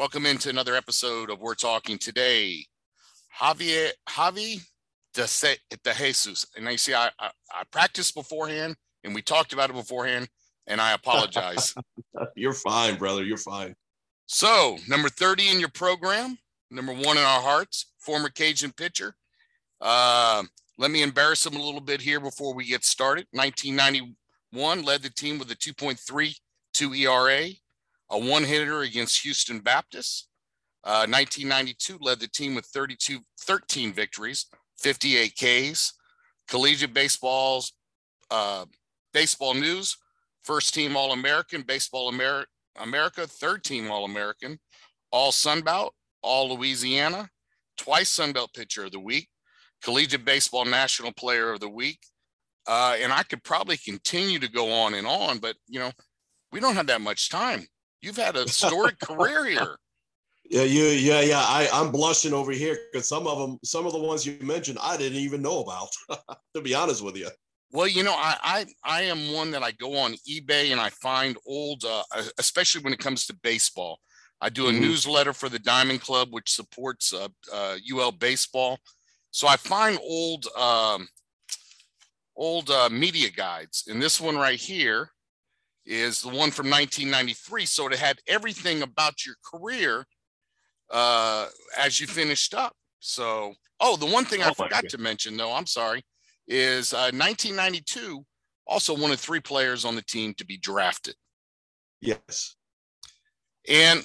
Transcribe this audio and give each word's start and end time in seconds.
Welcome 0.00 0.24
into 0.24 0.48
another 0.48 0.74
episode 0.74 1.28
of 1.28 1.42
We're 1.42 1.54
Talking 1.54 1.98
Today. 1.98 2.64
Javier 3.38 3.90
Javi 4.08 4.62
de, 5.12 5.26
Se, 5.26 5.58
de 5.68 5.92
Jesus. 5.92 6.46
And 6.56 6.66
I 6.66 6.76
see 6.76 6.94
I, 6.94 7.10
I, 7.20 7.30
I 7.52 7.64
practiced 7.70 8.14
beforehand 8.14 8.76
and 9.04 9.14
we 9.14 9.20
talked 9.20 9.52
about 9.52 9.68
it 9.68 9.74
beforehand, 9.74 10.30
and 10.66 10.80
I 10.80 10.92
apologize. 10.92 11.74
You're 12.34 12.54
fine, 12.54 12.96
brother. 12.96 13.22
You're 13.22 13.36
fine. 13.36 13.74
So, 14.24 14.78
number 14.88 15.10
30 15.10 15.50
in 15.50 15.60
your 15.60 15.68
program, 15.68 16.38
number 16.70 16.94
one 16.94 17.18
in 17.18 17.22
our 17.22 17.42
hearts, 17.42 17.92
former 17.98 18.30
Cajun 18.30 18.72
pitcher. 18.72 19.14
Uh, 19.82 20.44
let 20.78 20.90
me 20.90 21.02
embarrass 21.02 21.44
him 21.44 21.56
a 21.56 21.62
little 21.62 21.82
bit 21.82 22.00
here 22.00 22.20
before 22.20 22.54
we 22.54 22.64
get 22.64 22.86
started. 22.86 23.26
1991 23.32 24.82
led 24.82 25.02
the 25.02 25.10
team 25.10 25.38
with 25.38 25.50
a 25.50 25.56
2.32 25.56 26.96
ERA, 26.96 27.50
a 28.10 28.18
one 28.18 28.44
hitter 28.44 28.80
against 28.82 29.22
Houston 29.22 29.60
Baptist. 29.60 30.28
Uh, 30.82 31.06
1992 31.06 31.98
led 32.00 32.20
the 32.20 32.28
team 32.28 32.54
with 32.54 32.66
32, 32.66 33.20
13 33.42 33.92
victories, 33.92 34.46
58 34.78 35.34
Ks. 35.36 35.92
Collegiate 36.48 36.94
baseball's 36.94 37.72
uh, 38.30 38.64
baseball 39.12 39.54
news, 39.54 39.96
first 40.42 40.74
team 40.74 40.96
All 40.96 41.12
American, 41.12 41.62
Baseball 41.62 42.12
Amer- 42.12 42.46
America, 42.80 43.26
third 43.26 43.62
team 43.62 43.90
All 43.90 44.04
American, 44.04 44.58
All 45.12 45.30
Sunbelt, 45.30 45.90
All 46.22 46.54
Louisiana, 46.54 47.28
twice 47.76 48.16
Sunbelt 48.16 48.52
Pitcher 48.54 48.84
of 48.84 48.92
the 48.92 49.00
Week, 49.00 49.28
Collegiate 49.82 50.24
Baseball 50.24 50.64
National 50.64 51.12
Player 51.12 51.52
of 51.52 51.60
the 51.60 51.68
Week. 51.68 52.00
Uh, 52.66 52.96
and 53.00 53.12
I 53.12 53.22
could 53.22 53.42
probably 53.42 53.76
continue 53.76 54.38
to 54.38 54.48
go 54.48 54.70
on 54.70 54.94
and 54.94 55.06
on, 55.06 55.38
but 55.38 55.56
you 55.66 55.78
know, 55.80 55.90
we 56.52 56.60
don't 56.60 56.74
have 56.74 56.88
that 56.88 57.00
much 57.00 57.30
time. 57.30 57.66
You've 58.02 58.16
had 58.16 58.36
a 58.36 58.48
storied 58.48 58.98
career 59.00 59.44
here. 59.46 59.76
Yeah, 60.50 60.62
you, 60.62 60.84
yeah, 60.84 61.20
yeah. 61.20 61.38
I, 61.38 61.68
I'm 61.72 61.92
blushing 61.92 62.32
over 62.32 62.50
here 62.50 62.76
because 62.90 63.08
some 63.08 63.26
of 63.28 63.38
them, 63.38 63.58
some 63.62 63.86
of 63.86 63.92
the 63.92 64.00
ones 64.00 64.26
you 64.26 64.36
mentioned, 64.40 64.78
I 64.82 64.96
didn't 64.96 65.18
even 65.18 65.42
know 65.42 65.60
about. 65.60 65.88
to 66.54 66.60
be 66.60 66.74
honest 66.74 67.04
with 67.04 67.16
you. 67.16 67.28
Well, 67.72 67.86
you 67.86 68.02
know, 68.02 68.14
I, 68.14 68.36
I 68.42 68.66
I 68.82 69.02
am 69.02 69.32
one 69.32 69.52
that 69.52 69.62
I 69.62 69.70
go 69.70 69.96
on 69.96 70.14
eBay 70.28 70.72
and 70.72 70.80
I 70.80 70.90
find 70.90 71.36
old, 71.46 71.84
uh, 71.84 72.02
especially 72.38 72.82
when 72.82 72.92
it 72.92 72.98
comes 72.98 73.26
to 73.26 73.38
baseball. 73.44 74.00
I 74.40 74.48
do 74.48 74.66
a 74.66 74.70
mm-hmm. 74.72 74.80
newsletter 74.80 75.32
for 75.32 75.48
the 75.48 75.58
Diamond 75.58 76.00
Club, 76.00 76.28
which 76.32 76.50
supports 76.50 77.12
uh, 77.12 77.28
uh, 77.52 77.76
UL 77.94 78.12
baseball. 78.12 78.78
So 79.30 79.46
I 79.46 79.56
find 79.56 79.98
old 80.02 80.46
um, 80.58 81.06
old 82.34 82.70
uh, 82.70 82.88
media 82.90 83.30
guides, 83.30 83.84
and 83.86 84.02
this 84.02 84.20
one 84.20 84.36
right 84.36 84.58
here 84.58 85.10
is 85.90 86.22
the 86.22 86.28
one 86.28 86.52
from 86.52 86.70
1993. 86.70 87.66
So 87.66 87.88
it 87.88 87.96
had 87.96 88.20
everything 88.28 88.82
about 88.82 89.26
your 89.26 89.34
career 89.44 90.06
uh, 90.90 91.46
as 91.76 92.00
you 92.00 92.06
finished 92.06 92.54
up. 92.54 92.74
So, 93.00 93.54
oh, 93.80 93.96
the 93.96 94.06
one 94.06 94.24
thing 94.24 94.42
I 94.42 94.50
oh 94.50 94.54
forgot 94.54 94.88
to 94.88 94.98
mention, 94.98 95.36
though, 95.36 95.52
I'm 95.52 95.66
sorry, 95.66 96.02
is 96.46 96.92
uh, 96.92 97.10
1992, 97.12 98.24
also 98.66 98.96
one 98.96 99.10
of 99.10 99.18
three 99.18 99.40
players 99.40 99.84
on 99.84 99.96
the 99.96 100.02
team 100.02 100.32
to 100.34 100.46
be 100.46 100.58
drafted. 100.58 101.16
Yes. 102.00 102.54
And 103.68 104.02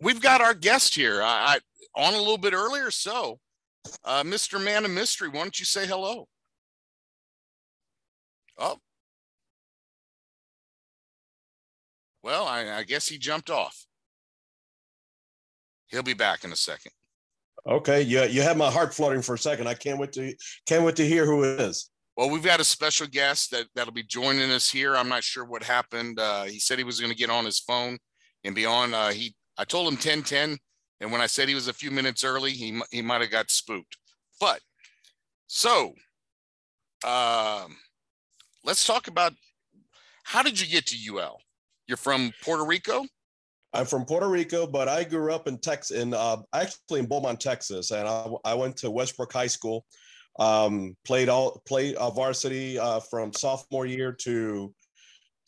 we've 0.00 0.22
got 0.22 0.40
our 0.40 0.54
guest 0.54 0.94
here. 0.94 1.22
I, 1.22 1.58
I 1.96 2.00
on 2.00 2.14
a 2.14 2.18
little 2.18 2.38
bit 2.38 2.52
earlier. 2.52 2.90
So, 2.92 3.40
uh, 4.04 4.22
Mr. 4.22 4.62
Man 4.62 4.84
of 4.84 4.92
Mystery, 4.92 5.28
why 5.28 5.40
don't 5.40 5.58
you 5.58 5.66
say 5.66 5.86
hello? 5.86 6.28
Oh. 8.58 8.78
Well, 12.22 12.46
I, 12.46 12.78
I 12.78 12.82
guess 12.84 13.08
he 13.08 13.18
jumped 13.18 13.50
off. 13.50 13.86
He'll 15.88 16.02
be 16.02 16.14
back 16.14 16.44
in 16.44 16.52
a 16.52 16.56
second. 16.56 16.92
Okay, 17.66 18.02
you 18.02 18.22
you 18.24 18.42
had 18.42 18.56
my 18.56 18.70
heart 18.70 18.94
fluttering 18.94 19.22
for 19.22 19.34
a 19.34 19.38
second. 19.38 19.66
I 19.66 19.74
can't 19.74 19.98
wait 19.98 20.12
to 20.12 20.34
can't 20.66 20.84
wait 20.84 20.96
to 20.96 21.06
hear 21.06 21.26
who 21.26 21.44
it 21.44 21.60
is. 21.60 21.90
Well, 22.16 22.30
we've 22.30 22.44
got 22.44 22.60
a 22.60 22.64
special 22.64 23.06
guest 23.06 23.50
that 23.50 23.66
that'll 23.74 23.92
be 23.92 24.02
joining 24.02 24.50
us 24.50 24.70
here. 24.70 24.96
I'm 24.96 25.08
not 25.08 25.24
sure 25.24 25.44
what 25.44 25.62
happened. 25.62 26.18
Uh, 26.18 26.44
he 26.44 26.58
said 26.58 26.78
he 26.78 26.84
was 26.84 27.00
going 27.00 27.12
to 27.12 27.18
get 27.18 27.30
on 27.30 27.44
his 27.44 27.58
phone 27.58 27.98
and 28.44 28.54
be 28.54 28.66
on. 28.66 28.94
Uh, 28.94 29.10
he 29.10 29.34
I 29.58 29.64
told 29.64 29.92
him 29.92 29.98
10:10, 29.98 30.58
and 31.00 31.12
when 31.12 31.20
I 31.20 31.26
said 31.26 31.48
he 31.48 31.54
was 31.54 31.68
a 31.68 31.72
few 31.72 31.90
minutes 31.90 32.24
early, 32.24 32.52
he 32.52 32.80
he 32.90 33.02
might 33.02 33.20
have 33.20 33.30
got 33.30 33.50
spooked. 33.50 33.96
But 34.40 34.60
so, 35.46 35.94
um, 37.04 37.76
let's 38.64 38.86
talk 38.86 39.08
about 39.08 39.32
how 40.24 40.42
did 40.42 40.58
you 40.58 40.66
get 40.66 40.86
to 40.86 41.16
UL? 41.16 41.40
You're 41.90 41.96
from 41.96 42.32
Puerto 42.44 42.64
Rico. 42.64 43.04
I'm 43.72 43.84
from 43.84 44.04
Puerto 44.04 44.28
Rico, 44.28 44.64
but 44.64 44.86
I 44.86 45.02
grew 45.02 45.34
up 45.34 45.48
in 45.48 45.58
Texas, 45.58 45.96
in 45.96 46.14
uh, 46.14 46.36
actually 46.54 47.00
in 47.00 47.06
Beaumont, 47.06 47.40
Texas, 47.40 47.90
and 47.90 48.06
I, 48.06 48.28
I 48.44 48.54
went 48.54 48.76
to 48.76 48.92
Westbrook 48.92 49.32
High 49.32 49.48
School. 49.48 49.84
Um, 50.38 50.96
played 51.04 51.28
all 51.28 51.60
played 51.66 51.96
uh, 51.96 52.10
varsity 52.10 52.78
uh, 52.78 53.00
from 53.00 53.32
sophomore 53.32 53.86
year 53.86 54.12
to 54.20 54.72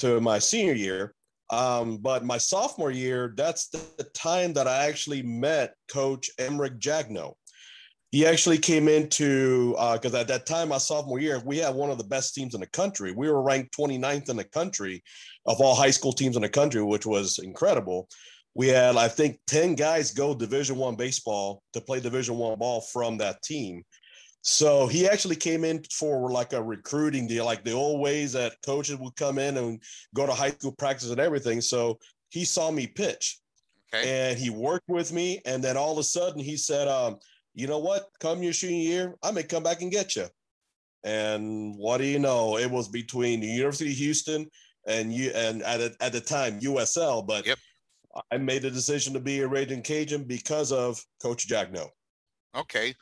to 0.01 0.21
my 0.21 0.41
senior 0.41 0.73
year. 0.73 1.15
Um, 1.51 1.99
but 1.99 2.25
my 2.25 2.39
sophomore 2.39 2.91
year, 2.91 3.35
that's 3.37 3.69
the, 3.69 3.81
time 4.15 4.53
that 4.55 4.67
I 4.67 4.87
actually 4.89 5.23
met 5.23 5.75
Coach 5.89 6.29
Emerick 6.41 6.81
Jagno. 6.81 7.35
He 8.13 8.27
actually 8.27 8.59
came 8.59 8.89
into 8.89 9.71
because 9.95 10.15
uh, 10.15 10.21
at 10.21 10.29
that 10.29 10.45
time, 10.45 10.69
my 10.69 10.77
sophomore 10.77 11.19
year, 11.19 11.43
we 11.47 11.57
had 11.57 11.75
one 11.75 11.91
of 11.91 11.97
the 11.97 12.05
best 12.05 12.35
teams 12.35 12.55
in 12.55 12.61
the 12.61 12.67
country. 12.67 13.11
We 13.11 13.31
were 13.31 13.43
ranked 13.43 13.77
29th 13.77 14.29
in 14.29 14.37
the 14.37 14.45
country 14.45 15.03
of 15.47 15.63
all 15.63 15.75
high 15.75 15.91
school 15.91 16.13
teams 16.13 16.37
in 16.37 16.43
the 16.43 16.49
country, 16.51 16.83
which 16.83 17.07
was 17.07 17.39
incredible. 17.39 18.09
We 18.55 18.69
had, 18.69 18.97
I 18.97 19.09
think, 19.09 19.39
10 19.47 19.77
guys 19.77 20.13
go 20.13 20.35
Division 20.35 20.77
One 20.77 20.95
baseball 20.95 21.63
to 21.73 21.81
play 21.81 22.01
Division 22.01 22.37
One 22.37 22.59
ball 22.59 22.83
from 22.83 23.17
that 23.17 23.43
team. 23.43 23.83
So 24.43 24.89
he 24.89 25.09
actually 25.09 25.37
came 25.37 25.65
in 25.65 25.83
for 25.91 26.31
like 26.31 26.53
a 26.53 26.63
recruiting 26.63 27.27
deal, 27.27 27.47
like 27.47 27.65
the 27.65 27.73
old 27.73 28.01
ways 28.01 28.35
that 28.35 28.57
coaches 28.63 28.99
would 28.99 29.17
come 29.17 29.39
in 29.39 29.57
and 29.57 29.81
go 30.15 30.27
to 30.27 30.35
high 30.35 30.51
school 30.51 30.73
practice 30.73 31.11
and 31.11 31.21
everything. 31.21 31.63
So 31.63 31.99
he 32.29 32.45
saw 32.45 32.71
me 32.71 32.89
pitch 32.89 33.39
okay. 33.95 34.31
and 34.31 34.39
he 34.39 34.51
worked 34.51 34.89
with 34.89 35.13
me. 35.13 35.41
And 35.47 35.65
then 35.65 35.79
all 35.79 35.93
of 35.93 35.99
a 35.99 36.03
sudden 36.03 36.41
he 36.41 36.59
said, 36.59 36.89
um, 36.89 37.19
you 37.55 37.67
know 37.67 37.79
what? 37.79 38.07
Come 38.21 38.43
your 38.43 38.53
senior 38.53 38.89
year, 38.89 39.15
I 39.23 39.31
may 39.31 39.43
come 39.43 39.63
back 39.63 39.83
and 39.83 39.91
get 39.91 40.17
you. 40.17 40.27
And 41.05 41.77
what 41.77 41.99
do 41.99 42.05
you 42.05 42.19
know? 42.19 42.59
It 42.59 42.71
was 42.71 42.89
between 42.89 43.41
the 43.41 43.47
University 43.47 43.91
of 43.91 43.97
Houston 43.97 44.49
and 44.87 45.13
you 45.13 45.31
and 45.35 45.63
at, 45.63 45.81
a, 45.81 45.95
at 46.01 46.13
the 46.13 46.21
time 46.21 46.61
USL, 46.61 47.27
but 47.27 47.47
yep. 47.47 47.59
I 48.31 48.37
made 48.37 48.65
a 48.65 48.71
decision 48.71 49.13
to 49.15 49.21
be 49.21 49.41
a 49.41 49.49
Raging 49.49 49.83
Cajun 49.83 50.25
because 50.25 50.71
of 50.71 51.03
Coach 51.21 51.49
Jagno. 51.49 51.89
Okay. 52.57 52.95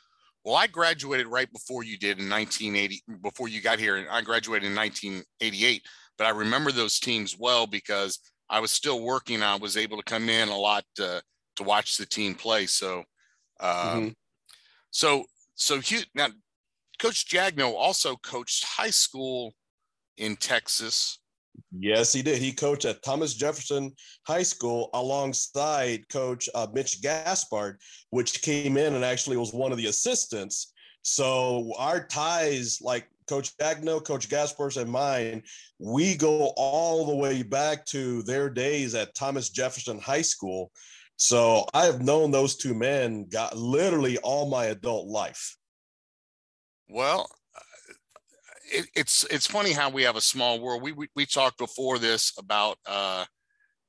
Well, 0.43 0.55
I 0.55 0.67
graduated 0.67 1.27
right 1.27 1.51
before 1.51 1.83
you 1.83 1.97
did 1.97 2.19
in 2.19 2.29
1980, 2.29 3.03
before 3.21 3.47
you 3.47 3.61
got 3.61 3.79
here. 3.79 3.97
and 3.97 4.07
I 4.09 4.21
graduated 4.21 4.69
in 4.69 4.75
1988, 4.75 5.83
but 6.17 6.25
I 6.25 6.31
remember 6.31 6.71
those 6.71 6.99
teams 6.99 7.37
well 7.37 7.67
because 7.67 8.19
I 8.49 8.59
was 8.59 8.71
still 8.71 9.01
working. 9.01 9.43
I 9.43 9.55
was 9.55 9.77
able 9.77 9.97
to 9.97 10.03
come 10.03 10.29
in 10.29 10.49
a 10.49 10.57
lot 10.57 10.83
to, 10.95 11.21
to 11.57 11.63
watch 11.63 11.97
the 11.97 12.05
team 12.05 12.33
play. 12.33 12.65
So, 12.65 13.03
um, 13.59 13.69
mm-hmm. 13.69 14.07
So, 14.91 15.25
so 15.55 15.79
Hugh, 15.79 16.03
now 16.13 16.27
Coach 16.99 17.27
Jagno 17.29 17.73
also 17.73 18.15
coached 18.17 18.63
high 18.63 18.91
school 18.91 19.53
in 20.17 20.35
Texas 20.35 21.19
Yes, 21.77 22.13
he 22.13 22.21
did. 22.21 22.37
He 22.39 22.51
coached 22.51 22.85
at 22.85 23.03
Thomas 23.03 23.33
Jefferson 23.33 23.93
High 24.27 24.43
School 24.43 24.89
alongside 24.93 26.07
Coach 26.09 26.49
uh, 26.53 26.67
Mitch 26.73 27.01
Gaspard, 27.01 27.79
which 28.09 28.41
came 28.41 28.77
in 28.77 28.93
and 28.95 29.05
actually 29.05 29.37
was 29.37 29.53
one 29.53 29.71
of 29.71 29.77
the 29.77 29.87
assistants. 29.87 30.73
So 31.01 31.73
our 31.77 32.05
ties, 32.05 32.79
like 32.81 33.07
Coach 33.27 33.55
Jagno, 33.57 34.03
Coach 34.03 34.29
Gaspard, 34.29 34.77
and 34.77 34.91
mine, 34.91 35.43
we 35.79 36.15
go 36.15 36.53
all 36.57 37.05
the 37.05 37.15
way 37.15 37.41
back 37.41 37.85
to 37.87 38.21
their 38.23 38.49
days 38.49 38.93
at 38.93 39.15
Thomas 39.15 39.49
Jefferson 39.49 39.99
High 39.99 40.21
School. 40.21 40.71
So 41.21 41.65
I 41.71 41.85
have 41.85 42.01
known 42.01 42.31
those 42.31 42.55
two 42.55 42.73
men 42.73 43.27
got 43.29 43.55
literally 43.55 44.17
all 44.17 44.49
my 44.49 44.65
adult 44.65 45.05
life. 45.05 45.55
Well, 46.89 47.29
it, 48.63 48.87
it's 48.95 49.23
it's 49.29 49.45
funny 49.45 49.71
how 49.71 49.91
we 49.91 50.01
have 50.01 50.15
a 50.15 50.21
small 50.21 50.59
world. 50.59 50.81
We 50.81 50.93
we, 50.93 51.09
we 51.15 51.27
talked 51.27 51.59
before 51.59 51.99
this 51.99 52.33
about 52.39 52.79
uh, 52.87 53.25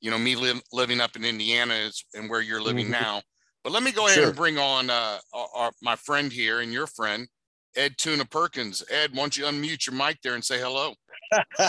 you 0.03 0.11
know 0.11 0.19
me 0.19 0.37
li- 0.37 0.61
living 0.75 1.01
up 1.01 1.17
in 1.17 1.25
Indiana 1.25 1.91
and 2.13 2.29
where 2.29 2.43
you're 2.43 2.61
living 2.61 2.89
mm-hmm. 2.91 3.03
now. 3.03 3.23
But 3.65 3.73
let 3.73 3.83
me 3.83 3.93
go 3.93 4.09
ahead 4.09 4.19
sure. 4.19 4.27
and 4.27 4.37
bring 4.37 4.59
on 4.59 4.91
uh, 4.91 5.17
our, 5.33 5.49
our, 5.55 5.73
my 5.81 5.97
friend 5.97 6.31
here 6.31 6.61
and 6.61 6.71
your 6.71 6.87
friend 6.87 7.27
Ed 7.75 7.95
Tuna 7.97 8.27
Perkins. 8.27 8.85
Ed, 8.91 9.13
why 9.13 9.21
don't 9.21 9.39
you 9.39 9.45
unmute 9.45 9.87
your 9.87 9.97
mic 9.97 10.21
there 10.23 10.35
and 10.35 10.45
say 10.45 10.61
hello? 10.61 10.93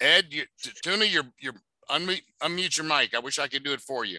Ed, 0.00 0.26
you, 0.30 0.44
Tuna, 0.84 1.06
you're 1.06 1.26
you're 1.40 1.54
unmute 1.90 2.22
unmute 2.42 2.76
your 2.76 2.86
mic. 2.86 3.14
I 3.14 3.18
wish 3.18 3.38
I 3.38 3.48
could 3.48 3.64
do 3.64 3.72
it 3.72 3.80
for 3.80 4.04
you. 4.04 4.18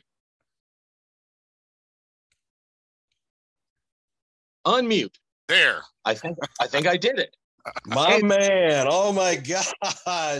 Unmute. 4.65 5.15
There. 5.47 5.81
I 6.03 6.13
think 6.13 6.37
I 6.59 6.67
think 6.67 6.87
I 6.87 6.97
did 6.97 7.19
it. 7.19 7.35
My 7.85 8.21
man. 8.21 8.87
Oh 8.89 9.11
my 9.11 9.35
gosh. 9.35 9.73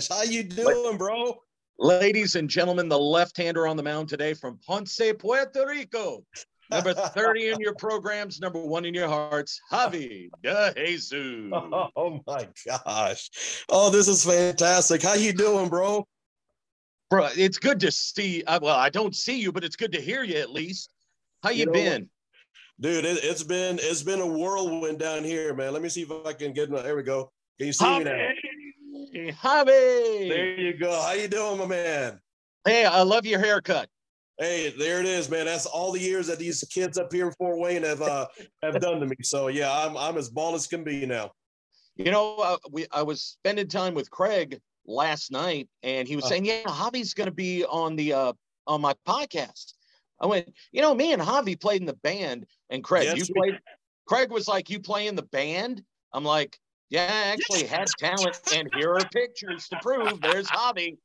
How 0.10 0.24
you 0.24 0.44
doing, 0.44 0.98
bro? 0.98 1.38
Ladies 1.80 2.36
and 2.36 2.50
gentlemen, 2.50 2.90
the 2.90 2.98
left-hander 2.98 3.68
on 3.68 3.78
the 3.78 3.84
mound 3.84 4.10
today 4.10 4.34
from 4.34 4.60
Ponce, 4.66 5.00
Puerto 5.20 5.66
Rico. 5.68 6.24
Number 6.70 6.94
30 6.94 7.50
in 7.50 7.60
your 7.60 7.76
programs, 7.76 8.42
number 8.42 8.60
one 8.60 8.84
in 8.84 8.94
your 8.94 9.08
hearts, 9.08 9.62
Javi 9.72 10.30
De 10.44 10.74
Jesus. 10.76 11.14
Oh 11.96 12.20
my 12.28 12.48
gosh. 12.66 13.30
Oh, 13.70 13.90
this 13.90 14.08
is 14.08 14.26
fantastic. 14.26 15.02
How 15.02 15.14
you 15.14 15.32
doing, 15.32 15.70
bro? 15.70 16.06
Bro, 17.10 17.30
it's 17.38 17.58
good 17.58 17.80
to 17.82 17.92
see. 17.92 18.44
uh, 18.44 18.60
Well, 18.62 18.76
I 18.76 18.90
don't 18.90 19.16
see 19.16 19.40
you, 19.40 19.52
but 19.52 19.64
it's 19.64 19.76
good 19.76 19.92
to 19.94 20.02
hear 20.02 20.24
you 20.24 20.36
at 20.36 20.52
least. 20.52 20.92
How 21.44 21.50
you, 21.52 21.60
You 21.60 21.66
know 21.68 21.72
been? 21.72 22.10
Dude, 22.80 23.06
it, 23.06 23.20
it's 23.24 23.44
been 23.44 23.80
it's 23.82 24.04
been 24.04 24.20
a 24.22 24.28
whirlwind 24.28 25.00
down 25.00 25.24
here, 25.24 25.54
man. 25.56 25.74
Let 25.74 25.82
me 25.82 25.90
see 25.90 26.02
if 26.04 26.12
I 26.26 26.34
can 26.34 26.54
get 26.54 26.70
there 26.70 26.96
we 26.96 27.04
go. 27.04 27.32
Can 27.58 27.68
you 27.68 27.74
see 27.74 27.86
me 28.00 28.04
now? 28.04 28.30
Javi. 29.16 30.30
There 30.30 30.60
you 30.60 30.78
go. 30.78 30.92
How 31.02 31.14
you 31.14 31.28
doing, 31.28 31.58
my 31.58 31.66
man? 31.66 32.20
Hey, 32.66 32.86
I 32.86 33.02
love 33.02 33.26
your 33.26 33.40
haircut. 33.40 33.90
Hey, 34.38 34.72
there 34.78 35.00
it 35.00 35.08
is, 35.08 35.30
man. 35.30 35.46
That's 35.46 35.66
all 35.66 35.92
the 35.92 36.00
years 36.00 36.28
that 36.28 36.38
these 36.38 36.64
kids 36.70 37.00
up 37.00 37.12
here 37.12 37.28
in 37.28 37.34
Fort 37.34 37.58
Wayne 37.60 37.82
have 37.84 38.02
uh 38.02 38.28
have 38.62 38.80
done 38.82 39.00
to 39.00 39.08
me. 39.08 39.16
So 39.24 39.48
yeah, 39.48 39.72
I'm 39.72 39.98
I'm 39.98 40.18
as 40.18 40.30
bald 40.30 40.54
as 40.56 40.68
can 40.68 40.84
be 40.84 41.06
now. 41.06 41.32
You 41.96 42.12
know, 42.12 42.36
uh, 42.38 42.58
we 42.70 42.86
I 42.92 43.02
was 43.02 43.24
spending 43.24 43.68
time 43.68 43.96
with 43.96 44.12
Craig 44.12 44.60
last 44.88 45.32
night, 45.32 45.68
and 45.84 46.08
he 46.08 46.16
was 46.16 46.26
Oh. 46.26 46.30
saying, 46.30 46.46
"Yeah, 46.46 46.64
Javi's 46.64 47.14
going 47.14 47.28
to 47.28 47.32
be 47.36 47.64
on 47.66 47.96
the 47.96 48.14
uh 48.14 48.34
on 48.66 48.82
my 48.82 48.94
podcast." 49.06 49.74
I 50.20 50.26
went, 50.26 50.52
"You 50.72 50.82
know, 50.82 50.96
me 50.96 51.14
and 51.14 51.22
Javi 51.22 51.60
played 51.60 51.82
in 51.82 51.86
the 51.86 51.94
band, 51.94 52.48
and 52.70 52.84
Craig, 52.84 53.06
Yes, 53.06 53.28
you 53.28 53.34
played." 53.36 53.60
Craig 54.08 54.32
was 54.32 54.48
like, 54.48 54.70
"You 54.70 54.80
play 54.80 55.08
in 55.08 55.16
the 55.16 55.24
band?" 55.24 55.84
I'm 56.14 56.24
like, 56.24 56.58
"Yeah, 56.90 57.04
I 57.04 57.28
actually 57.28 57.66
had 57.66 57.88
talent, 58.00 58.40
and 58.54 58.70
here 58.76 58.94
are 58.96 59.08
pictures 59.10 59.68
to 59.70 59.78
prove." 59.82 60.22
There's 60.22 60.48
Javi, 60.48 60.98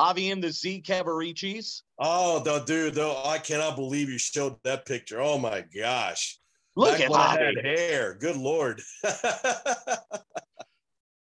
Javi 0.00 0.30
in 0.32 0.40
the 0.40 0.50
Z 0.50 0.82
Cavaricis. 0.82 1.82
Oh, 1.98 2.40
the 2.40 2.60
dude, 2.60 2.94
though, 2.94 3.22
I 3.24 3.38
cannot 3.38 3.76
believe 3.76 4.08
you 4.08 4.18
showed 4.18 4.56
that 4.64 4.86
picture. 4.86 5.20
Oh 5.20 5.38
my 5.38 5.60
gosh. 5.60 6.40
Look 6.76 6.98
Back 6.98 7.02
at 7.02 7.10
Javi. 7.10 7.62
hair. 7.62 8.14
Good 8.14 8.36
lord. 8.36 8.82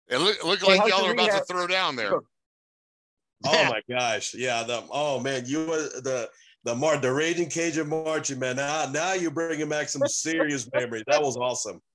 It 0.09 0.19
look, 0.19 0.45
look 0.45 0.61
Hey, 0.61 0.79
like 0.79 0.91
y'all 0.91 1.03
the 1.03 1.09
are 1.09 1.13
about 1.13 1.31
to 1.31 1.45
throw 1.45 1.67
down 1.67 1.97
there. 1.97 2.21
Oh 3.47 3.65
my 3.65 3.81
gosh. 3.89 4.35
Yeah. 4.35 4.63
The 4.63 4.85
oh 4.91 5.21
man, 5.21 5.45
you 5.47 5.61
were 5.67 5.83
the 6.01 6.29
the 6.65 6.75
mar 6.75 6.99
the 6.99 7.13
raging 7.13 7.49
Cajun 7.51 7.89
marching 7.89 8.39
man. 8.39 8.57
Now 8.57 8.89
now 8.93 9.13
you're 9.13 9.31
bringing 9.31 9.69
back 9.69 9.89
some 9.89 10.07
serious 10.09 10.69
memories. 10.73 11.05
That 11.07 11.23
was 11.23 11.37
awesome. 11.37 11.81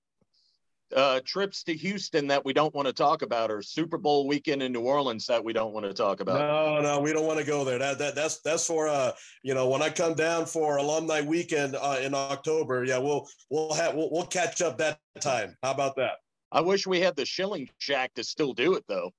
uh, 0.96 1.20
trips 1.26 1.64
to 1.64 1.74
Houston 1.74 2.28
that 2.28 2.44
we 2.44 2.54
don't 2.54 2.74
want 2.74 2.88
to 2.88 2.94
talk 2.94 3.22
about, 3.22 3.52
or 3.52 3.62
Super 3.62 3.98
Bowl 3.98 4.28
weekend 4.28 4.62
in 4.62 4.72
New 4.72 4.82
Orleans 4.82 5.26
that 5.28 5.44
we 5.44 5.54
don't 5.54 5.74
want 5.74 5.86
to 5.86 5.94
talk 5.94 6.20
about. 6.20 6.40
No, 6.40 6.82
no, 6.82 7.00
we 7.00 7.14
don't 7.14 7.26
want 7.26 7.40
to 7.40 7.46
go 7.46 7.64
there. 7.64 7.80
That 7.80 7.98
that 8.00 8.16
that's 8.16 8.40
that's 8.42 8.66
for 8.66 8.88
uh 8.88 9.12
you 9.42 9.54
know 9.54 9.68
when 9.68 9.82
I 9.82 9.90
come 9.90 10.14
down 10.14 10.46
for 10.46 10.78
alumni 10.78 11.22
weekend 11.22 11.76
uh, 11.76 12.00
in 12.02 12.14
October. 12.14 12.84
Yeah, 12.84 13.00
we'll 13.00 13.28
we'll 13.50 13.74
have 13.74 13.96
we'll, 13.96 14.10
we'll 14.12 14.26
catch 14.26 14.62
up 14.62 14.78
that 14.78 15.00
time. 15.20 15.56
How 15.64 15.72
about 15.72 15.96
that? 15.98 16.18
I 16.54 16.62
wish 16.62 16.88
we 16.88 17.02
had 17.02 17.16
the 17.16 17.26
Shilling 17.26 17.70
Shack 17.80 18.14
to 18.14 18.24
still 18.24 18.54
do 18.54 18.76
it 18.76 18.86
though. 18.88 19.12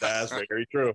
That's 0.00 0.30
very 0.30 0.66
true. 0.70 0.92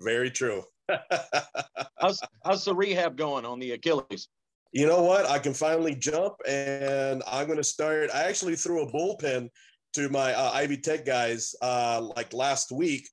Very 0.00 0.30
true. 0.30 0.64
How's 2.00 2.20
how's 2.44 2.64
the 2.64 2.74
rehab 2.74 3.16
going 3.16 3.44
on 3.44 3.60
the 3.60 3.72
Achilles? 3.72 4.28
you 4.72 4.86
know 4.86 5.02
what? 5.02 5.26
I 5.26 5.38
can 5.38 5.54
finally 5.54 5.94
jump, 5.94 6.34
and 6.46 7.22
I'm 7.26 7.46
going 7.46 7.58
to 7.58 7.64
start. 7.64 8.10
I 8.14 8.24
actually 8.24 8.56
threw 8.56 8.82
a 8.82 8.92
bullpen 8.92 9.48
to 9.94 10.08
my 10.08 10.32
uh, 10.32 10.50
Ivy 10.52 10.76
Tech 10.76 11.04
guys 11.04 11.54
uh, 11.60 12.00
like 12.16 12.32
last 12.32 12.70
week, 12.70 13.08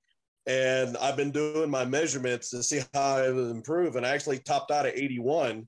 and 0.46 0.96
I've 0.98 1.18
been 1.18 1.32
doing 1.32 1.70
my 1.70 1.86
measurements 1.86 2.52
to 2.52 2.62
see 2.62 2.82
how 2.94 3.18
I 3.18 3.32
would 3.32 3.52
improve, 3.52 3.96
and 3.96 4.06
I 4.06 4.10
actually 4.10 4.40
topped 4.40 4.72
out 4.72 4.86
at 4.86 4.98
81. 4.98 5.68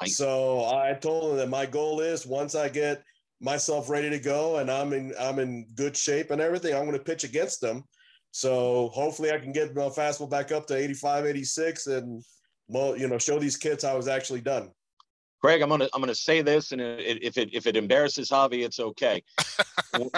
Nice. 0.00 0.16
So 0.16 0.64
I 0.64 0.94
told 0.94 1.30
them 1.30 1.38
that 1.38 1.48
my 1.48 1.66
goal 1.66 2.00
is 2.00 2.26
once 2.26 2.54
I 2.54 2.68
get 2.68 3.02
myself 3.40 3.88
ready 3.88 4.10
to 4.10 4.18
go 4.18 4.58
and 4.58 4.70
I'm 4.70 4.92
in 4.92 5.14
I'm 5.18 5.38
in 5.38 5.66
good 5.74 5.96
shape 5.96 6.30
and 6.30 6.40
everything, 6.40 6.74
I'm 6.74 6.84
going 6.84 6.98
to 6.98 7.04
pitch 7.04 7.24
against 7.24 7.60
them. 7.60 7.84
So 8.32 8.90
hopefully 8.92 9.32
I 9.32 9.38
can 9.38 9.52
get 9.52 9.74
my 9.74 9.82
fastball 9.82 10.30
back 10.30 10.52
up 10.52 10.66
to 10.68 10.76
85, 10.76 11.26
86, 11.26 11.86
and 11.88 12.22
well, 12.68 12.96
you 12.96 13.08
know, 13.08 13.18
show 13.18 13.38
these 13.38 13.56
kids 13.56 13.82
how 13.82 13.96
it's 13.96 14.06
actually 14.06 14.40
done. 14.40 14.70
Craig, 15.40 15.62
I'm 15.62 15.70
gonna 15.70 15.88
I'm 15.94 16.00
gonna 16.00 16.14
say 16.14 16.42
this, 16.42 16.72
and 16.72 16.80
it, 16.80 17.22
if 17.22 17.38
it 17.38 17.48
if 17.54 17.66
it 17.66 17.76
embarrasses 17.76 18.30
Javi, 18.30 18.64
it's 18.64 18.80
okay. 18.80 19.22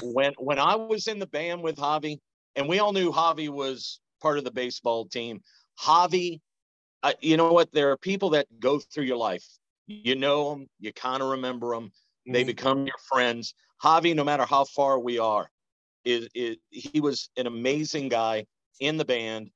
When 0.03 0.35
when 0.39 0.59
I 0.59 0.75
was 0.75 1.07
in 1.07 1.19
the 1.19 1.27
band 1.27 1.63
with 1.63 1.77
Javi, 1.77 2.19
and 2.57 2.69
we 2.69 2.79
all 2.81 2.93
knew 2.93 3.11
Javi 3.11 3.49
was 3.49 4.01
part 4.21 4.37
of 4.37 4.45
the 4.45 4.51
baseball 4.51 5.07
team. 5.07 5.41
Javi, 5.81 6.41
I, 7.03 7.15
you 7.21 7.37
know 7.37 7.53
what? 7.53 7.73
There 7.73 7.91
are 7.91 7.97
people 7.97 8.31
that 8.31 8.47
go 8.61 8.79
through 8.79 9.05
your 9.05 9.17
life. 9.17 9.45
You 9.87 10.15
know 10.15 10.51
them, 10.51 10.67
you 10.79 10.93
kind 10.93 11.23
of 11.23 11.31
remember 11.31 11.75
them. 11.75 11.93
They 12.27 12.45
Mhm. 12.45 12.47
become 12.47 12.87
your 12.87 12.99
friends. 13.09 13.55
Javi, 13.83 14.15
no 14.15 14.25
matter 14.25 14.45
how 14.45 14.65
far 14.65 14.99
we 14.99 15.19
are, 15.19 15.51
is, 16.05 16.29
is 16.35 16.57
he 16.71 17.01
was 17.01 17.31
an 17.37 17.47
amazing 17.47 18.09
guy 18.09 18.47
in 18.81 18.97
the 18.97 19.05
band 19.05 19.51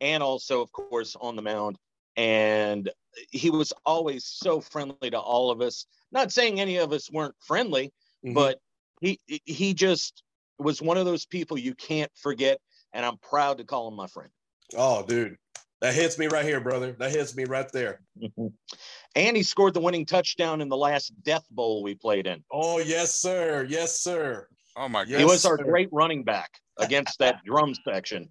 and 0.00 0.22
also, 0.22 0.60
of 0.62 0.72
course, 0.72 1.16
on 1.20 1.36
the 1.36 1.42
mound. 1.42 1.78
And 2.16 2.90
he 3.30 3.50
was 3.50 3.72
always 3.86 4.24
so 4.26 4.60
friendly 4.60 5.10
to 5.10 5.18
all 5.20 5.50
of 5.50 5.60
us. 5.60 5.86
Not 6.10 6.32
saying 6.32 6.60
any 6.60 6.76
of 6.76 6.92
us 6.92 7.10
weren't 7.10 7.36
friendly, 7.40 7.92
Mhm. 8.24 8.34
but 8.34 8.60
he 9.00 9.20
he 9.26 9.74
just 9.74 10.22
was 10.58 10.82
one 10.82 10.96
of 10.98 11.06
those 11.06 11.26
people 11.26 11.58
you 11.58 11.74
can't 11.74 12.10
forget. 12.16 12.60
And 12.92 13.04
I'm 13.06 13.18
proud 13.18 13.58
to 13.58 13.64
call 13.64 13.88
him 13.88 13.94
my 13.94 14.06
friend. 14.06 14.30
Oh, 14.74 15.04
dude, 15.04 15.38
that 15.82 15.92
hits 15.94 16.16
me 16.18 16.28
right 16.28 16.44
here, 16.44 16.60
brother. 16.60 16.92
That 16.98 17.10
hits 17.10 17.36
me 17.36 17.44
right 17.44 17.70
there. 17.72 18.00
and 19.14 19.36
he 19.36 19.42
scored 19.42 19.74
the 19.74 19.80
winning 19.80 20.06
touchdown 20.06 20.60
in 20.62 20.68
the 20.68 20.76
last 20.76 21.12
Death 21.22 21.44
Bowl 21.50 21.82
we 21.82 21.94
played 21.94 22.26
in. 22.26 22.42
Oh, 22.50 22.78
yes, 22.78 23.14
sir. 23.16 23.66
Yes, 23.68 24.00
sir. 24.00 24.46
Oh 24.76 24.88
my 24.88 25.02
Yes, 25.06 25.18
he 25.18 25.24
was 25.26 25.44
our 25.44 25.58
sir. 25.58 25.64
great 25.64 25.88
running 25.92 26.22
back 26.24 26.50
against 26.78 27.18
that 27.18 27.40
drum 27.44 27.74
section. 27.86 28.30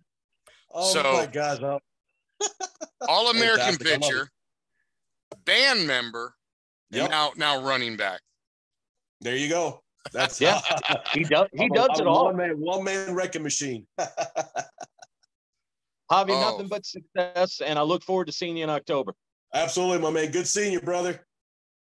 Oh 0.74 0.92
So- 0.94 1.04
my 1.04 1.28
gosh. 1.28 1.60
Oh, 1.62 1.80
All 3.08 3.30
American 3.30 3.76
Fantastic. 3.76 3.88
I 3.88 3.92
love 3.92 4.02
it. 4.02 4.02
pitcher, 4.02 4.30
band 5.46 5.86
member, 5.86 6.34
and 6.92 7.02
Yep. 7.04 7.10
now 7.12 7.32
now 7.36 7.62
running 7.64 7.98
back. 7.98 8.22
There 9.20 9.36
you 9.36 9.50
go. 9.50 9.84
That's 10.12 10.42
Yeah. 10.42 10.60
He 11.14 11.24
does 11.24 11.48
he 11.54 11.66
I'm 11.66 11.72
a- 11.72 11.76
does 11.76 11.90
I'm 12.00 12.02
it 12.02 12.08
all. 12.08 12.26
One 12.26 12.38
man, 12.38 12.60
one 12.60 12.84
man 12.84 13.14
wrecking 13.14 13.44
machine. 13.44 13.86
Javi, 16.12 16.32
Oh. 16.32 16.52
nothing 16.52 16.68
but 16.68 16.86
success, 16.86 17.62
and 17.62 17.80
I 17.80 17.84
look 17.84 18.04
forward 18.04 18.26
to 18.26 18.34
seeing 18.34 18.58
you 18.58 18.64
in 18.66 18.70
October. 18.70 19.14
Absolutely, 19.54 20.00
my 20.00 20.10
man. 20.10 20.32
Good 20.32 20.48
seeing 20.48 20.74
you, 20.74 20.82
brother. 20.82 21.26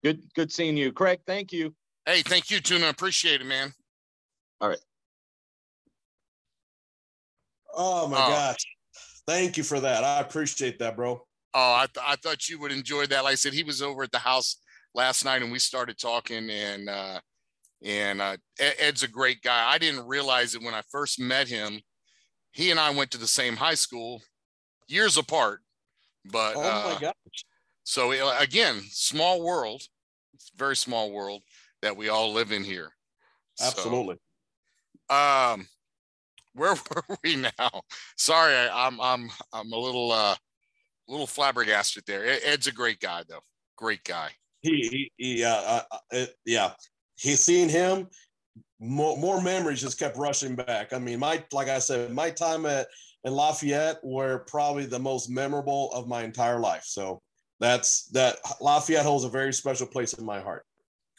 Good 0.04 0.22
good 0.34 0.52
seeing 0.52 0.76
you. 0.78 0.92
Craig, 0.92 1.22
thank 1.26 1.52
you. 1.54 1.74
Hey, 2.06 2.22
thank 2.22 2.52
you, 2.52 2.60
Tuna. 2.60 2.90
Appreciate 2.90 3.42
it, 3.42 3.46
man. 3.46 3.74
All 4.62 4.68
right. 4.70 4.80
Oh 7.74 8.08
my 8.08 8.18
Oh. 8.18 8.30
gosh. 8.30 8.66
Thank 9.28 9.58
you 9.58 9.64
for 9.64 9.80
that. 9.80 10.04
I 10.04 10.20
appreciate 10.22 10.80
that, 10.80 10.96
bro. 10.96 11.26
Oh, 11.54 11.74
I, 11.74 11.86
th- 11.94 12.06
I 12.06 12.16
thought 12.16 12.48
you 12.50 12.60
would 12.60 12.72
enjoy 12.72 13.06
that. 13.08 13.24
Like 13.24 13.34
I 13.34 13.36
said, 13.36 13.54
he 13.54 13.64
was 13.64 13.82
over 13.82 14.04
at 14.04 14.12
the 14.12 14.20
house 14.20 14.58
last 14.96 15.24
night 15.24 15.42
and 15.44 15.52
we 15.52 15.60
started 15.60 15.98
talking 16.00 16.50
and 16.50 16.90
uh 16.90 17.20
and 17.84 18.22
uh 18.22 18.38
Ed's 18.60 19.04
a 19.04 19.08
great 19.08 19.42
guy. 19.44 19.70
I 19.72 19.78
didn't 19.78 20.08
realize 20.08 20.56
it 20.56 20.64
when 20.64 20.74
I 20.74 20.82
first 20.92 21.20
met 21.20 21.48
him. 21.48 21.80
He 22.52 22.72
and 22.72 22.80
I 22.80 22.90
went 22.92 23.12
to 23.12 23.18
the 23.18 23.28
same 23.28 23.56
high 23.56 23.76
school 23.76 24.22
years 24.88 25.18
apart. 25.18 25.62
But 26.26 26.56
Oh 26.56 26.62
uh, 26.62 26.94
my 26.94 27.00
god. 27.00 27.14
so 27.84 28.12
again, 28.38 28.82
small 28.90 29.44
world. 29.44 29.82
It's 30.34 30.52
very 30.56 30.76
small 30.76 31.12
world 31.12 31.44
that 31.82 31.96
we 31.96 32.10
all 32.10 32.34
live 32.34 32.52
in 32.52 32.64
here. 32.64 32.92
So, 33.56 33.68
Absolutely. 33.68 34.16
um 35.10 35.68
where 36.54 36.76
were 37.10 37.18
we 37.24 37.36
now? 37.36 37.82
Sorry, 38.18 38.54
I, 38.54 38.88
I'm 38.88 39.00
I'm 39.00 39.30
I'm 39.54 39.72
a 39.72 39.78
little 39.78 40.12
uh 40.12 40.36
little 41.08 41.28
flabbergasted 41.28 42.04
there. 42.06 42.26
Ed- 42.26 42.42
Ed's 42.44 42.68
a 42.68 42.72
great 42.72 43.00
guy 43.00 43.24
though. 43.28 43.42
Great 43.78 44.04
guy. 44.04 44.30
He, 44.62 44.90
he, 44.90 45.12
he 45.18 45.40
yeah, 45.42 45.56
uh, 45.56 45.98
uh, 46.14 46.26
yeah. 46.46 46.74
He's 47.16 47.42
seen 47.42 47.70
him. 47.70 48.08
More, 48.80 49.18
more 49.18 49.42
memories 49.42 49.82
just 49.82 50.00
kept 50.00 50.18
rushing 50.18 50.56
back. 50.56 50.94
I 50.94 51.00
mean, 51.00 51.20
my 51.20 51.44
like 51.52 51.68
I 51.68 51.80
said, 51.80 52.12
my 52.14 52.30
time 52.30 52.66
at 52.66 52.88
in 53.26 53.34
Lafayette 53.34 54.00
were 54.04 54.40
probably 54.48 54.86
the 54.86 55.00
most 55.00 55.30
memorable 55.30 55.92
of 55.92 56.08
my 56.08 56.24
entire 56.24 56.60
life. 56.60 56.84
So 56.86 57.22
that's 57.60 58.06
that. 58.12 58.38
Lafayette 58.62 59.04
holds 59.04 59.26
a 59.26 59.30
very 59.30 59.54
special 59.54 59.86
place 59.86 60.14
in 60.14 60.24
my 60.26 60.40
heart. 60.40 60.66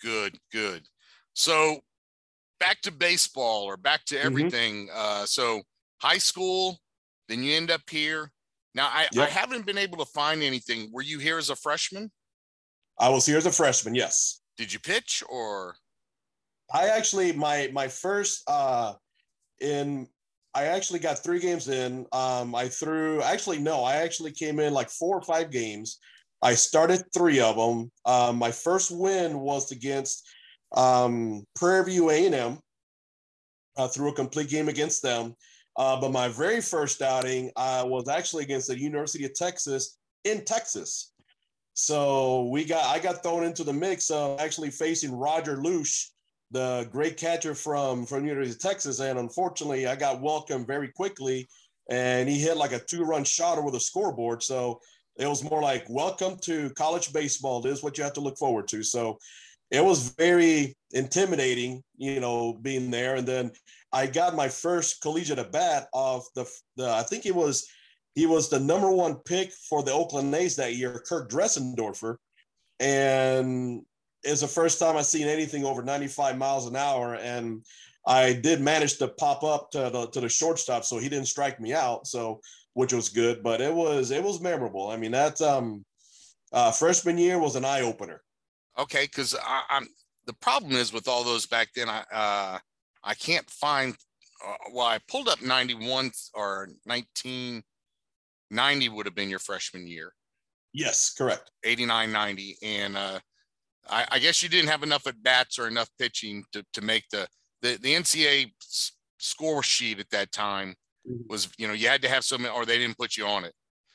Good, 0.02 0.38
good. 0.50 0.86
So 1.34 1.80
back 2.58 2.80
to 2.82 2.90
baseball 2.90 3.64
or 3.64 3.76
back 3.76 4.04
to 4.06 4.16
Mhm. 4.16 4.24
everything. 4.24 4.88
Uh 4.94 5.26
so 5.26 5.62
high 6.00 6.18
school, 6.18 6.78
then 7.28 7.42
you 7.42 7.54
end 7.54 7.70
up 7.70 7.82
here. 7.90 8.32
Now 8.74 8.86
I, 8.86 9.06
I 9.18 9.26
haven't 9.26 9.66
been 9.66 9.76
able 9.76 9.98
to 9.98 10.10
find 10.10 10.42
anything. 10.42 10.90
Were 10.92 11.02
you 11.02 11.18
here 11.18 11.36
as 11.36 11.50
a 11.50 11.56
freshman? 11.56 12.10
I 12.98 13.10
was 13.10 13.26
here 13.26 13.36
as 13.36 13.44
a 13.46 13.52
freshman. 13.52 13.94
Yes. 13.94 14.40
Did 14.56 14.72
you 14.72 14.78
pitch 14.78 15.22
or 15.28 15.76
I 16.72 16.88
actually 16.88 17.32
my 17.32 17.70
my 17.72 17.88
first 17.88 18.42
uh 18.48 18.94
in 19.60 20.06
I 20.54 20.64
actually 20.64 20.98
got 20.98 21.22
three 21.22 21.38
games 21.38 21.68
in. 21.68 22.06
Um, 22.12 22.54
I 22.54 22.68
threw 22.68 23.22
actually 23.22 23.58
no, 23.58 23.84
I 23.84 23.96
actually 23.96 24.32
came 24.32 24.58
in 24.58 24.72
like 24.74 24.90
four 24.90 25.16
or 25.16 25.22
five 25.22 25.50
games. 25.50 25.98
I 26.42 26.54
started 26.54 27.04
three 27.14 27.40
of 27.40 27.56
them. 27.56 27.90
Um, 28.04 28.36
my 28.36 28.50
first 28.50 28.90
win 28.90 29.38
was 29.38 29.70
against 29.70 30.26
um, 30.76 31.44
Prairie 31.54 31.84
View 31.84 32.10
A&M. 32.10 32.58
I 33.78 33.86
threw 33.86 34.08
a 34.08 34.14
complete 34.14 34.48
game 34.48 34.68
against 34.68 35.02
them. 35.02 35.34
Uh, 35.76 36.00
but 36.00 36.12
my 36.12 36.28
very 36.28 36.60
first 36.60 37.00
outing 37.00 37.50
uh, 37.56 37.84
was 37.86 38.08
actually 38.08 38.44
against 38.44 38.68
the 38.68 38.78
University 38.78 39.24
of 39.24 39.34
Texas 39.34 39.98
in 40.24 40.44
Texas. 40.44 41.12
So 41.74 42.48
we 42.50 42.64
got 42.64 42.84
I 42.84 42.98
got 42.98 43.22
thrown 43.22 43.44
into 43.44 43.64
the 43.64 43.72
mix 43.72 44.10
of 44.10 44.40
actually 44.40 44.70
facing 44.70 45.12
Roger 45.12 45.56
Louche, 45.56 46.08
the 46.50 46.88
great 46.90 47.16
catcher 47.16 47.54
from 47.54 48.06
from 48.06 48.26
University 48.26 48.56
of 48.56 48.60
Texas, 48.60 49.00
and 49.00 49.18
unfortunately 49.18 49.86
I 49.86 49.96
got 49.96 50.20
welcomed 50.20 50.66
very 50.66 50.88
quickly, 50.88 51.48
and 51.90 52.28
he 52.28 52.38
hit 52.38 52.56
like 52.56 52.72
a 52.72 52.78
two 52.78 53.04
run 53.04 53.24
shot 53.24 53.58
over 53.58 53.70
the 53.70 53.80
scoreboard. 53.80 54.42
So 54.42 54.80
it 55.16 55.26
was 55.26 55.44
more 55.44 55.62
like 55.62 55.84
welcome 55.88 56.38
to 56.42 56.70
college 56.70 57.12
baseball. 57.12 57.60
This 57.60 57.78
is 57.78 57.84
what 57.84 57.98
you 57.98 58.04
have 58.04 58.14
to 58.14 58.20
look 58.20 58.38
forward 58.38 58.68
to. 58.68 58.82
So 58.82 59.18
it 59.70 59.84
was 59.84 60.14
very 60.18 60.76
intimidating, 60.92 61.82
you 61.96 62.20
know, 62.20 62.54
being 62.54 62.90
there. 62.90 63.16
And 63.16 63.26
then 63.26 63.52
I 63.92 64.06
got 64.06 64.34
my 64.34 64.48
first 64.48 65.00
collegiate 65.00 65.38
at 65.38 65.52
bat 65.52 65.88
of 65.92 66.24
the, 66.34 66.50
the 66.76 66.90
I 66.90 67.02
think 67.02 67.26
it 67.26 67.34
was 67.34 67.66
he 68.14 68.26
was 68.26 68.48
the 68.48 68.58
number 68.58 68.90
one 68.90 69.16
pick 69.24 69.52
for 69.52 69.82
the 69.82 69.92
Oakland 69.92 70.34
A's 70.34 70.56
that 70.56 70.74
year, 70.74 71.02
Kirk 71.06 71.30
Dressendorfer. 71.30 72.16
And 72.80 73.82
it's 74.22 74.40
the 74.40 74.48
first 74.48 74.78
time 74.78 74.96
I've 74.96 75.06
seen 75.06 75.26
anything 75.26 75.64
over 75.64 75.82
95 75.82 76.36
miles 76.38 76.66
an 76.66 76.76
hour. 76.76 77.14
And 77.14 77.64
I 78.06 78.32
did 78.32 78.60
manage 78.60 78.98
to 78.98 79.08
pop 79.08 79.42
up 79.42 79.70
to 79.72 79.90
the, 79.90 80.06
to 80.08 80.20
the 80.20 80.28
shortstop, 80.28 80.84
so 80.84 80.98
he 80.98 81.08
didn't 81.08 81.28
strike 81.28 81.60
me 81.60 81.72
out. 81.72 82.06
So, 82.06 82.40
which 82.74 82.92
was 82.92 83.08
good, 83.08 83.42
but 83.42 83.60
it 83.60 83.72
was, 83.72 84.10
it 84.10 84.22
was 84.22 84.40
memorable. 84.40 84.88
I 84.88 84.96
mean, 84.96 85.10
that 85.10 85.40
um, 85.42 85.84
uh, 86.52 86.70
freshman 86.70 87.18
year 87.18 87.38
was 87.38 87.56
an 87.56 87.64
eye 87.64 87.80
opener. 87.80 88.22
Okay. 88.78 89.06
Cause 89.08 89.34
I, 89.42 89.62
I'm, 89.68 89.88
the 90.26 90.32
problem 90.34 90.72
is 90.72 90.92
with 90.92 91.08
all 91.08 91.24
those 91.24 91.46
back 91.46 91.68
then, 91.74 91.88
I, 91.88 92.04
uh, 92.12 92.58
I 93.02 93.14
can't 93.14 93.48
find, 93.50 93.94
uh, 94.46 94.54
well, 94.72 94.86
I 94.86 94.98
pulled 95.08 95.28
up 95.28 95.42
91 95.42 96.12
or 96.34 96.68
19, 96.86 97.62
90 98.50 98.88
would 98.90 99.06
have 99.06 99.14
been 99.14 99.30
your 99.30 99.38
freshman 99.38 99.86
year. 99.86 100.12
Yes, 100.72 101.12
correct. 101.12 101.50
89 101.64 102.12
90. 102.12 102.56
And 102.62 102.96
uh, 102.96 103.18
I, 103.88 104.06
I, 104.12 104.18
guess 104.18 104.42
you 104.42 104.48
didn't 104.48 104.70
have 104.70 104.82
enough 104.82 105.06
at 105.06 105.22
bats 105.22 105.58
or 105.58 105.66
enough 105.66 105.88
pitching 105.98 106.44
to, 106.52 106.64
to 106.74 106.82
make 106.82 107.04
the, 107.10 107.26
the, 107.62 107.78
the 107.80 107.94
NCAA 107.94 108.52
score 109.18 109.62
sheet 109.62 110.00
at 110.00 110.10
that 110.10 110.32
time 110.32 110.74
mm-hmm. 111.08 111.22
was, 111.28 111.48
you 111.58 111.66
know, 111.66 111.74
you 111.74 111.88
had 111.88 112.02
to 112.02 112.08
have 112.08 112.24
some, 112.24 112.46
or 112.46 112.64
they 112.64 112.78
didn't 112.78 112.98
put 112.98 113.16
you 113.16 113.26
on 113.26 113.44
it. 113.44 113.52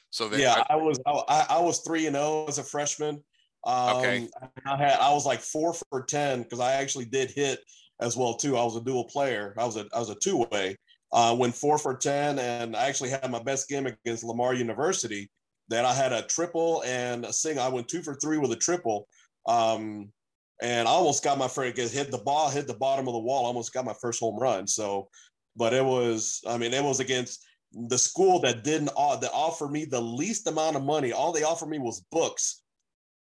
So 0.09 0.29
that, 0.29 0.39
yeah, 0.39 0.63
I, 0.69 0.73
I 0.73 0.75
was, 0.77 0.99
I, 1.05 1.45
I 1.49 1.59
was 1.59 1.79
three 1.79 2.07
and 2.07 2.15
zero 2.15 2.25
oh 2.25 2.45
as 2.47 2.57
a 2.57 2.63
freshman. 2.63 3.23
Um, 3.65 3.97
okay. 3.97 4.29
I 4.65 4.77
had, 4.77 4.99
I 4.99 5.11
was 5.11 5.25
like 5.25 5.39
four 5.39 5.73
for 5.73 6.03
10 6.03 6.43
because 6.43 6.59
I 6.59 6.73
actually 6.73 7.05
did 7.05 7.31
hit 7.31 7.59
as 7.99 8.15
well 8.15 8.35
too. 8.35 8.57
I 8.57 8.63
was 8.63 8.75
a 8.75 8.81
dual 8.81 9.05
player. 9.05 9.53
I 9.57 9.65
was 9.65 9.77
a, 9.77 9.85
I 9.93 9.99
was 9.99 10.09
a 10.09 10.15
two 10.15 10.45
way 10.51 10.77
uh, 11.15 11.33
went 11.33 11.55
four 11.55 11.77
for 11.77 11.95
10, 11.95 12.39
and 12.39 12.75
I 12.75 12.87
actually 12.87 13.09
had 13.09 13.31
my 13.31 13.41
best 13.41 13.69
game 13.69 13.87
against 13.87 14.23
Lamar 14.23 14.53
University. 14.53 15.29
that 15.69 15.85
I 15.85 15.93
had 15.93 16.13
a 16.13 16.21
triple 16.23 16.83
and 16.85 17.25
a 17.25 17.33
single. 17.33 17.63
I 17.63 17.69
went 17.69 17.87
two 17.87 18.03
for 18.03 18.15
three 18.15 18.37
with 18.37 18.51
a 18.51 18.55
triple. 18.55 19.07
Um, 19.47 20.11
and 20.61 20.87
I 20.87 20.91
almost 20.91 21.23
got 21.23 21.37
my 21.37 21.47
first 21.47 21.93
hit 21.93 22.11
the 22.11 22.17
ball, 22.17 22.49
hit 22.49 22.67
the 22.67 22.73
bottom 22.75 23.07
of 23.07 23.13
the 23.13 23.19
wall, 23.19 23.45
almost 23.45 23.73
got 23.73 23.85
my 23.85 23.95
first 24.01 24.19
home 24.19 24.37
run. 24.39 24.67
So, 24.67 25.09
but 25.55 25.73
it 25.73 25.83
was, 25.83 26.41
I 26.47 26.57
mean, 26.57 26.73
it 26.73 26.83
was 26.83 26.99
against 26.99 27.45
the 27.73 27.97
school 27.97 28.39
that 28.41 28.63
didn't 28.63 28.91
uh, 28.95 29.17
that 29.17 29.31
offered 29.33 29.71
me 29.71 29.85
the 29.85 30.01
least 30.01 30.47
amount 30.47 30.77
of 30.77 30.83
money. 30.83 31.11
All 31.11 31.33
they 31.33 31.43
offered 31.43 31.69
me 31.69 31.79
was 31.79 32.05
books. 32.11 32.63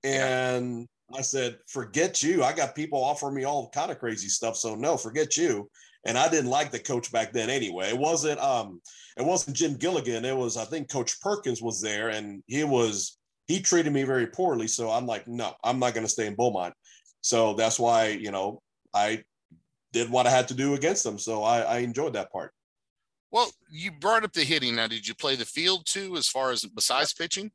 And 0.02 0.88
yeah. 1.12 1.18
I 1.18 1.22
said, 1.22 1.58
forget 1.68 2.22
you. 2.22 2.42
I 2.42 2.54
got 2.54 2.74
people 2.74 3.04
offering 3.04 3.34
me 3.34 3.44
all 3.44 3.68
kind 3.68 3.90
of 3.90 3.98
crazy 3.98 4.28
stuff. 4.28 4.56
So 4.56 4.74
no, 4.74 4.96
forget 4.96 5.36
you 5.36 5.68
and 6.04 6.16
I 6.16 6.28
didn't 6.28 6.50
like 6.50 6.70
the 6.70 6.78
coach 6.78 7.12
back 7.12 7.32
then 7.32 7.50
anyway. 7.50 7.88
It 7.88 7.98
wasn't 7.98 8.40
um 8.40 8.80
it 9.16 9.24
wasn't 9.24 9.56
Jim 9.56 9.76
Gilligan. 9.76 10.24
It 10.24 10.36
was 10.36 10.56
I 10.56 10.64
think 10.64 10.90
Coach 10.90 11.20
Perkins 11.20 11.60
was 11.60 11.80
there, 11.80 12.08
and 12.08 12.42
he 12.46 12.64
was 12.64 13.18
he 13.50 13.60
treated 13.60 13.92
me 13.92 14.04
very 14.04 14.28
poorly. 14.28 14.68
So 14.68 14.90
I'm 14.90 15.06
like, 15.06 15.26
no, 15.26 15.54
I'm 15.64 15.80
not 15.80 15.92
going 15.92 16.06
to 16.06 16.12
stay 16.12 16.28
in 16.28 16.36
Beaumont. 16.36 16.72
So 17.20 17.54
that's 17.54 17.80
why 17.80 18.08
you 18.08 18.30
know 18.30 18.62
I 18.94 19.24
did 19.92 20.08
what 20.08 20.26
I 20.26 20.30
had 20.30 20.46
to 20.48 20.54
do 20.54 20.74
against 20.74 21.02
them. 21.02 21.18
So 21.18 21.42
I, 21.42 21.60
I 21.62 21.78
enjoyed 21.78 22.12
that 22.12 22.30
part. 22.30 22.52
Well, 23.32 23.50
you 23.68 23.90
brought 23.90 24.24
up 24.24 24.32
the 24.32 24.44
hitting. 24.44 24.76
Now, 24.76 24.86
did 24.86 25.06
you 25.06 25.14
play 25.14 25.34
the 25.34 25.44
field 25.44 25.84
too, 25.86 26.16
as 26.16 26.28
far 26.28 26.52
as 26.52 26.64
besides 26.64 27.12
pitching? 27.12 27.50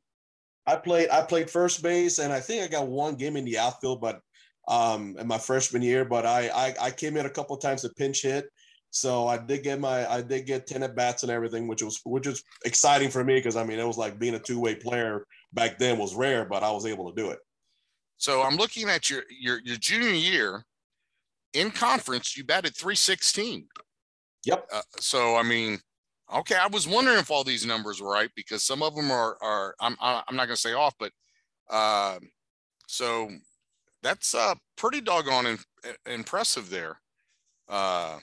I 0.66 0.76
played. 0.76 1.08
I 1.08 1.22
played 1.22 1.50
first 1.50 1.82
base, 1.82 2.18
and 2.18 2.30
I 2.32 2.40
think 2.40 2.62
I 2.62 2.68
got 2.68 2.88
one 2.88 3.14
game 3.14 3.36
in 3.36 3.46
the 3.46 3.58
outfield, 3.58 4.02
but 4.02 4.20
um, 4.68 5.16
in 5.18 5.26
my 5.26 5.38
freshman 5.38 5.80
year, 5.82 6.04
but 6.04 6.26
I, 6.26 6.48
I, 6.48 6.74
I 6.86 6.90
came 6.90 7.16
in 7.16 7.24
a 7.24 7.30
couple 7.30 7.56
of 7.56 7.62
times 7.62 7.82
to 7.82 7.88
pinch 7.90 8.22
hit. 8.22 8.50
So 8.90 9.28
I 9.28 9.38
did 9.38 9.62
get 9.62 9.80
my 9.80 10.10
I 10.10 10.22
did 10.22 10.46
get 10.46 10.66
10 10.66 10.82
at 10.82 10.96
bats 10.96 11.22
and 11.22 11.32
everything, 11.32 11.68
which 11.68 11.82
was 11.82 12.00
which 12.04 12.26
was 12.26 12.42
exciting 12.64 13.10
for 13.10 13.22
me 13.24 13.34
because 13.34 13.56
I 13.56 13.64
mean 13.64 13.78
it 13.78 13.86
was 13.86 13.98
like 13.98 14.18
being 14.18 14.34
a 14.34 14.38
two-way 14.38 14.74
player 14.74 15.26
back 15.52 15.78
then 15.78 15.98
was 15.98 16.14
rare, 16.14 16.44
but 16.44 16.62
I 16.62 16.70
was 16.70 16.86
able 16.86 17.10
to 17.12 17.22
do 17.22 17.30
it. 17.30 17.38
So 18.18 18.42
I'm 18.42 18.56
looking 18.56 18.88
at 18.88 19.10
your 19.10 19.22
your 19.30 19.60
your 19.64 19.76
junior 19.76 20.10
year 20.10 20.64
in 21.52 21.70
conference, 21.70 22.36
you 22.36 22.44
batted 22.44 22.76
316. 22.76 23.66
Yep. 24.44 24.68
Uh, 24.72 24.82
so 24.98 25.36
I 25.36 25.42
mean, 25.42 25.78
okay, 26.34 26.56
I 26.56 26.66
was 26.68 26.86
wondering 26.86 27.18
if 27.18 27.30
all 27.30 27.44
these 27.44 27.66
numbers 27.66 28.00
were 28.00 28.10
right 28.10 28.30
because 28.34 28.62
some 28.62 28.82
of 28.82 28.94
them 28.94 29.10
are 29.10 29.36
are 29.42 29.74
I'm 29.80 29.96
I'm 30.00 30.36
not 30.36 30.46
going 30.46 30.56
to 30.56 30.56
say 30.56 30.72
off, 30.72 30.94
but 30.98 31.12
uh, 31.70 32.18
so 32.86 33.30
that's 34.02 34.34
uh, 34.34 34.54
pretty 34.76 35.00
doggone 35.00 35.46
in, 35.46 35.58
impressive 36.06 36.70
there. 36.70 37.00
Uh, 37.68 38.18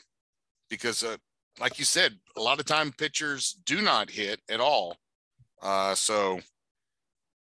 because, 0.69 1.03
uh, 1.03 1.17
like 1.59 1.77
you 1.77 1.85
said, 1.85 2.17
a 2.37 2.41
lot 2.41 2.59
of 2.59 2.65
time 2.65 2.91
pitchers 2.97 3.57
do 3.65 3.81
not 3.81 4.09
hit 4.09 4.39
at 4.49 4.59
all. 4.59 4.95
Uh, 5.61 5.93
so, 5.93 6.39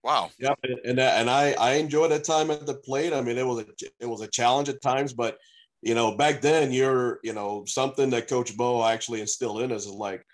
wow. 0.05 0.31
Yeah, 0.39 0.55
and 0.85 1.01
and 1.01 1.31
I 1.31 1.53
I 1.53 1.75
enjoyed 1.75 2.13
that 2.13 2.25
time 2.25 2.51
at 2.51 2.67
the 2.67 2.75
plate. 2.75 3.13
I 3.13 3.23
mean, 3.23 3.39
it 3.39 3.47
was 3.47 3.65
a 3.65 3.67
it 3.99 4.07
was 4.07 4.21
a 4.21 4.29
challenge 4.29 4.69
at 4.69 4.83
times, 4.83 5.13
but 5.13 5.39
you 5.83 5.95
know, 5.95 6.17
back 6.17 6.41
then 6.41 6.73
you're 6.73 7.19
you 7.25 7.33
know 7.33 7.65
something 7.67 8.11
that 8.11 8.29
Coach 8.29 8.57
Bo 8.57 8.85
actually 8.87 9.21
instilled 9.21 9.63
in 9.63 9.73
us 9.73 9.87
is 9.87 9.93
like 9.93 10.25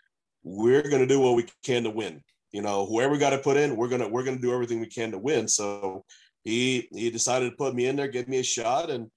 we're 0.42 0.82
going 0.82 1.00
to 1.00 1.06
do 1.06 1.20
what 1.20 1.36
we 1.36 1.46
can 1.64 1.84
to 1.84 1.90
win. 1.90 2.22
You 2.52 2.62
know, 2.62 2.86
whoever 2.86 3.16
got 3.16 3.30
to 3.30 3.38
put 3.38 3.56
in, 3.56 3.76
we're 3.76 3.88
gonna 3.88 4.08
we're 4.08 4.24
gonna 4.24 4.38
do 4.38 4.52
everything 4.52 4.80
we 4.80 4.86
can 4.86 5.12
to 5.12 5.18
win. 5.18 5.46
So 5.46 6.04
he 6.44 6.88
he 6.92 7.10
decided 7.10 7.50
to 7.50 7.56
put 7.56 7.74
me 7.74 7.86
in 7.86 7.96
there, 7.96 8.08
give 8.08 8.28
me 8.28 8.40
a 8.40 8.44
shot, 8.44 8.90
and 8.90 9.08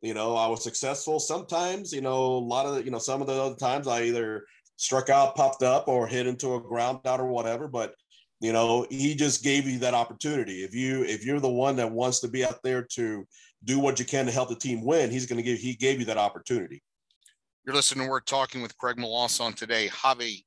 you 0.00 0.14
know 0.14 0.34
I 0.36 0.46
was 0.46 0.62
successful. 0.62 1.20
Sometimes, 1.20 1.92
you 1.92 2.00
know, 2.00 2.36
a 2.36 2.38
lot 2.38 2.66
of 2.66 2.84
you 2.84 2.90
know 2.90 2.98
some 2.98 3.20
of 3.20 3.26
the 3.26 3.34
other 3.34 3.56
times 3.56 3.86
I 3.86 4.04
either 4.04 4.44
struck 4.76 5.10
out, 5.10 5.36
popped 5.36 5.62
up, 5.62 5.88
or 5.88 6.06
hit 6.06 6.26
into 6.26 6.54
a 6.54 6.60
ground 6.62 7.00
out 7.04 7.20
or 7.20 7.26
whatever. 7.26 7.68
But 7.68 7.94
you 8.40 8.52
know, 8.52 8.86
he 8.88 9.14
just 9.14 9.42
gave 9.42 9.66
you 9.66 9.78
that 9.80 9.94
opportunity. 9.94 10.62
If 10.62 10.74
you 10.74 11.04
if 11.04 11.24
you're 11.24 11.40
the 11.40 11.48
one 11.48 11.76
that 11.76 11.90
wants 11.90 12.20
to 12.20 12.28
be 12.28 12.44
out 12.44 12.62
there 12.62 12.82
to 12.92 13.26
do 13.64 13.78
what 13.80 13.98
you 13.98 14.04
can 14.04 14.26
to 14.26 14.32
help 14.32 14.48
the 14.48 14.56
team 14.56 14.84
win, 14.84 15.10
he's 15.10 15.26
going 15.26 15.38
to 15.38 15.42
give 15.42 15.58
he 15.58 15.74
gave 15.74 15.98
you 15.98 16.06
that 16.06 16.18
opportunity. 16.18 16.82
You're 17.66 17.74
listening. 17.74 18.08
We're 18.08 18.20
talking 18.20 18.62
with 18.62 18.76
Craig 18.78 18.96
Melancon 18.96 19.54
today. 19.54 19.88
Javi, 19.88 20.44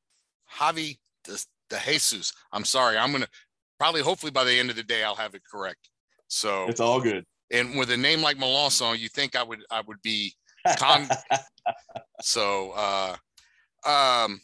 Javi 0.52 0.98
de, 1.24 1.38
de 1.70 1.80
Jesus. 1.86 2.34
I'm 2.52 2.66
sorry. 2.66 2.98
I'm 2.98 3.12
going 3.12 3.22
to 3.22 3.30
probably, 3.78 4.02
hopefully, 4.02 4.32
by 4.32 4.44
the 4.44 4.58
end 4.58 4.72
of 4.72 4.76
the 4.76 4.84
day, 4.84 5.04
I'll 5.04 5.16
have 5.16 5.36
it 5.36 5.44
correct. 5.50 5.90
So 6.30 6.68
it's 6.68 6.80
all 6.80 7.00
good. 7.00 7.26
And 7.52 7.78
with 7.78 7.92
a 7.92 7.98
name 7.98 8.22
like 8.22 8.38
Melancon, 8.38 8.98
you 8.98 9.10
think 9.10 9.36
I 9.36 9.44
would 9.44 9.60
I 9.70 9.82
would 9.82 10.02
be 10.02 10.34
con- 10.78 11.10
so 12.22 12.72
uh 12.72 13.16
um 13.86 14.40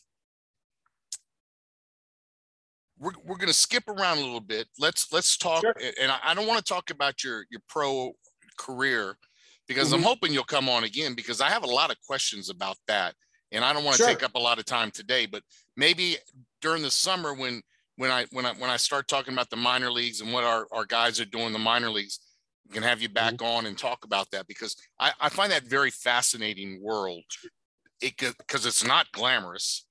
we're, 2.99 3.11
we're 3.25 3.37
going 3.37 3.47
to 3.47 3.53
skip 3.53 3.87
around 3.87 4.17
a 4.17 4.21
little 4.21 4.41
bit. 4.41 4.67
Let's 4.79 5.11
let's 5.11 5.37
talk, 5.37 5.61
sure. 5.61 5.75
and 6.01 6.11
I, 6.11 6.17
I 6.23 6.33
don't 6.33 6.47
want 6.47 6.63
to 6.63 6.73
talk 6.73 6.89
about 6.89 7.23
your 7.23 7.45
your 7.49 7.61
pro 7.67 8.13
career 8.57 9.17
because 9.67 9.87
mm-hmm. 9.87 9.95
I'm 9.95 10.03
hoping 10.03 10.33
you'll 10.33 10.43
come 10.43 10.69
on 10.69 10.83
again 10.83 11.13
because 11.15 11.41
I 11.41 11.49
have 11.49 11.63
a 11.63 11.67
lot 11.67 11.91
of 11.91 11.97
questions 12.05 12.49
about 12.49 12.77
that, 12.87 13.13
and 13.51 13.63
I 13.63 13.73
don't 13.73 13.83
want 13.83 13.97
to 13.97 14.03
sure. 14.03 14.07
take 14.07 14.23
up 14.23 14.35
a 14.35 14.39
lot 14.39 14.59
of 14.59 14.65
time 14.65 14.91
today. 14.91 15.25
But 15.25 15.43
maybe 15.75 16.17
during 16.61 16.81
the 16.81 16.91
summer 16.91 17.33
when 17.33 17.61
when 17.97 18.11
I 18.11 18.25
when 18.31 18.45
I 18.45 18.53
when 18.53 18.69
I 18.69 18.77
start 18.77 19.07
talking 19.07 19.33
about 19.33 19.49
the 19.49 19.57
minor 19.57 19.91
leagues 19.91 20.21
and 20.21 20.33
what 20.33 20.43
our, 20.43 20.67
our 20.71 20.85
guys 20.85 21.19
are 21.19 21.25
doing 21.25 21.47
in 21.47 21.53
the 21.53 21.59
minor 21.59 21.89
leagues, 21.89 22.19
we 22.67 22.73
can 22.73 22.83
have 22.83 23.01
you 23.01 23.09
back 23.09 23.35
mm-hmm. 23.35 23.45
on 23.45 23.65
and 23.65 23.77
talk 23.77 24.05
about 24.05 24.29
that 24.31 24.47
because 24.47 24.75
I, 24.99 25.11
I 25.19 25.29
find 25.29 25.51
that 25.51 25.63
very 25.63 25.91
fascinating 25.91 26.81
world. 26.81 27.23
It 28.01 28.15
because 28.17 28.65
it's 28.65 28.85
not 28.85 29.11
glamorous. 29.11 29.85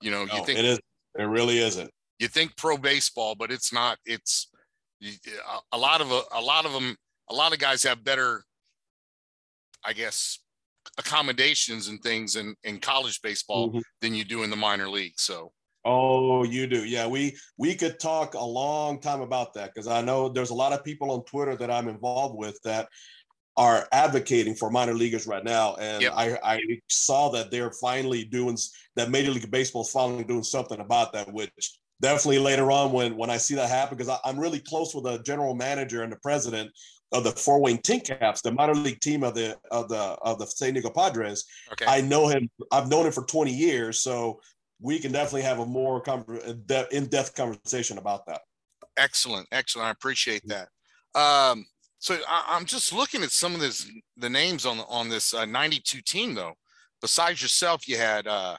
You 0.00 0.10
know, 0.10 0.24
no, 0.24 0.36
you 0.36 0.44
think 0.44 0.58
it 0.58 0.64
is. 0.64 0.80
It 1.18 1.24
really 1.24 1.58
isn't. 1.58 1.90
You 2.22 2.28
think 2.28 2.56
pro 2.56 2.76
baseball, 2.76 3.34
but 3.34 3.50
it's 3.50 3.72
not. 3.72 3.98
It's 4.06 4.48
a 5.72 5.76
lot 5.76 6.00
of 6.00 6.12
a, 6.12 6.22
a 6.30 6.40
lot 6.40 6.64
of 6.64 6.72
them. 6.72 6.96
A 7.28 7.34
lot 7.34 7.52
of 7.52 7.58
guys 7.58 7.82
have 7.82 8.04
better, 8.04 8.44
I 9.84 9.92
guess, 9.92 10.38
accommodations 10.98 11.88
and 11.88 12.00
things 12.00 12.36
in, 12.36 12.54
in 12.62 12.78
college 12.78 13.20
baseball 13.22 13.70
mm-hmm. 13.70 13.80
than 14.00 14.14
you 14.14 14.24
do 14.24 14.44
in 14.44 14.50
the 14.50 14.56
minor 14.56 14.88
league. 14.88 15.14
So 15.16 15.50
Oh, 15.84 16.44
you 16.44 16.68
do. 16.68 16.84
Yeah, 16.84 17.08
we 17.08 17.36
we 17.58 17.74
could 17.74 17.98
talk 17.98 18.34
a 18.34 18.44
long 18.44 19.00
time 19.00 19.20
about 19.20 19.52
that 19.54 19.74
because 19.74 19.88
I 19.88 20.00
know 20.00 20.28
there's 20.28 20.50
a 20.50 20.54
lot 20.54 20.72
of 20.72 20.84
people 20.84 21.10
on 21.10 21.24
Twitter 21.24 21.56
that 21.56 21.72
I'm 21.72 21.88
involved 21.88 22.36
with 22.36 22.56
that 22.62 22.88
are 23.56 23.88
advocating 23.90 24.54
for 24.54 24.70
minor 24.70 24.94
leaguers 24.94 25.26
right 25.26 25.42
now, 25.42 25.74
and 25.74 26.02
yep. 26.02 26.12
I, 26.14 26.38
I 26.44 26.60
saw 26.88 27.30
that 27.30 27.50
they're 27.50 27.72
finally 27.72 28.24
doing 28.24 28.56
that. 28.94 29.10
Major 29.10 29.32
League 29.32 29.50
Baseball 29.50 29.82
is 29.82 29.90
finally 29.90 30.22
doing 30.22 30.44
something 30.44 30.78
about 30.78 31.12
that, 31.14 31.32
which 31.32 31.80
definitely 32.02 32.40
later 32.40 32.70
on 32.70 32.92
when 32.92 33.16
when 33.16 33.30
I 33.30 33.38
see 33.38 33.54
that 33.54 33.70
happen 33.70 33.96
because 33.96 34.18
I'm 34.24 34.38
really 34.38 34.58
close 34.58 34.94
with 34.94 35.04
the 35.04 35.18
general 35.22 35.54
manager 35.54 36.02
and 36.02 36.12
the 36.12 36.16
president 36.16 36.70
of 37.12 37.24
the 37.24 37.30
Fort 37.30 37.62
Wayne 37.62 37.78
TinCaps, 37.78 38.42
the 38.42 38.52
minor 38.52 38.74
league 38.74 39.00
team 39.00 39.22
of 39.22 39.34
the 39.34 39.56
of 39.70 39.88
the 39.88 39.96
of 39.96 40.38
the 40.38 40.46
San 40.46 40.74
Diego 40.74 40.90
Padres. 40.90 41.44
Okay. 41.72 41.86
I 41.86 42.00
know 42.00 42.26
him. 42.28 42.50
I've 42.70 42.88
known 42.88 43.06
him 43.06 43.12
for 43.12 43.24
20 43.24 43.52
years, 43.52 44.00
so 44.00 44.40
we 44.80 44.98
can 44.98 45.12
definitely 45.12 45.42
have 45.42 45.60
a 45.60 45.66
more 45.66 46.02
in-depth 46.90 47.34
conversation 47.34 47.98
about 47.98 48.26
that. 48.26 48.40
Excellent, 48.96 49.46
excellent. 49.52 49.86
I 49.86 49.90
appreciate 49.90 50.42
that. 50.48 50.68
Um, 51.14 51.64
so 51.98 52.18
I, 52.28 52.56
am 52.56 52.64
just 52.64 52.92
looking 52.92 53.22
at 53.22 53.30
some 53.30 53.54
of 53.54 53.60
this, 53.60 53.88
the 54.16 54.28
names 54.28 54.66
on 54.66 54.80
on 54.88 55.08
this 55.08 55.32
uh, 55.32 55.44
92 55.44 56.00
team 56.00 56.34
though. 56.34 56.54
Besides 57.00 57.42
yourself, 57.42 57.88
you 57.88 57.96
had, 57.96 58.26
uh, 58.26 58.56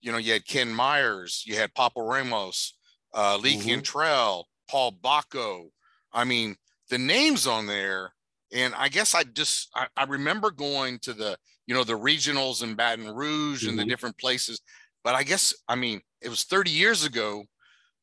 you 0.00 0.12
know, 0.12 0.18
you 0.18 0.32
had 0.32 0.46
Ken 0.46 0.72
Myers, 0.72 1.42
you 1.46 1.56
had 1.56 1.74
Papo 1.74 2.08
Ramos, 2.08 2.74
uh, 3.14 3.38
Lee 3.38 3.56
mm-hmm. 3.56 3.68
Cantrell, 3.68 4.48
Paul 4.68 4.92
Bacco. 4.92 5.70
I 6.12 6.24
mean, 6.24 6.56
the 6.88 6.98
names 6.98 7.46
on 7.46 7.66
there, 7.66 8.12
and 8.52 8.74
I 8.74 8.88
guess 8.88 9.14
I 9.14 9.22
just 9.22 9.68
I, 9.74 9.86
I 9.96 10.04
remember 10.04 10.50
going 10.50 10.98
to 11.00 11.12
the 11.12 11.36
you 11.66 11.74
know 11.74 11.84
the 11.84 11.98
regionals 11.98 12.62
in 12.62 12.74
Baton 12.74 13.14
Rouge 13.14 13.60
mm-hmm. 13.60 13.70
and 13.70 13.78
the 13.78 13.82
mm-hmm. 13.82 13.90
different 13.90 14.18
places, 14.18 14.60
but 15.04 15.14
I 15.14 15.22
guess 15.22 15.54
I 15.68 15.76
mean 15.76 16.00
it 16.20 16.28
was 16.28 16.44
30 16.44 16.70
years 16.70 17.04
ago. 17.04 17.44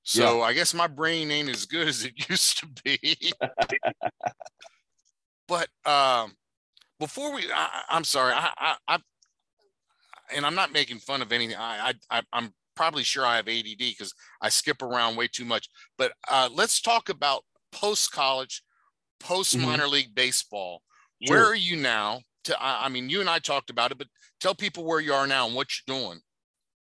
So 0.03 0.37
yeah. 0.37 0.43
I 0.43 0.53
guess 0.53 0.73
my 0.73 0.87
brain 0.87 1.29
ain't 1.31 1.49
as 1.49 1.65
good 1.65 1.87
as 1.87 2.05
it 2.05 2.13
used 2.29 2.59
to 2.59 2.67
be. 2.83 3.17
but 5.47 5.67
um, 5.85 6.33
before 6.99 7.33
we, 7.33 7.43
I, 7.53 7.83
am 7.89 8.03
sorry, 8.05 8.33
I, 8.33 8.49
I, 8.57 8.75
I, 8.87 8.99
and 10.33 10.45
I'm 10.45 10.55
not 10.55 10.71
making 10.71 10.99
fun 10.99 11.21
of 11.21 11.31
anything. 11.31 11.57
I, 11.57 11.93
I, 12.09 12.21
I'm 12.31 12.53
probably 12.77 13.03
sure 13.03 13.25
I 13.25 13.35
have 13.35 13.49
ADD 13.49 13.77
because 13.77 14.13
I 14.41 14.49
skip 14.49 14.81
around 14.81 15.17
way 15.17 15.27
too 15.27 15.45
much. 15.45 15.69
But 15.97 16.13
uh, 16.29 16.49
let's 16.53 16.81
talk 16.81 17.09
about 17.09 17.43
post 17.71 18.11
college, 18.11 18.63
post 19.19 19.57
minor 19.57 19.83
mm-hmm. 19.83 19.93
league 19.93 20.15
baseball. 20.15 20.81
Sure. 21.25 21.35
Where 21.35 21.45
are 21.45 21.55
you 21.55 21.75
now? 21.75 22.21
To, 22.45 22.55
I 22.59 22.87
mean, 22.87 23.09
you 23.09 23.19
and 23.19 23.29
I 23.29 23.39
talked 23.39 23.69
about 23.69 23.91
it, 23.91 23.97
but 23.97 24.07
tell 24.39 24.55
people 24.55 24.85
where 24.85 25.01
you 25.01 25.13
are 25.13 25.27
now 25.27 25.47
and 25.47 25.55
what 25.55 25.67
you're 25.87 25.99
doing. 25.99 26.19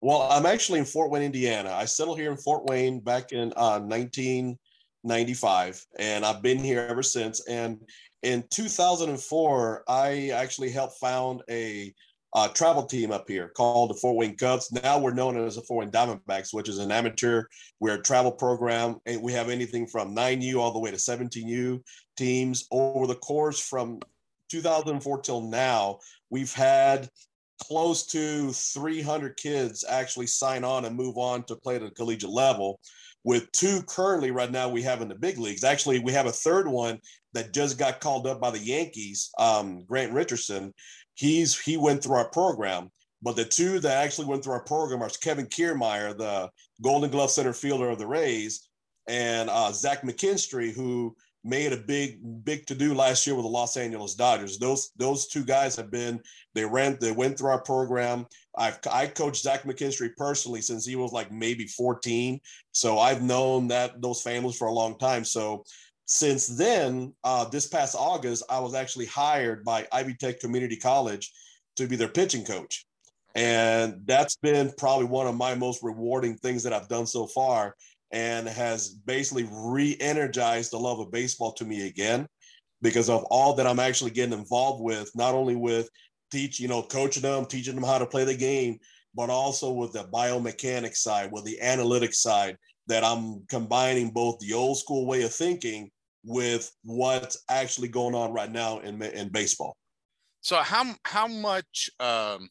Well, 0.03 0.29
I'm 0.31 0.45
actually 0.45 0.81
in 0.81 0.85
Fort 0.85 1.11
Wayne, 1.11 1.23
Indiana. 1.23 1.73
I 1.73 1.87
settled 1.87 2.19
here 2.19 2.31
in 2.31 2.37
Fort 2.37 2.67
Wayne 2.67 3.01
back 3.01 3.33
in 3.33 3.53
uh, 3.57 3.81
1995, 3.81 5.87
and 5.99 6.25
I've 6.25 6.43
been 6.43 6.59
here 6.59 6.87
ever 6.89 7.03
since. 7.03 7.47
And 7.49 7.81
in 8.23 8.45
2004, 8.51 9.85
I 9.89 10.31
actually 10.35 10.71
helped 10.71 10.99
found 10.99 11.43
a 11.49 11.95
uh, 12.37 12.49
travel 12.49 12.83
team 12.83 13.11
up 13.11 13.27
here 13.27 13.49
called 13.57 13.89
the 13.89 13.95
Fort 13.95 14.15
Wayne 14.15 14.37
Cubs. 14.37 14.71
Now 14.71 14.99
we're 14.99 15.15
known 15.15 15.39
as 15.39 15.57
the 15.57 15.63
Fort 15.63 15.87
Wayne 15.87 15.91
Diamondbacks, 15.91 16.53
which 16.53 16.69
is 16.69 16.79
an 16.79 16.93
amateur 16.93 17.45
we're 17.81 17.95
a 17.95 18.03
travel 18.03 18.31
program. 18.31 18.97
And 19.07 19.23
we 19.23 19.33
have 19.33 19.49
anything 19.49 19.87
from 19.87 20.15
9U 20.15 20.57
all 20.57 20.75
the 20.75 20.79
way 20.79 20.91
to 20.91 20.99
17U 20.99 21.81
teams. 22.19 22.69
Over 22.71 23.07
the 23.07 23.15
course 23.15 23.59
from 23.59 24.01
2004 24.51 25.23
till 25.23 25.49
now, 25.49 25.99
we've 26.29 26.53
had 26.53 27.09
close 27.63 28.05
to 28.09 28.53
300 28.53 29.39
kids 29.39 29.83
actually 29.89 30.27
sign 30.27 30.63
on 30.63 30.85
and 30.85 30.95
move 30.95 31.17
on 31.17 31.43
to 31.45 31.57
play 31.57 31.77
at 31.77 31.81
the 31.81 31.91
collegiate 31.91 32.29
level 32.29 32.81
with 33.25 33.51
two 33.53 33.81
currently 33.89 34.31
right 34.31 34.53
now 34.53 34.69
we 34.69 34.83
have 34.83 35.01
in 35.01 35.09
the 35.09 35.15
big 35.15 35.39
leagues 35.39 35.65
actually 35.65 35.99
we 35.99 36.13
have 36.13 36.27
a 36.27 36.33
third 36.33 36.69
one 36.69 36.99
that 37.33 37.55
just 37.55 37.79
got 37.79 37.99
called 37.99 38.27
up 38.27 38.43
by 38.43 38.51
the 38.51 38.59
yankees 38.59 39.31
um, 39.39 39.83
grant 39.85 40.13
richardson 40.13 40.73
he's 41.17 41.59
he 41.59 41.77
went 41.77 42.03
through 42.03 42.15
our 42.15 42.31
program 42.31 42.91
but 43.23 43.35
the 43.35 43.45
two 43.45 43.81
that 43.81 44.05
actually 44.05 44.27
went 44.27 44.45
through 44.45 44.53
our 44.53 44.65
program 44.65 45.03
are 45.03 45.11
kevin 45.23 45.47
kiermaier 45.47 46.17
the 46.17 46.49
golden 46.83 47.11
glove 47.11 47.31
center 47.31 47.53
fielder 47.53 47.91
of 47.91 47.99
the 47.99 48.07
rays 48.07 48.69
and 49.09 49.51
uh, 49.51 49.73
zach 49.73 50.03
mckinstry 50.03 50.73
who 50.73 51.15
made 51.47 51.73
a 51.73 51.77
big 51.77 52.19
big 52.45 52.67
to 52.67 52.75
do 52.75 52.93
last 52.93 53.25
year 53.27 53.37
with 53.37 53.45
the 53.45 53.49
Los 53.49 53.77
Angeles 53.77 54.15
Dodgers. 54.15 54.59
Those 54.59 54.91
those 54.97 55.29
two 55.29 55.45
guys 55.45 55.77
have 55.77 55.91
been 55.91 56.21
they 56.55 56.65
ran 56.65 56.99
they 57.01 57.13
went 57.13 57.39
through 57.39 57.51
our 57.51 57.63
program. 57.63 58.27
I've 58.59 58.79
I 58.91 59.07
coached 59.07 59.43
Zach 59.43 59.63
McKinstry 59.63 60.11
personally 60.17 60.61
since 60.61 60.85
he 60.85 60.97
was 60.97 61.13
like 61.13 61.31
maybe 61.31 61.67
14, 61.67 62.41
so 62.73 62.99
I've 62.99 63.23
known 63.23 63.69
that 63.69 64.03
those 64.03 64.23
families 64.23 64.57
for 64.57 64.67
a 64.67 64.73
long 64.73 64.99
time. 64.99 65.25
So 65.25 65.65
since 66.07 66.47
then, 66.47 67.13
uh, 67.25 67.45
this 67.45 67.67
past 67.67 67.97
August, 67.99 68.45
I 68.49 68.61
was 68.61 68.75
actually 68.75 69.07
hired 69.07 69.65
by 69.65 69.87
Ivy 69.93 70.15
Tech 70.15 70.39
Community 70.41 70.77
College 70.77 71.33
to 71.77 71.87
be 71.87 71.97
their 71.97 72.09
pitching 72.09 72.45
coach. 72.45 72.87
And 73.35 74.01
that's 74.07 74.37
been 74.37 74.73
probably 74.79 75.07
one 75.07 75.27
of 75.27 75.37
my 75.37 75.55
most 75.55 75.83
rewarding 75.83 76.37
things 76.37 76.63
that 76.63 76.73
I've 76.73 76.89
done 76.89 77.07
so 77.07 77.27
far 77.27 77.75
and 78.13 78.49
has 78.49 78.89
basically 78.89 79.49
re-energized 79.51 80.71
the 80.71 80.79
love 80.79 81.01
of 81.01 81.11
baseball 81.11 81.53
to 81.55 81.65
me 81.65 81.89
again 81.89 82.27
because 82.83 83.11
of 83.11 83.25
all 83.25 83.55
that 83.55 83.67
I'm 83.67 83.81
actually 83.81 84.13
getting 84.13 84.39
involved 84.39 84.83
with, 84.83 85.11
not 85.17 85.35
only 85.35 85.57
with 85.57 85.91
teach, 86.31 86.61
you 86.61 86.69
know, 86.69 86.83
coaching 86.83 87.23
them, 87.23 87.47
teaching 87.47 87.75
them 87.75 87.85
how 87.85 87.99
to 87.99 88.07
play 88.07 88.25
the 88.25 88.37
game, 88.37 88.79
but 89.15 89.29
also 89.29 89.73
with 89.73 89.93
the 89.93 90.05
biomechanics 90.05 90.99
side, 90.99 91.31
with 91.33 91.45
the 91.45 91.59
analytics 91.63 92.15
side, 92.15 92.57
that 92.87 93.03
I'm 93.03 93.45
combining 93.49 94.11
both 94.11 94.39
the 94.39 94.53
old 94.53 94.79
school 94.79 95.07
way 95.07 95.23
of 95.23 95.35
thinking 95.35 95.91
with 96.27 96.71
what's 96.83 97.43
actually 97.49 97.89
going 97.89 98.15
on 98.15 98.33
right 98.35 98.51
now 98.51 98.81
in 98.81 99.01
in 99.01 99.31
baseball. 99.31 99.77
So 100.43 100.57
how 100.57 100.95
how 101.05 101.27
much 101.27 101.89
um, 101.99 102.51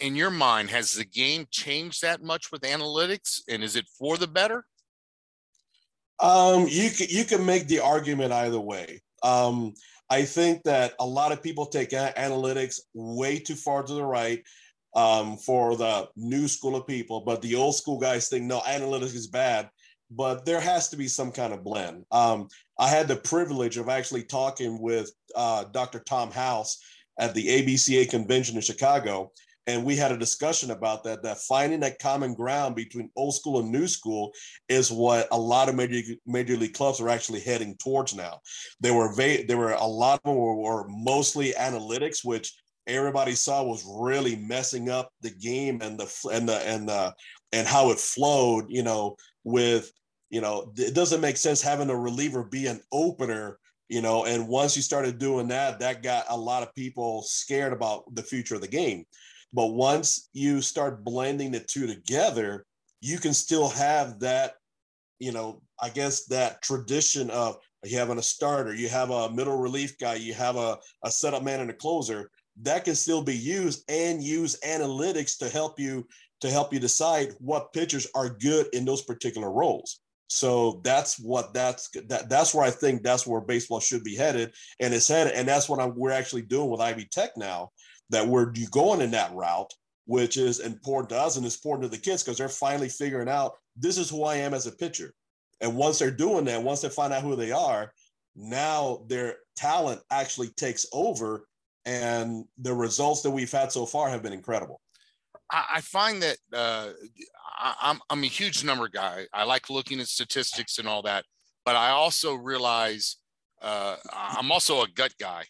in 0.00 0.16
your 0.16 0.30
mind, 0.30 0.70
has 0.70 0.94
the 0.94 1.04
game 1.04 1.46
changed 1.50 2.02
that 2.02 2.22
much 2.22 2.50
with 2.50 2.62
analytics, 2.62 3.40
and 3.48 3.62
is 3.62 3.76
it 3.76 3.86
for 3.98 4.16
the 4.16 4.26
better? 4.26 4.64
Um, 6.20 6.66
you 6.68 6.90
can 6.90 7.06
you 7.10 7.24
can 7.24 7.44
make 7.44 7.68
the 7.68 7.80
argument 7.80 8.32
either 8.32 8.60
way. 8.60 9.02
Um, 9.22 9.74
I 10.10 10.22
think 10.22 10.62
that 10.64 10.94
a 11.00 11.06
lot 11.06 11.32
of 11.32 11.42
people 11.42 11.66
take 11.66 11.90
analytics 11.90 12.80
way 12.94 13.38
too 13.38 13.54
far 13.54 13.82
to 13.82 13.94
the 13.94 14.04
right 14.04 14.42
um, 14.94 15.36
for 15.36 15.76
the 15.76 16.08
new 16.16 16.48
school 16.48 16.76
of 16.76 16.86
people, 16.86 17.20
but 17.20 17.42
the 17.42 17.54
old 17.54 17.74
school 17.74 17.98
guys 17.98 18.28
think 18.28 18.44
no, 18.44 18.60
analytics 18.60 19.14
is 19.14 19.26
bad. 19.26 19.70
But 20.14 20.44
there 20.44 20.60
has 20.60 20.88
to 20.90 20.96
be 20.96 21.08
some 21.08 21.32
kind 21.32 21.52
of 21.52 21.64
blend. 21.64 22.04
Um, 22.10 22.48
I 22.78 22.88
had 22.88 23.08
the 23.08 23.16
privilege 23.16 23.76
of 23.76 23.88
actually 23.88 24.24
talking 24.24 24.80
with 24.80 25.10
uh, 25.34 25.64
Dr. 25.64 26.00
Tom 26.00 26.30
House 26.30 26.78
at 27.18 27.34
the 27.34 27.46
ABCA 27.46 28.10
convention 28.10 28.56
in 28.56 28.62
Chicago. 28.62 29.32
And 29.68 29.84
we 29.84 29.94
had 29.94 30.10
a 30.10 30.18
discussion 30.18 30.72
about 30.72 31.04
that, 31.04 31.22
that 31.22 31.38
finding 31.38 31.80
that 31.80 32.00
common 32.00 32.34
ground 32.34 32.74
between 32.74 33.10
old 33.14 33.34
school 33.34 33.60
and 33.60 33.70
new 33.70 33.86
school 33.86 34.32
is 34.68 34.90
what 34.90 35.28
a 35.30 35.38
lot 35.38 35.68
of 35.68 35.76
major, 35.76 36.14
major 36.26 36.56
league 36.56 36.74
clubs 36.74 37.00
are 37.00 37.08
actually 37.08 37.40
heading 37.40 37.76
towards 37.76 38.14
now. 38.14 38.40
There 38.80 38.92
were, 38.92 39.14
va- 39.14 39.44
there 39.46 39.56
were 39.56 39.72
a 39.72 39.86
lot 39.86 40.20
of 40.24 40.30
them 40.30 40.36
were, 40.36 40.56
were 40.56 40.86
mostly 40.88 41.52
analytics, 41.52 42.24
which 42.24 42.52
everybody 42.86 43.34
saw 43.34 43.62
was 43.62 43.84
really 43.86 44.36
messing 44.36 44.88
up 44.88 45.12
the 45.20 45.30
game 45.30 45.80
and 45.82 45.98
the 45.98 46.12
and 46.32 46.48
the 46.48 46.56
and 46.68 46.88
the 46.88 47.14
and 47.52 47.66
how 47.66 47.90
it 47.90 47.98
flowed 47.98 48.66
you 48.68 48.82
know 48.82 49.16
with 49.44 49.92
you 50.32 50.40
know 50.40 50.72
it 50.76 50.94
doesn't 50.94 51.20
make 51.20 51.36
sense 51.36 51.62
having 51.62 51.90
a 51.90 51.96
reliever 51.96 52.42
be 52.42 52.66
an 52.66 52.80
opener 52.90 53.58
you 53.88 54.00
know 54.00 54.24
and 54.24 54.48
once 54.48 54.74
you 54.74 54.82
started 54.82 55.18
doing 55.18 55.46
that 55.46 55.78
that 55.78 56.02
got 56.02 56.24
a 56.30 56.36
lot 56.36 56.64
of 56.64 56.74
people 56.74 57.22
scared 57.22 57.72
about 57.72 58.02
the 58.16 58.22
future 58.22 58.56
of 58.56 58.60
the 58.60 58.66
game. 58.66 59.04
But 59.54 59.74
once 59.74 60.30
you 60.32 60.62
start 60.62 61.04
blending 61.04 61.52
the 61.52 61.60
two 61.60 61.86
together 61.86 62.64
you 63.02 63.18
can 63.18 63.34
still 63.34 63.68
have 63.68 64.18
that 64.20 64.54
you 65.18 65.32
know 65.32 65.60
i 65.80 65.90
guess 65.90 66.24
that 66.26 66.62
tradition 66.62 67.28
of 67.30 67.58
you 67.84 67.98
having 67.98 68.18
a 68.18 68.22
starter 68.22 68.74
you 68.74 68.88
have 68.88 69.10
a 69.10 69.30
middle 69.30 69.58
relief 69.58 69.98
guy 69.98 70.14
you 70.14 70.32
have 70.32 70.56
a, 70.56 70.78
a 71.04 71.10
setup 71.10 71.42
man 71.42 71.60
and 71.60 71.70
a 71.70 71.74
closer 71.74 72.30
that 72.62 72.84
can 72.84 72.94
still 72.94 73.22
be 73.22 73.36
used 73.36 73.84
and 73.88 74.22
use 74.22 74.58
analytics 74.66 75.36
to 75.38 75.48
help 75.48 75.78
you 75.78 76.06
to 76.40 76.50
help 76.50 76.72
you 76.72 76.80
decide 76.80 77.34
what 77.38 77.72
pitchers 77.72 78.06
are 78.14 78.30
good 78.30 78.66
in 78.72 78.84
those 78.84 79.02
particular 79.02 79.50
roles 79.50 80.01
so 80.28 80.80
that's 80.84 81.18
what 81.18 81.52
that's 81.52 81.90
that, 82.08 82.28
that's 82.28 82.54
where 82.54 82.64
I 82.64 82.70
think 82.70 83.02
that's 83.02 83.26
where 83.26 83.40
baseball 83.40 83.80
should 83.80 84.04
be 84.04 84.16
headed, 84.16 84.52
and 84.80 84.94
it's 84.94 85.08
headed, 85.08 85.34
and 85.34 85.46
that's 85.46 85.68
what 85.68 85.80
I'm, 85.80 85.94
we're 85.94 86.10
actually 86.10 86.42
doing 86.42 86.70
with 86.70 86.80
Ivy 86.80 87.06
Tech 87.10 87.36
now. 87.36 87.70
That 88.10 88.26
we're 88.26 88.52
going 88.70 89.00
in 89.00 89.12
that 89.12 89.32
route, 89.32 89.72
which 90.04 90.36
is 90.36 90.60
important 90.60 91.08
to 91.08 91.16
us 91.16 91.36
and 91.36 91.46
it's 91.46 91.56
important 91.56 91.90
to 91.90 91.96
the 91.96 92.02
kids 92.02 92.22
because 92.22 92.36
they're 92.36 92.48
finally 92.50 92.90
figuring 92.90 93.28
out 93.28 93.54
this 93.74 93.96
is 93.96 94.10
who 94.10 94.24
I 94.24 94.36
am 94.36 94.52
as 94.52 94.66
a 94.66 94.72
pitcher. 94.72 95.14
And 95.62 95.76
once 95.76 95.98
they're 95.98 96.10
doing 96.10 96.44
that, 96.44 96.62
once 96.62 96.82
they 96.82 96.90
find 96.90 97.14
out 97.14 97.22
who 97.22 97.36
they 97.36 97.52
are, 97.52 97.90
now 98.36 99.04
their 99.08 99.36
talent 99.56 100.02
actually 100.10 100.48
takes 100.48 100.84
over 100.92 101.46
and 101.86 102.44
the 102.58 102.74
results 102.74 103.22
that 103.22 103.30
we've 103.30 103.50
had 103.50 103.72
so 103.72 103.86
far 103.86 104.10
have 104.10 104.22
been 104.22 104.34
incredible. 104.34 104.81
I, 105.52 105.80
find 105.80 106.22
that 106.22 106.38
uh, 106.52 106.88
I, 107.58 107.74
I'm 107.82 108.00
I'm 108.08 108.22
a 108.24 108.28
huge 108.28 108.64
number 108.64 108.88
guy. 108.88 109.26
I 109.32 109.44
like 109.44 109.70
looking 109.70 110.00
at 110.00 110.08
statistics 110.08 110.78
and 110.78 110.88
all 110.88 111.02
that, 111.02 111.24
but 111.64 111.76
I 111.76 111.90
also 111.90 112.34
realize 112.34 113.16
uh, 113.60 113.96
I'm 114.12 114.50
also 114.50 114.82
a 114.82 114.88
gut 114.88 115.12
guy. 115.20 115.44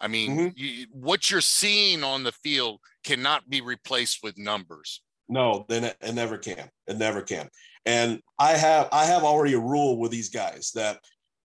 I 0.00 0.08
mean, 0.08 0.30
mm-hmm. 0.30 0.48
you, 0.54 0.86
what 0.92 1.30
you're 1.30 1.40
seeing 1.40 2.02
on 2.02 2.22
the 2.22 2.32
field 2.32 2.80
cannot 3.04 3.50
be 3.50 3.60
replaced 3.60 4.20
with 4.22 4.38
numbers. 4.38 5.02
No, 5.28 5.66
then 5.68 5.84
it, 5.84 5.96
it 6.00 6.14
never 6.14 6.38
can. 6.38 6.70
It 6.86 6.98
never 6.98 7.22
can. 7.22 7.48
And 7.86 8.20
I 8.38 8.52
have 8.52 8.88
I 8.92 9.04
have 9.04 9.24
already 9.24 9.54
a 9.54 9.60
rule 9.60 9.98
with 9.98 10.10
these 10.10 10.28
guys 10.28 10.72
that, 10.74 10.98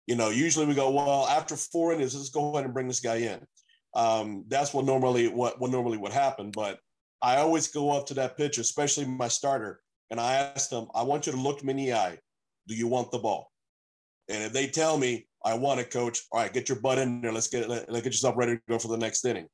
you 0.06 0.16
know, 0.16 0.30
usually 0.30 0.66
we 0.66 0.74
go, 0.74 0.90
well, 0.90 1.26
after 1.28 1.56
four 1.56 1.92
innings, 1.92 2.14
let's 2.14 2.30
go 2.30 2.52
ahead 2.52 2.64
and 2.64 2.74
bring 2.74 2.88
this 2.88 3.00
guy 3.00 3.16
in. 3.16 3.40
Um, 3.94 4.44
that's 4.48 4.72
what 4.72 4.84
normally 4.84 5.28
what 5.28 5.60
what 5.60 5.70
normally 5.70 5.98
would 5.98 6.12
happen. 6.12 6.50
But 6.50 6.78
I 7.22 7.36
always 7.36 7.68
go 7.68 7.90
up 7.90 8.06
to 8.06 8.14
that 8.14 8.36
pitcher, 8.36 8.60
especially 8.60 9.06
my 9.06 9.28
starter, 9.28 9.80
and 10.10 10.20
I 10.20 10.34
ask 10.34 10.70
them, 10.70 10.86
I 10.94 11.02
want 11.02 11.26
you 11.26 11.32
to 11.32 11.38
look 11.38 11.64
me 11.64 11.70
in 11.72 11.76
the 11.76 11.92
eye. 11.94 12.18
Do 12.68 12.74
you 12.74 12.86
want 12.86 13.10
the 13.10 13.18
ball? 13.18 13.50
And 14.28 14.44
if 14.44 14.52
they 14.52 14.66
tell 14.66 14.98
me, 14.98 15.26
I 15.44 15.54
want 15.54 15.80
it, 15.80 15.90
coach, 15.90 16.22
all 16.32 16.40
right, 16.40 16.52
get 16.52 16.68
your 16.68 16.80
butt 16.80 16.98
in 16.98 17.20
there. 17.20 17.32
Let's 17.32 17.48
get 17.48 17.68
let, 17.68 17.90
let's 17.90 18.04
get 18.04 18.12
yourself 18.12 18.36
ready 18.36 18.56
to 18.56 18.62
go 18.68 18.78
for 18.78 18.88
the 18.88 18.96
next 18.96 19.24
inning. 19.24 19.46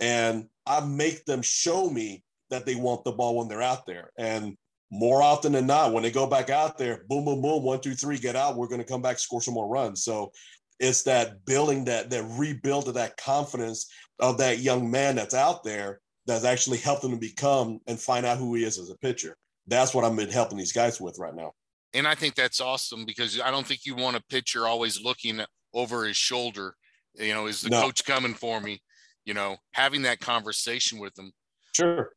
And 0.00 0.46
I 0.66 0.80
make 0.80 1.24
them 1.24 1.42
show 1.42 1.88
me 1.90 2.24
that 2.50 2.66
they 2.66 2.74
want 2.74 3.04
the 3.04 3.12
ball 3.12 3.36
when 3.36 3.48
they're 3.48 3.62
out 3.62 3.86
there. 3.86 4.10
And 4.18 4.56
more 4.90 5.22
often 5.22 5.52
than 5.52 5.66
not, 5.66 5.92
when 5.92 6.02
they 6.02 6.10
go 6.10 6.26
back 6.26 6.50
out 6.50 6.78
there, 6.78 7.04
boom, 7.08 7.24
boom, 7.24 7.42
boom, 7.42 7.62
one, 7.62 7.80
two, 7.80 7.94
three, 7.94 8.18
get 8.18 8.36
out. 8.36 8.56
We're 8.56 8.68
going 8.68 8.80
to 8.80 8.86
come 8.86 9.02
back, 9.02 9.18
score 9.18 9.42
some 9.42 9.54
more 9.54 9.68
runs. 9.68 10.04
So 10.04 10.32
it's 10.80 11.02
that 11.04 11.44
building 11.44 11.84
that 11.84 12.10
that 12.10 12.24
rebuild 12.38 12.88
of 12.88 12.94
that 12.94 13.16
confidence 13.16 13.90
of 14.18 14.38
that 14.38 14.58
young 14.58 14.90
man 14.90 15.16
that's 15.16 15.34
out 15.34 15.62
there 15.64 16.00
that's 16.26 16.44
actually 16.44 16.78
helped 16.78 17.04
him 17.04 17.10
to 17.10 17.16
become 17.16 17.80
and 17.86 17.98
find 17.98 18.24
out 18.24 18.38
who 18.38 18.54
he 18.54 18.64
is 18.64 18.78
as 18.78 18.90
a 18.90 18.96
pitcher. 18.96 19.36
That's 19.66 19.94
what 19.94 20.04
I've 20.04 20.16
been 20.16 20.30
helping 20.30 20.58
these 20.58 20.72
guys 20.72 21.00
with 21.00 21.18
right 21.18 21.34
now. 21.34 21.52
And 21.94 22.06
I 22.06 22.14
think 22.14 22.34
that's 22.34 22.60
awesome 22.60 23.04
because 23.04 23.40
I 23.40 23.50
don't 23.50 23.66
think 23.66 23.86
you 23.86 23.94
want 23.94 24.16
a 24.16 24.22
pitcher 24.28 24.66
always 24.66 25.02
looking 25.02 25.40
over 25.72 26.04
his 26.04 26.16
shoulder. 26.16 26.74
You 27.14 27.34
know, 27.34 27.46
is 27.46 27.62
the 27.62 27.70
no. 27.70 27.82
coach 27.82 28.04
coming 28.04 28.34
for 28.34 28.60
me? 28.60 28.80
You 29.24 29.34
know, 29.34 29.56
having 29.72 30.02
that 30.02 30.20
conversation 30.20 30.98
with 30.98 31.14
them. 31.14 31.32
Sure. 31.72 32.10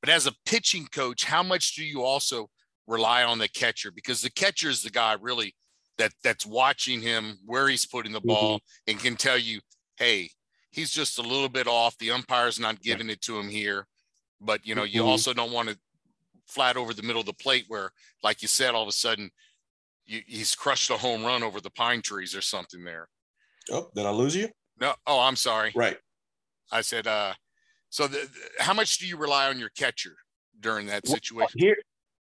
But 0.00 0.10
as 0.10 0.26
a 0.26 0.32
pitching 0.46 0.86
coach, 0.90 1.24
how 1.24 1.42
much 1.42 1.74
do 1.74 1.84
you 1.84 2.02
also 2.02 2.48
rely 2.86 3.22
on 3.22 3.38
the 3.38 3.48
catcher? 3.48 3.90
Because 3.90 4.20
the 4.20 4.30
catcher 4.30 4.68
is 4.68 4.82
the 4.82 4.90
guy 4.90 5.16
really 5.20 5.54
that 5.98 6.12
that's 6.24 6.46
watching 6.46 7.00
him 7.00 7.38
where 7.44 7.68
he's 7.68 7.84
putting 7.84 8.12
the 8.12 8.20
ball 8.20 8.56
mm-hmm. 8.56 8.90
and 8.90 9.00
can 9.00 9.16
tell 9.16 9.38
you, 9.38 9.60
hey, 9.96 10.30
he's 10.70 10.90
just 10.90 11.18
a 11.18 11.22
little 11.22 11.48
bit 11.48 11.66
off. 11.66 11.98
The 11.98 12.10
umpire's 12.10 12.58
not 12.58 12.80
giving 12.80 13.10
it 13.10 13.20
to 13.22 13.38
him 13.38 13.48
here. 13.48 13.86
But 14.40 14.66
you 14.66 14.74
know, 14.74 14.84
you 14.84 15.00
mm-hmm. 15.00 15.10
also 15.10 15.34
don't 15.34 15.52
want 15.52 15.68
to 15.68 15.78
flat 16.46 16.76
over 16.76 16.94
the 16.94 17.02
middle 17.02 17.20
of 17.20 17.26
the 17.26 17.32
plate 17.32 17.64
where, 17.68 17.90
like 18.22 18.42
you 18.42 18.48
said, 18.48 18.74
all 18.74 18.82
of 18.82 18.88
a 18.88 18.92
sudden 18.92 19.30
you, 20.06 20.22
he's 20.26 20.54
crushed 20.54 20.90
a 20.90 20.96
home 20.96 21.24
run 21.24 21.42
over 21.42 21.60
the 21.60 21.70
pine 21.70 22.02
trees 22.02 22.34
or 22.34 22.40
something 22.40 22.84
there. 22.84 23.08
Oh, 23.70 23.90
did 23.94 24.06
I 24.06 24.10
lose 24.10 24.34
you? 24.34 24.48
No. 24.80 24.94
Oh, 25.06 25.20
I'm 25.20 25.36
sorry. 25.36 25.72
Right. 25.74 25.98
I 26.72 26.80
said, 26.80 27.06
uh, 27.06 27.34
so 27.90 28.06
the, 28.06 28.18
the, 28.18 28.62
how 28.62 28.74
much 28.74 28.98
do 28.98 29.06
you 29.06 29.16
rely 29.16 29.48
on 29.48 29.58
your 29.58 29.70
catcher 29.70 30.16
during 30.58 30.86
that 30.86 31.06
situation? 31.06 31.36
Well, 31.36 31.48
here, 31.54 31.76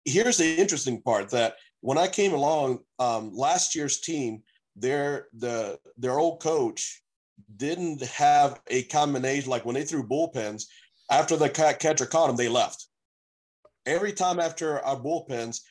here's 0.05 0.37
the 0.37 0.55
interesting 0.55 1.01
part 1.01 1.29
that 1.29 1.55
when 1.81 1.97
I 1.97 2.07
came 2.07 2.33
along, 2.33 2.79
um, 2.99 3.31
last 3.33 3.75
year's 3.75 3.99
team, 3.99 4.41
their 4.75 5.27
the 5.33 5.79
their 5.97 6.19
old 6.19 6.39
coach 6.39 7.01
didn't 7.55 8.01
have 8.03 8.59
a 8.67 8.83
combination 8.83 9.49
like 9.49 9.65
when 9.65 9.75
they 9.75 9.83
threw 9.83 10.07
bullpens. 10.07 10.65
After 11.09 11.37
the 11.37 11.49
catcher 11.49 12.05
caught 12.05 12.29
him, 12.29 12.35
they 12.35 12.49
left. 12.49 12.87
Every 13.85 14.11
time 14.11 14.39
after 14.39 14.83
our 14.83 14.97
bullpens, 14.97 15.61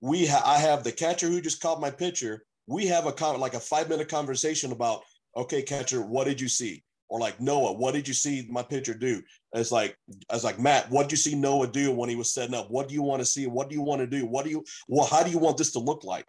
we 0.00 0.26
ha- 0.26 0.42
I 0.44 0.58
have 0.58 0.82
the 0.82 0.92
catcher 0.92 1.28
who 1.28 1.40
just 1.40 1.60
caught 1.60 1.80
my 1.80 1.90
pitcher. 1.90 2.44
We 2.66 2.86
have 2.86 3.06
a 3.06 3.12
con- 3.12 3.38
like 3.38 3.54
a 3.54 3.60
five 3.60 3.88
minute 3.88 4.08
conversation 4.08 4.72
about 4.72 5.02
okay, 5.36 5.62
catcher, 5.62 6.02
what 6.02 6.26
did 6.26 6.40
you 6.40 6.48
see? 6.48 6.82
Or 7.08 7.20
like 7.20 7.40
Noah, 7.40 7.72
what 7.72 7.94
did 7.94 8.08
you 8.08 8.14
see 8.14 8.46
my 8.50 8.62
pitcher 8.62 8.94
do? 8.94 9.22
It's 9.52 9.72
like 9.72 9.96
I 10.28 10.34
was 10.34 10.44
like 10.44 10.58
Matt, 10.58 10.90
what 10.90 11.04
did 11.04 11.12
you 11.12 11.16
see 11.16 11.34
Noah 11.34 11.68
do 11.68 11.92
when 11.92 12.08
he 12.08 12.16
was 12.16 12.32
setting 12.32 12.54
up? 12.54 12.70
What 12.70 12.88
do 12.88 12.94
you 12.94 13.02
want 13.02 13.20
to 13.20 13.26
see? 13.26 13.46
What 13.46 13.68
do 13.68 13.74
you 13.74 13.82
want 13.82 14.00
to 14.00 14.06
do? 14.06 14.26
What 14.26 14.44
do 14.44 14.50
you 14.50 14.64
well? 14.88 15.06
How 15.06 15.22
do 15.22 15.30
you 15.30 15.38
want 15.38 15.56
this 15.56 15.72
to 15.72 15.78
look 15.78 16.04
like? 16.04 16.26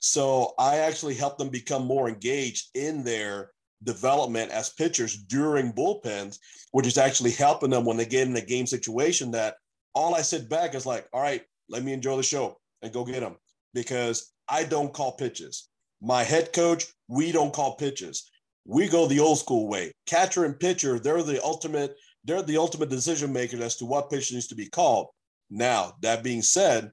So 0.00 0.54
I 0.58 0.78
actually 0.78 1.14
helped 1.14 1.38
them 1.38 1.50
become 1.50 1.84
more 1.84 2.08
engaged 2.08 2.70
in 2.74 3.04
their 3.04 3.50
development 3.82 4.50
as 4.50 4.70
pitchers 4.70 5.16
during 5.16 5.72
bullpens, 5.72 6.38
which 6.72 6.86
is 6.86 6.98
actually 6.98 7.30
helping 7.32 7.70
them 7.70 7.84
when 7.84 7.96
they 7.96 8.04
get 8.04 8.28
in 8.28 8.36
a 8.36 8.40
game 8.40 8.66
situation 8.66 9.30
that 9.30 9.56
all 9.94 10.14
I 10.14 10.22
sit 10.22 10.48
back 10.48 10.74
is 10.74 10.86
like, 10.86 11.08
all 11.12 11.22
right, 11.22 11.42
let 11.68 11.82
me 11.82 11.92
enjoy 11.92 12.16
the 12.16 12.22
show 12.22 12.58
and 12.82 12.92
go 12.92 13.04
get 13.04 13.20
them 13.20 13.36
because 13.74 14.32
I 14.48 14.64
don't 14.64 14.92
call 14.92 15.12
pitches. 15.12 15.68
My 16.02 16.24
head 16.24 16.52
coach, 16.52 16.86
we 17.08 17.32
don't 17.32 17.52
call 17.52 17.76
pitches. 17.76 18.30
We 18.64 18.88
go 18.88 19.06
the 19.06 19.20
old 19.20 19.38
school 19.38 19.68
way. 19.68 19.92
Catcher 20.06 20.44
and 20.44 20.58
pitcher, 20.58 20.98
they're 20.98 21.22
the 21.22 21.42
ultimate, 21.42 21.96
they're 22.24 22.42
the 22.42 22.56
ultimate 22.56 22.90
decision 22.90 23.32
makers 23.32 23.60
as 23.60 23.76
to 23.76 23.86
what 23.86 24.10
pitch 24.10 24.32
needs 24.32 24.48
to 24.48 24.54
be 24.54 24.68
called. 24.68 25.08
Now, 25.50 25.94
that 26.02 26.22
being 26.22 26.42
said, 26.42 26.92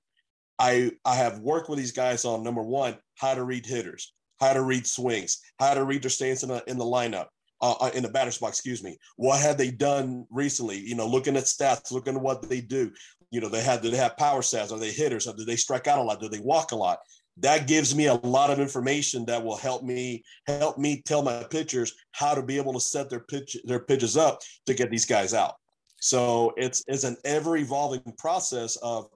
I 0.59 0.91
I 1.05 1.15
have 1.15 1.39
worked 1.39 1.69
with 1.69 1.77
these 1.77 1.91
guys 1.91 2.25
on 2.25 2.43
number 2.43 2.63
one, 2.63 2.97
how 3.15 3.35
to 3.35 3.43
read 3.43 3.65
hitters, 3.65 4.13
how 4.39 4.53
to 4.53 4.61
read 4.61 4.85
swings, 4.85 5.41
how 5.59 5.73
to 5.73 5.83
read 5.83 6.03
their 6.03 6.09
stance 6.09 6.43
in 6.43 6.49
the, 6.49 6.63
in 6.67 6.77
the 6.77 6.85
lineup, 6.85 7.27
uh, 7.61 7.75
uh, 7.79 7.91
in 7.93 8.03
the 8.03 8.09
batter's 8.09 8.37
box, 8.37 8.57
excuse 8.57 8.83
me. 8.83 8.97
What 9.15 9.41
had 9.41 9.57
they 9.57 9.71
done 9.71 10.25
recently? 10.29 10.77
You 10.77 10.95
know, 10.95 11.07
looking 11.07 11.35
at 11.37 11.45
stats, 11.45 11.91
looking 11.91 12.15
at 12.15 12.21
what 12.21 12.47
they 12.47 12.61
do. 12.61 12.91
You 13.31 13.41
know, 13.41 13.49
they 13.49 13.61
had, 13.61 13.81
do 13.81 13.89
they 13.89 13.97
have 13.97 14.17
power 14.17 14.41
stats? 14.41 14.71
Are 14.71 14.79
they 14.79 14.91
hitters? 14.91 15.27
Or 15.27 15.33
do 15.33 15.43
they 15.43 15.55
strike 15.55 15.87
out 15.87 15.99
a 15.99 16.03
lot? 16.03 16.21
Do 16.21 16.29
they 16.29 16.39
walk 16.39 16.71
a 16.71 16.75
lot? 16.75 16.99
That 17.39 17.67
gives 17.67 17.95
me 17.95 18.07
a 18.07 18.15
lot 18.15 18.49
of 18.49 18.59
information 18.59 19.25
that 19.25 19.43
will 19.43 19.57
help 19.57 19.83
me 19.83 20.23
help 20.47 20.79
me 20.79 21.03
tell 21.05 21.21
my 21.21 21.43
pitchers 21.43 21.93
how 22.11 22.33
to 22.33 22.41
be 22.41 22.57
able 22.57 22.73
to 22.73 22.79
set 22.79 23.11
their 23.11 23.19
pitch 23.19 23.55
their 23.63 23.81
pitches 23.81 24.17
up 24.17 24.39
to 24.65 24.73
get 24.73 24.89
these 24.89 25.05
guys 25.05 25.35
out. 25.35 25.53
So 25.99 26.53
it's 26.57 26.83
it's 26.87 27.03
an 27.03 27.15
ever 27.25 27.57
evolving 27.57 28.01
process 28.17 28.75
of 28.77 29.07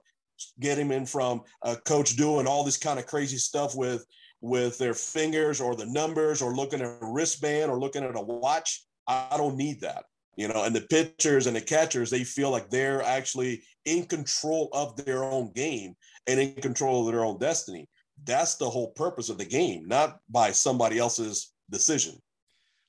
getting 0.60 0.92
in 0.92 1.06
from 1.06 1.42
a 1.62 1.76
coach 1.76 2.16
doing 2.16 2.46
all 2.46 2.62
this 2.62 2.76
kind 2.76 2.98
of 2.98 3.06
crazy 3.06 3.38
stuff 3.38 3.74
with 3.74 4.04
with 4.42 4.76
their 4.76 4.92
fingers 4.92 5.60
or 5.60 5.74
the 5.74 5.86
numbers 5.86 6.42
or 6.42 6.54
looking 6.54 6.80
at 6.82 6.98
a 7.00 7.06
wristband 7.06 7.70
or 7.70 7.78
looking 7.78 8.04
at 8.04 8.16
a 8.16 8.20
watch. 8.20 8.84
I 9.06 9.36
don't 9.36 9.56
need 9.56 9.80
that. 9.80 10.04
You 10.36 10.48
know, 10.48 10.64
and 10.64 10.74
the 10.74 10.80
pitchers 10.82 11.46
and 11.46 11.54
the 11.54 11.60
catchers, 11.60 12.10
they 12.10 12.24
feel 12.24 12.50
like 12.50 12.68
they're 12.68 13.02
actually 13.02 13.62
in 13.84 14.06
control 14.06 14.68
of 14.72 14.96
their 14.96 15.24
own 15.24 15.52
game 15.52 15.94
and 16.26 16.40
in 16.40 16.54
control 16.54 17.06
of 17.06 17.12
their 17.12 17.24
own 17.24 17.38
destiny. 17.38 17.86
That's 18.24 18.56
the 18.56 18.68
whole 18.68 18.92
purpose 18.92 19.28
of 19.28 19.38
the 19.38 19.44
game, 19.44 19.86
not 19.86 20.18
by 20.28 20.50
somebody 20.52 20.98
else's 20.98 21.52
decision. 21.70 22.14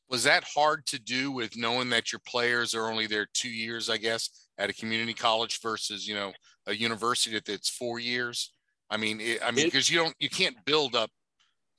Was 0.09 0.23
that 0.23 0.43
hard 0.43 0.85
to 0.87 0.99
do 0.99 1.31
with 1.31 1.57
knowing 1.57 1.89
that 1.89 2.11
your 2.11 2.21
players 2.25 2.73
are 2.73 2.89
only 2.89 3.07
there 3.07 3.27
two 3.33 3.49
years, 3.49 3.89
I 3.89 3.97
guess, 3.97 4.47
at 4.57 4.69
a 4.69 4.73
community 4.73 5.13
college 5.13 5.59
versus, 5.61 6.07
you 6.07 6.15
know, 6.15 6.31
a 6.67 6.73
university 6.73 7.39
that's 7.45 7.69
four 7.69 7.99
years? 7.99 8.53
I 8.89 8.97
mean, 8.97 9.19
it, 9.19 9.39
I 9.43 9.51
mean, 9.51 9.65
because 9.65 9.89
you 9.89 9.97
don't, 9.97 10.15
you 10.19 10.29
can't 10.29 10.55
build 10.65 10.95
up 10.95 11.09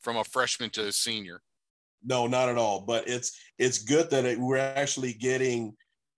from 0.04 0.18
a 0.18 0.24
freshman 0.24 0.70
to 0.70 0.86
a 0.86 0.92
senior. 0.92 1.40
No, 2.04 2.26
not 2.26 2.50
at 2.50 2.58
all. 2.58 2.82
But 2.82 3.08
it's 3.08 3.36
it's 3.58 3.78
good 3.78 4.10
that 4.10 4.24
it, 4.24 4.38
we're 4.38 4.58
actually 4.58 5.14
getting. 5.14 5.74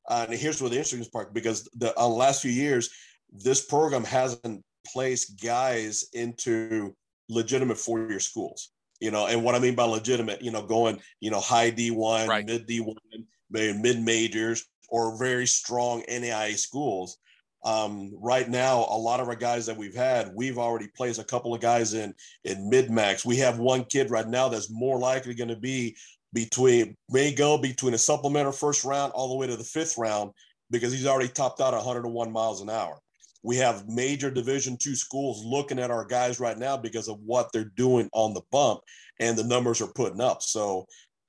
Uh, 0.09 0.27
and 0.29 0.39
here's 0.39 0.61
where 0.61 0.71
the 0.71 0.77
interesting 0.77 1.05
part 1.11 1.33
because 1.33 1.69
the 1.77 1.99
uh, 1.99 2.07
last 2.07 2.43
few 2.43 2.51
years, 2.51 2.91
this 3.33 3.65
program 3.65 4.05
hasn't 4.05 4.63
placed 4.87 5.43
guys 5.43 6.07
into 6.13 6.95
legitimate 7.29 7.79
four-year 7.79 8.21
schools. 8.21 8.71
You 9.01 9.11
know, 9.11 9.27
and 9.27 9.45
what 9.45 9.55
I 9.55 9.59
mean 9.59 9.75
by 9.75 9.85
legitimate, 9.85 10.43
you 10.43 10.51
know, 10.51 10.63
going, 10.63 11.01
you 11.21 11.31
know, 11.31 11.41
high 11.41 11.71
D1, 11.71 12.29
right. 12.29 12.47
mid 12.47 12.67
D1, 12.67 12.95
mid 13.51 14.01
majors, 14.01 14.65
or 14.89 15.19
very 15.19 15.47
strong 15.47 16.03
NAIA 16.09 16.57
schools. 16.57 17.19
Um, 17.67 18.13
right 18.21 18.49
now, 18.49 18.87
a 18.89 18.97
lot 18.97 19.19
of 19.19 19.29
our 19.29 19.35
guys 19.35 19.67
that 19.67 19.77
we've 19.77 19.95
had, 19.95 20.33
we've 20.33 20.57
already 20.57 20.87
placed 20.97 21.19
a 21.19 21.25
couple 21.25 21.53
of 21.53 21.61
guys 21.61 21.95
in 21.95 22.15
in 22.45 22.71
mid 22.71 22.91
max. 22.91 23.27
We 23.27 23.37
have 23.39 23.59
one 23.59 23.85
kid 23.85 24.09
right 24.09 24.27
now 24.27 24.49
that's 24.49 24.71
more 24.71 25.01
likely 25.01 25.35
going 25.35 25.49
to 25.49 25.57
be 25.57 25.97
between 26.33 26.97
may 27.11 27.35
go 27.35 27.59
between 27.59 27.95
a 27.95 27.99
supplemental 27.99 28.53
first 28.53 28.85
round 28.85 29.13
all 29.13 29.29
the 29.29 29.35
way 29.35 29.49
to 29.49 29.57
the 29.57 29.65
fifth 29.65 29.99
round 29.99 30.31
because 30.71 30.93
he's 30.93 31.07
already 31.07 31.29
topped 31.29 31.61
out 31.61 31.73
101 31.73 32.31
miles 32.31 32.61
an 32.61 32.71
hour. 32.71 33.01
We 33.43 33.57
have 33.57 33.89
major 33.89 34.31
Division 34.31 34.77
two 34.77 34.95
schools 34.95 35.45
looking 35.45 35.81
at 35.81 35.91
our 35.91 36.05
guys 36.05 36.39
right 36.39 36.59
now 36.59 36.77
because 36.77 37.09
of 37.09 37.19
what 37.21 37.53
they're 37.53 37.73
doing 37.77 38.09
on 38.13 38.33
the 38.33 38.43
bump, 38.53 38.81
and 39.19 39.37
the 39.37 39.45
numbers 39.45 39.81
are 39.81 39.93
putting 39.93 40.21
up. 40.21 40.41
So 40.41 40.87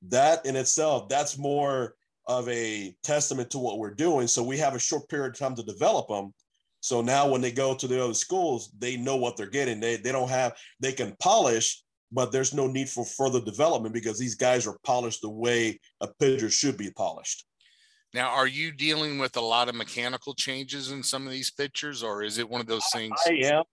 that 0.09 0.45
in 0.45 0.55
itself, 0.55 1.09
that's 1.09 1.37
more 1.37 1.95
of 2.27 2.47
a 2.49 2.93
testament 3.03 3.49
to 3.51 3.57
what 3.57 3.79
we're 3.79 3.93
doing. 3.93 4.27
So 4.27 4.43
we 4.43 4.57
have 4.57 4.75
a 4.75 4.79
short 4.79 5.07
period 5.09 5.33
of 5.33 5.39
time 5.39 5.55
to 5.55 5.63
develop 5.63 6.07
them. 6.09 6.33
So 6.81 7.01
now 7.01 7.27
when 7.27 7.41
they 7.41 7.51
go 7.51 7.73
to 7.75 7.87
the 7.87 8.03
other 8.03 8.13
schools, 8.13 8.71
they 8.77 8.97
know 8.97 9.15
what 9.15 9.37
they're 9.37 9.49
getting. 9.49 9.79
They 9.79 9.95
they 9.97 10.11
don't 10.11 10.29
have 10.29 10.55
they 10.79 10.91
can 10.91 11.15
polish, 11.19 11.83
but 12.11 12.31
there's 12.31 12.53
no 12.53 12.67
need 12.67 12.89
for 12.89 13.05
further 13.05 13.41
development 13.41 13.93
because 13.93 14.19
these 14.19 14.35
guys 14.35 14.67
are 14.67 14.77
polished 14.83 15.21
the 15.21 15.29
way 15.29 15.79
a 16.01 16.07
pitcher 16.19 16.49
should 16.49 16.77
be 16.77 16.91
polished. 16.91 17.45
Now, 18.13 18.29
are 18.29 18.47
you 18.47 18.71
dealing 18.71 19.19
with 19.19 19.35
a 19.37 19.41
lot 19.41 19.69
of 19.69 19.75
mechanical 19.75 20.33
changes 20.33 20.91
in 20.91 21.03
some 21.03 21.25
of 21.25 21.31
these 21.31 21.51
pitchers, 21.51 22.03
or 22.03 22.23
is 22.23 22.37
it 22.37 22.49
one 22.49 22.61
of 22.61 22.67
those 22.67 22.87
things? 22.93 23.15
I 23.27 23.31
am. 23.31 23.63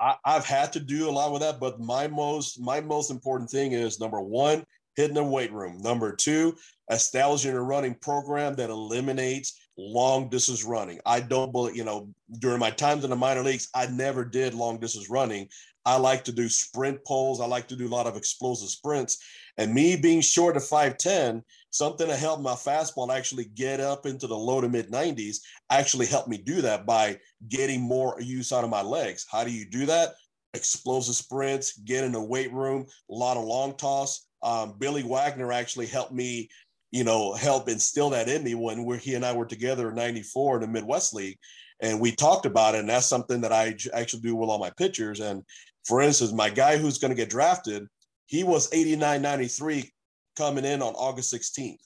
I, 0.00 0.16
have 0.24 0.46
had 0.46 0.72
to 0.72 0.80
do 0.80 1.08
a 1.08 1.12
lot 1.12 1.32
with 1.32 1.42
that, 1.42 1.60
but 1.60 1.78
my 1.78 2.08
most 2.08 2.60
my 2.60 2.80
most 2.80 3.10
important 3.10 3.50
thing 3.50 3.72
is 3.72 4.00
number 4.00 4.20
one, 4.20 4.64
hitting 4.96 5.14
the 5.14 5.24
weight 5.24 5.52
room. 5.52 5.78
Number 5.80 6.14
two, 6.14 6.56
establishing 6.90 7.52
a 7.52 7.62
running 7.62 7.94
program 7.94 8.54
that 8.56 8.70
eliminates 8.70 9.58
long 9.78 10.28
distance 10.28 10.64
running. 10.64 11.00
I 11.06 11.20
don't 11.20 11.52
believe, 11.52 11.76
you 11.76 11.84
know, 11.84 12.12
during 12.38 12.58
my 12.58 12.70
times 12.70 13.04
in 13.04 13.10
the 13.10 13.16
minor 13.16 13.42
leagues, 13.42 13.68
I 13.74 13.86
never 13.86 14.24
did 14.24 14.54
long 14.54 14.78
distance 14.78 15.08
running. 15.08 15.48
I 15.84 15.96
like 15.96 16.24
to 16.24 16.32
do 16.32 16.48
sprint 16.48 17.04
poles. 17.04 17.40
I 17.40 17.46
like 17.46 17.68
to 17.68 17.76
do 17.76 17.88
a 17.88 17.88
lot 17.88 18.06
of 18.06 18.16
explosive 18.16 18.68
sprints. 18.68 19.18
And 19.58 19.74
me 19.74 19.96
being 19.96 20.20
short 20.20 20.56
of 20.56 20.62
5'10, 20.62 21.42
something 21.70 22.06
that 22.06 22.18
helped 22.18 22.42
my 22.42 22.52
fastball 22.52 23.14
actually 23.14 23.46
get 23.46 23.80
up 23.80 24.06
into 24.06 24.26
the 24.26 24.36
low 24.36 24.60
to 24.60 24.68
mid 24.68 24.90
90s 24.90 25.38
actually 25.70 26.06
helped 26.06 26.28
me 26.28 26.38
do 26.38 26.62
that 26.62 26.86
by 26.86 27.18
getting 27.48 27.80
more 27.80 28.20
use 28.20 28.52
out 28.52 28.64
of 28.64 28.70
my 28.70 28.82
legs. 28.82 29.26
How 29.30 29.42
do 29.42 29.50
you 29.50 29.68
do 29.68 29.86
that? 29.86 30.14
Explosive 30.54 31.16
sprints, 31.16 31.76
get 31.78 32.04
in 32.04 32.12
the 32.12 32.22
weight 32.22 32.52
room, 32.52 32.86
a 33.10 33.14
lot 33.14 33.36
of 33.36 33.44
long 33.44 33.76
toss. 33.76 34.26
Um, 34.42 34.74
Billy 34.78 35.02
Wagner 35.02 35.52
actually 35.52 35.86
helped 35.86 36.12
me, 36.12 36.48
you 36.90 37.04
know, 37.04 37.34
help 37.34 37.68
instill 37.68 38.10
that 38.10 38.28
in 38.28 38.42
me 38.42 38.54
when 38.54 38.84
we're, 38.84 38.96
he 38.96 39.14
and 39.14 39.24
I 39.24 39.32
were 39.32 39.46
together 39.46 39.90
in 39.90 39.94
94 39.94 40.56
in 40.56 40.60
the 40.62 40.68
Midwest 40.68 41.14
League. 41.14 41.38
And 41.80 42.00
we 42.00 42.12
talked 42.12 42.46
about 42.46 42.74
it. 42.74 42.80
And 42.80 42.88
that's 42.88 43.06
something 43.06 43.40
that 43.40 43.52
I 43.52 43.76
actually 43.92 44.22
do 44.22 44.34
with 44.34 44.48
all 44.48 44.58
my 44.58 44.70
pitchers. 44.76 45.20
And 45.20 45.42
for 45.84 46.00
instance, 46.00 46.32
my 46.32 46.50
guy 46.50 46.76
who's 46.76 46.98
going 46.98 47.10
to 47.10 47.16
get 47.16 47.30
drafted, 47.30 47.86
he 48.26 48.44
was 48.44 48.70
89.93 48.70 49.90
coming 50.36 50.64
in 50.64 50.82
on 50.82 50.94
August 50.94 51.32
16th. 51.34 51.78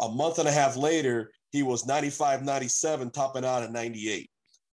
A 0.00 0.08
month 0.08 0.38
and 0.38 0.48
a 0.48 0.52
half 0.52 0.76
later, 0.76 1.32
he 1.50 1.62
was 1.62 1.86
95.97, 1.86 3.12
topping 3.12 3.44
out 3.44 3.62
at 3.62 3.72
98. 3.72 4.30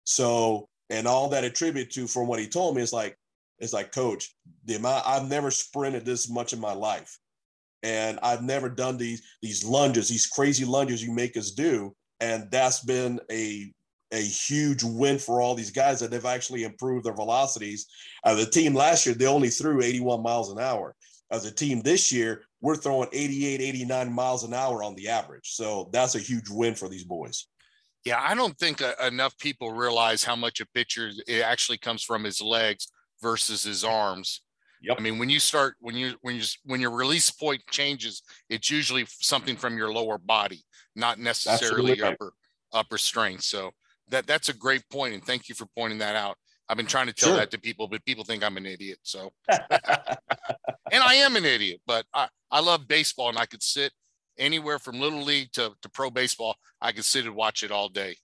So, 0.04 0.68
and 0.88 1.06
all 1.06 1.28
that 1.28 1.44
attribute 1.44 1.90
to 1.92 2.06
from 2.06 2.26
what 2.26 2.40
he 2.40 2.48
told 2.48 2.76
me 2.76 2.82
is 2.82 2.92
like, 2.92 3.16
it's 3.58 3.72
like, 3.72 3.92
coach, 3.92 4.34
the 4.64 4.76
amount 4.76 5.06
I've 5.06 5.28
never 5.28 5.50
sprinted 5.50 6.04
this 6.04 6.30
much 6.30 6.52
in 6.52 6.60
my 6.60 6.72
life. 6.72 7.18
And 7.82 8.18
I've 8.22 8.42
never 8.42 8.68
done 8.68 8.96
these 8.96 9.22
these 9.42 9.64
lunges, 9.64 10.08
these 10.08 10.26
crazy 10.26 10.64
lunges 10.64 11.02
you 11.02 11.12
make 11.12 11.36
us 11.36 11.50
do. 11.50 11.94
And 12.20 12.50
that's 12.50 12.84
been 12.84 13.20
a 13.30 13.72
a 14.12 14.20
huge 14.20 14.82
win 14.82 15.18
for 15.18 15.40
all 15.40 15.54
these 15.54 15.70
guys 15.70 16.00
that 16.00 16.10
they've 16.10 16.24
actually 16.24 16.64
improved 16.64 17.06
their 17.06 17.14
velocities. 17.14 17.86
Uh, 18.24 18.34
the 18.34 18.46
team 18.46 18.74
last 18.74 19.06
year, 19.06 19.14
they 19.14 19.26
only 19.26 19.50
threw 19.50 19.82
81 19.82 20.22
miles 20.22 20.50
an 20.50 20.58
hour. 20.58 20.96
As 21.30 21.44
a 21.44 21.52
team 21.52 21.80
this 21.82 22.10
year, 22.10 22.42
we're 22.60 22.74
throwing 22.74 23.08
88, 23.12 23.60
89 23.60 24.12
miles 24.12 24.42
an 24.42 24.52
hour 24.52 24.82
on 24.82 24.96
the 24.96 25.08
average. 25.08 25.54
So 25.54 25.88
that's 25.92 26.16
a 26.16 26.18
huge 26.18 26.50
win 26.50 26.74
for 26.74 26.88
these 26.88 27.04
boys. 27.04 27.46
Yeah, 28.04 28.20
I 28.20 28.34
don't 28.34 28.58
think 28.58 28.82
uh, 28.82 28.94
enough 29.06 29.36
people 29.38 29.72
realize 29.72 30.24
how 30.24 30.34
much 30.34 30.60
a 30.60 30.66
pitcher 30.66 31.10
it 31.28 31.42
actually 31.42 31.78
comes 31.78 32.02
from 32.02 32.24
his 32.24 32.40
legs 32.40 32.88
versus 33.22 33.62
his 33.62 33.84
arms. 33.84 34.40
Yep. 34.82 34.96
I 34.98 35.02
mean, 35.02 35.18
when 35.18 35.28
you 35.28 35.40
start 35.40 35.74
when 35.80 35.94
you 35.94 36.14
when 36.22 36.36
you 36.36 36.42
when 36.64 36.80
your 36.80 36.90
release 36.90 37.30
point 37.30 37.60
changes, 37.70 38.22
it's 38.48 38.70
usually 38.70 39.06
something 39.08 39.56
from 39.56 39.76
your 39.76 39.92
lower 39.92 40.18
body, 40.18 40.62
not 40.96 41.18
necessarily 41.18 41.96
your 41.96 42.06
upper 42.06 42.32
upper 42.72 42.98
strength. 42.98 43.42
So 43.42 43.72
that 44.08 44.26
that's 44.26 44.48
a 44.48 44.54
great 44.54 44.88
point, 44.90 45.14
and 45.14 45.24
thank 45.24 45.48
you 45.48 45.54
for 45.54 45.66
pointing 45.76 45.98
that 45.98 46.16
out. 46.16 46.36
I've 46.70 46.76
been 46.76 46.86
trying 46.86 47.08
to 47.08 47.12
tell 47.12 47.30
sure. 47.30 47.38
that 47.38 47.50
to 47.50 47.58
people, 47.58 47.88
but 47.88 48.04
people 48.04 48.22
think 48.22 48.44
I'm 48.44 48.56
an 48.56 48.64
idiot. 48.64 48.98
So, 49.02 49.32
and 49.48 49.58
I 50.92 51.14
am 51.14 51.34
an 51.34 51.44
idiot, 51.44 51.80
but 51.84 52.06
I, 52.14 52.28
I 52.48 52.60
love 52.60 52.86
baseball 52.86 53.28
and 53.28 53.36
I 53.36 53.46
could 53.46 53.62
sit 53.62 53.92
anywhere 54.38 54.78
from 54.78 55.00
little 55.00 55.22
league 55.22 55.50
to, 55.54 55.72
to 55.82 55.88
pro 55.88 56.10
baseball. 56.10 56.54
I 56.80 56.92
could 56.92 57.04
sit 57.04 57.26
and 57.26 57.34
watch 57.34 57.64
it 57.64 57.72
all 57.72 57.88
day. 57.88 58.14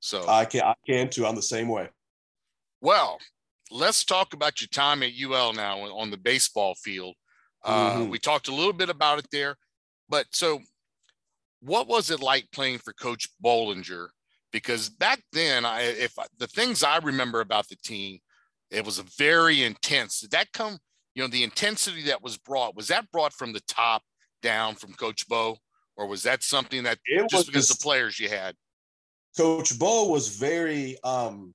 So 0.00 0.26
I 0.28 0.46
can, 0.46 0.62
I 0.62 0.74
can 0.84 1.10
too. 1.10 1.24
I'm 1.24 1.36
the 1.36 1.42
same 1.42 1.68
way. 1.68 1.90
Well, 2.80 3.20
let's 3.72 4.04
talk 4.04 4.34
about 4.34 4.60
your 4.60 4.68
time 4.68 5.02
at 5.02 5.12
UL 5.18 5.52
now 5.52 5.78
on 5.78 6.10
the 6.10 6.16
baseball 6.16 6.74
field. 6.74 7.14
Uh, 7.64 7.92
mm-hmm. 7.92 8.10
We 8.10 8.18
talked 8.18 8.48
a 8.48 8.54
little 8.54 8.72
bit 8.72 8.90
about 8.90 9.18
it 9.18 9.26
there, 9.32 9.56
but 10.08 10.26
so 10.30 10.60
what 11.60 11.86
was 11.86 12.10
it 12.10 12.20
like 12.20 12.50
playing 12.52 12.78
for 12.78 12.92
Coach 12.92 13.28
Bollinger? 13.42 14.08
Because 14.52 14.88
back 14.88 15.22
then, 15.32 15.64
I, 15.64 15.82
if 15.82 16.14
the 16.38 16.48
things 16.48 16.82
I 16.82 16.98
remember 16.98 17.40
about 17.40 17.68
the 17.68 17.76
team, 17.76 18.18
it 18.70 18.84
was 18.84 18.98
a 18.98 19.04
very 19.16 19.62
intense. 19.62 20.20
Did 20.20 20.32
that 20.32 20.52
come? 20.52 20.78
You 21.14 21.22
know, 21.22 21.28
the 21.28 21.44
intensity 21.44 22.02
that 22.04 22.22
was 22.22 22.36
brought 22.36 22.74
was 22.74 22.88
that 22.88 23.10
brought 23.10 23.32
from 23.32 23.52
the 23.52 23.60
top 23.68 24.02
down 24.42 24.74
from 24.74 24.92
Coach 24.94 25.28
Bo, 25.28 25.56
or 25.96 26.06
was 26.06 26.22
that 26.24 26.42
something 26.42 26.82
that 26.82 26.98
it 27.04 27.30
just 27.30 27.46
because 27.46 27.68
the 27.68 27.78
players 27.82 28.18
you 28.18 28.28
had? 28.28 28.54
Coach 29.36 29.78
Bo 29.78 30.08
was 30.08 30.36
very 30.36 30.98
um 31.04 31.54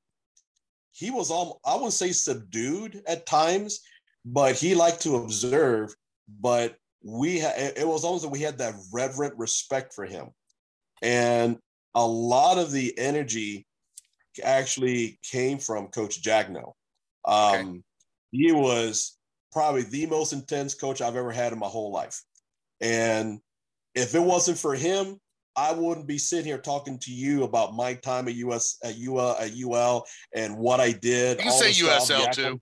he 0.97 1.12
was 1.12 1.29
all 1.29 1.60
I 1.63 1.75
wouldn't 1.75 1.93
say 1.93 2.12
subdued 2.12 3.03
at 3.07 3.27
times, 3.27 3.81
but 4.25 4.55
he 4.55 4.73
liked 4.73 5.01
to 5.01 5.17
observe. 5.17 5.93
But 6.41 6.75
we 7.03 7.39
ha- 7.39 7.53
it 7.55 7.88
was 7.88 8.03
almost 8.03 8.23
that 8.23 8.31
we 8.31 8.39
had 8.41 8.57
that 8.57 8.73
reverent 8.91 9.38
respect 9.38 9.93
for 9.93 10.05
him, 10.05 10.29
and 11.03 11.60
a 11.93 12.05
lot 12.05 12.57
of 12.57 12.71
the 12.71 12.97
energy 12.97 13.67
actually 14.43 15.19
came 15.23 15.60
from 15.60 15.88
Coach 15.89 16.23
Jagno. 16.23 16.73
Um, 17.25 17.53
okay. 17.53 17.81
He 18.31 18.51
was 18.51 19.17
probably 19.51 19.83
the 19.83 20.07
most 20.07 20.33
intense 20.33 20.73
coach 20.73 20.99
I've 20.99 21.15
ever 21.15 21.31
had 21.31 21.53
in 21.53 21.60
my 21.60 21.67
whole 21.67 21.91
life, 21.91 22.23
and 22.81 23.39
if 23.93 24.15
it 24.15 24.23
wasn't 24.23 24.57
for 24.57 24.73
him, 24.73 25.19
I 25.58 25.74
wouldn't 25.74 26.08
be 26.08 26.20
sitting 26.20 26.46
here 26.46 26.60
talking 26.60 27.00
to 27.00 27.12
you 27.12 27.43
about 27.43 27.76
my 27.76 27.96
time 27.96 28.28
at 28.28 28.36
US 28.36 28.78
at 28.84 28.96
UL 28.98 29.36
at 29.39 29.52
UL 29.58 30.06
and 30.36 30.56
what 30.58 30.80
I 30.80 30.91
did. 30.91 31.39
You 31.39 31.46
can 31.46 31.52
say 31.52 31.72
USL 31.72 32.32
too. 32.32 32.60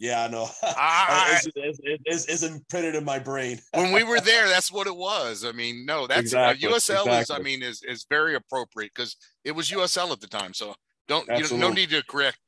Yeah, 0.00 0.24
I 0.24 0.28
know. 0.28 0.48
I, 0.62 1.40
it's, 1.54 1.78
it's, 2.06 2.24
it's, 2.24 2.42
imprinted 2.42 2.94
in 2.94 3.04
my 3.04 3.18
brain. 3.18 3.60
when 3.74 3.92
we 3.92 4.02
were 4.02 4.18
there, 4.18 4.48
that's 4.48 4.72
what 4.72 4.86
it 4.86 4.96
was. 4.96 5.44
I 5.44 5.52
mean, 5.52 5.84
no, 5.84 6.06
that's 6.06 6.20
exactly, 6.20 6.66
uh, 6.66 6.70
USL 6.72 7.04
exactly. 7.04 7.18
is. 7.18 7.30
I 7.30 7.38
mean, 7.38 7.62
is 7.62 7.82
is 7.82 8.06
very 8.08 8.34
appropriate 8.34 8.92
because 8.94 9.16
it 9.44 9.52
was 9.52 9.70
USL 9.70 10.10
at 10.10 10.20
the 10.20 10.26
time. 10.26 10.54
So 10.54 10.74
don't 11.06 11.28
you 11.28 11.58
know, 11.58 11.68
no 11.68 11.70
need 11.70 11.90
to 11.90 12.02
correct 12.04 12.38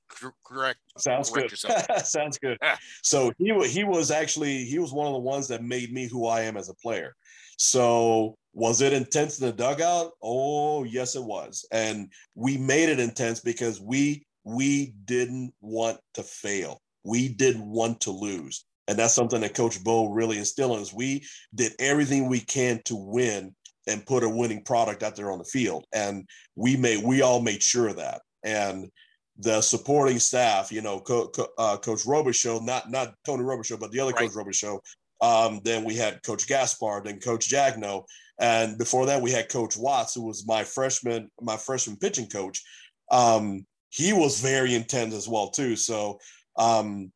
correct. 0.44 0.78
Sounds 0.98 1.30
correct 1.30 1.50
good. 1.62 1.98
Sounds 2.04 2.38
good. 2.38 2.58
So 3.02 3.32
he 3.38 3.52
he 3.68 3.84
was 3.84 4.10
actually 4.10 4.64
he 4.64 4.78
was 4.78 4.92
one 4.92 5.06
of 5.06 5.12
the 5.12 5.18
ones 5.18 5.48
that 5.48 5.62
made 5.62 5.92
me 5.92 6.08
who 6.08 6.26
I 6.26 6.42
am 6.42 6.56
as 6.56 6.68
a 6.68 6.74
player. 6.74 7.14
So 7.58 8.36
was 8.52 8.80
it 8.80 8.92
intense 8.92 9.40
in 9.40 9.46
the 9.46 9.52
dugout? 9.52 10.12
Oh, 10.22 10.84
yes, 10.84 11.16
it 11.16 11.24
was. 11.24 11.64
And 11.72 12.12
we 12.34 12.58
made 12.58 12.88
it 12.88 13.00
intense 13.00 13.40
because 13.40 13.80
we 13.80 14.26
we 14.44 14.94
didn't 15.04 15.52
want 15.60 15.98
to 16.14 16.22
fail. 16.22 16.82
We 17.04 17.28
didn't 17.28 17.66
want 17.66 18.00
to 18.02 18.10
lose. 18.10 18.64
And 18.88 18.98
that's 18.98 19.14
something 19.14 19.40
that 19.40 19.54
Coach 19.54 19.82
Bo 19.82 20.08
really 20.08 20.38
instilled 20.38 20.76
in 20.76 20.82
us. 20.82 20.92
We 20.92 21.24
did 21.54 21.72
everything 21.78 22.28
we 22.28 22.40
can 22.40 22.82
to 22.86 22.96
win 22.96 23.54
and 23.86 24.04
put 24.06 24.24
a 24.24 24.28
winning 24.28 24.64
product 24.64 25.02
out 25.02 25.16
there 25.16 25.30
on 25.30 25.38
the 25.38 25.44
field. 25.44 25.86
And 25.92 26.28
we 26.56 26.76
made 26.76 27.02
we 27.02 27.22
all 27.22 27.40
made 27.40 27.62
sure 27.62 27.88
of 27.88 27.96
that. 27.96 28.22
And 28.42 28.90
the 29.38 29.60
supporting 29.62 30.18
staff, 30.18 30.70
you 30.70 30.82
know, 30.82 31.00
Co- 31.00 31.28
Co- 31.28 31.48
uh, 31.56 31.76
Coach 31.78 32.04
Robichaux, 32.04 32.62
not 32.62 32.90
not 32.90 33.14
Tony 33.24 33.44
Robichaux, 33.44 33.80
but 33.80 33.90
the 33.92 34.00
other 34.00 34.12
right. 34.12 34.30
Coach 34.30 34.36
Robichaux, 34.36 34.80
um, 35.20 35.60
then 35.64 35.84
we 35.84 35.96
had 35.96 36.22
Coach 36.22 36.46
Gaspard, 36.46 37.04
then 37.04 37.18
Coach 37.18 37.48
Jagno, 37.48 38.04
and 38.38 38.78
before 38.78 39.06
that 39.06 39.22
we 39.22 39.30
had 39.30 39.48
Coach 39.48 39.76
Watts, 39.76 40.14
who 40.14 40.22
was 40.22 40.46
my 40.46 40.64
freshman, 40.64 41.30
my 41.40 41.56
freshman 41.56 41.96
pitching 41.96 42.28
coach. 42.28 42.62
Um, 43.10 43.66
he 43.90 44.12
was 44.12 44.40
very 44.40 44.74
intense 44.74 45.14
as 45.14 45.28
well 45.28 45.50
too. 45.50 45.76
So 45.76 46.18
um, 46.56 47.12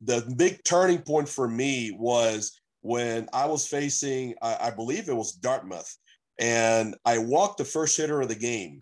the 0.00 0.32
big 0.36 0.62
turning 0.64 1.02
point 1.02 1.28
for 1.28 1.48
me 1.48 1.90
was 1.98 2.60
when 2.82 3.28
I 3.32 3.46
was 3.46 3.66
facing, 3.66 4.34
I, 4.40 4.56
I 4.60 4.70
believe 4.70 5.08
it 5.08 5.16
was 5.16 5.32
Dartmouth, 5.32 5.92
and 6.38 6.94
I 7.04 7.18
walked 7.18 7.58
the 7.58 7.64
first 7.64 7.96
hitter 7.96 8.20
of 8.20 8.28
the 8.28 8.36
game. 8.36 8.80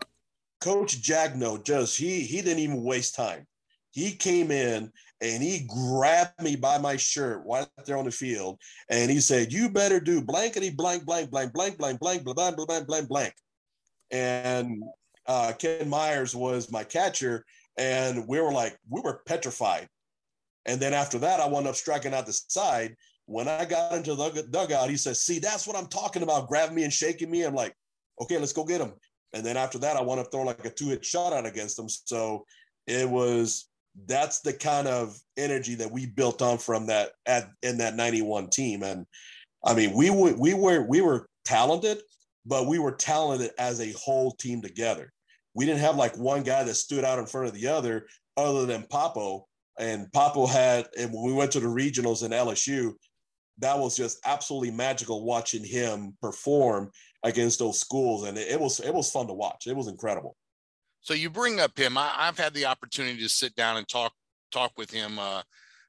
Coach 0.61 1.01
Jagno 1.01 1.63
just 1.63 1.97
he 1.97 2.21
he 2.21 2.41
didn't 2.41 2.59
even 2.59 2.83
waste 2.83 3.15
time. 3.15 3.45
He 3.91 4.11
came 4.11 4.51
in 4.51 4.91
and 5.21 5.41
he 5.41 5.67
grabbed 5.67 6.41
me 6.41 6.55
by 6.55 6.77
my 6.77 6.95
shirt 6.95 7.43
right 7.45 7.67
there 7.85 7.97
on 7.97 8.05
the 8.05 8.11
field, 8.11 8.59
and 8.89 9.09
he 9.09 9.19
said, 9.19 9.51
"You 9.51 9.69
better 9.69 9.99
do 9.99 10.21
blankety 10.21 10.69
blank 10.69 11.05
blank 11.05 11.31
blank 11.31 11.53
blank 11.53 11.77
blank 11.77 11.99
blank 11.99 12.23
blank 12.23 12.35
blank 12.35 12.67
blank 12.67 12.87
blank 12.87 13.07
blank." 13.07 13.33
And 14.11 14.83
uh, 15.25 15.53
Ken 15.57 15.89
Myers 15.89 16.35
was 16.35 16.71
my 16.71 16.83
catcher, 16.83 17.45
and 17.77 18.27
we 18.27 18.39
were 18.39 18.51
like, 18.51 18.77
we 18.89 19.01
were 19.01 19.21
petrified. 19.25 19.87
And 20.65 20.79
then 20.79 20.93
after 20.93 21.19
that, 21.19 21.39
I 21.39 21.47
wound 21.47 21.67
up 21.67 21.75
striking 21.75 22.13
out 22.13 22.25
the 22.25 22.33
side. 22.33 22.95
When 23.25 23.47
I 23.47 23.65
got 23.65 23.93
into 23.93 24.15
the 24.15 24.47
dugout, 24.51 24.89
he 24.89 24.97
said, 24.97 25.17
"See, 25.17 25.39
that's 25.39 25.67
what 25.67 25.75
I'm 25.75 25.87
talking 25.87 26.23
about, 26.23 26.47
grabbing 26.47 26.75
me 26.75 26.83
and 26.83 26.93
shaking 26.93 27.31
me." 27.31 27.43
I'm 27.43 27.55
like, 27.55 27.73
"Okay, 28.21 28.37
let's 28.37 28.53
go 28.53 28.63
get 28.63 28.81
him." 28.81 28.93
And 29.33 29.45
then 29.45 29.57
after 29.57 29.77
that, 29.79 29.97
I 29.97 30.01
wound 30.01 30.19
up 30.19 30.31
throwing 30.31 30.47
like 30.47 30.63
a 30.65 30.69
two-hit 30.69 31.03
shot 31.03 31.33
out 31.33 31.45
against 31.45 31.77
him. 31.77 31.89
So 31.89 32.45
it 32.85 33.09
was 33.09 33.69
that's 34.05 34.41
the 34.41 34.53
kind 34.53 34.87
of 34.87 35.17
energy 35.37 35.75
that 35.75 35.91
we 35.91 36.05
built 36.05 36.41
on 36.41 36.57
from 36.57 36.87
that 36.87 37.11
at 37.25 37.49
in 37.63 37.77
that 37.79 37.95
91 37.95 38.49
team 38.49 38.83
and 38.83 39.05
i 39.65 39.73
mean 39.73 39.93
we 39.93 40.09
were 40.09 40.33
we 40.33 40.53
were 40.53 40.83
we 40.83 41.01
were 41.01 41.27
talented 41.45 41.99
but 42.47 42.65
we 42.65 42.79
were 42.79 42.93
talented 42.93 43.51
as 43.59 43.81
a 43.81 43.91
whole 43.91 44.31
team 44.31 44.61
together. 44.61 45.11
We 45.53 45.65
didn't 45.65 45.81
have 45.81 45.97
like 45.97 46.17
one 46.17 46.43
guy 46.43 46.63
that 46.63 46.75
stood 46.75 47.03
out 47.03 47.19
in 47.19 47.25
front 47.25 47.47
of 47.47 47.53
the 47.53 47.67
other, 47.67 48.07
other 48.37 48.65
than 48.65 48.83
Papo. 48.83 49.43
And 49.77 50.07
Papo 50.11 50.47
had, 50.47 50.87
and 50.97 51.11
when 51.13 51.25
we 51.25 51.33
went 51.33 51.51
to 51.51 51.59
the 51.59 51.67
regionals 51.67 52.23
in 52.23 52.31
LSU, 52.31 52.93
that 53.59 53.77
was 53.77 53.97
just 53.97 54.19
absolutely 54.25 54.71
magical 54.71 55.25
watching 55.25 55.63
him 55.63 56.15
perform 56.21 56.89
against 57.23 57.59
those 57.59 57.79
schools, 57.79 58.23
and 58.23 58.37
it, 58.37 58.47
it 58.51 58.59
was 58.59 58.79
it 58.79 58.93
was 58.93 59.09
fun 59.09 59.25
to 59.27 59.33
watch. 59.33 59.65
It 59.65 59.75
was 59.75 59.87
incredible. 59.87 60.37
So 61.07 61.13
you 61.13 61.29
bring 61.29 61.61
up 61.61 61.77
him. 61.77 61.97
I, 61.97 62.09
have 62.17 62.37
had 62.37 62.53
the 62.53 62.65
opportunity 62.65 63.19
to 63.19 63.29
sit 63.29 63.55
down 63.55 63.77
and 63.77 63.87
talk 63.87 64.11
talk 64.51 64.73
with 64.75 64.91
him. 64.91 65.17
Uh, 65.17 65.41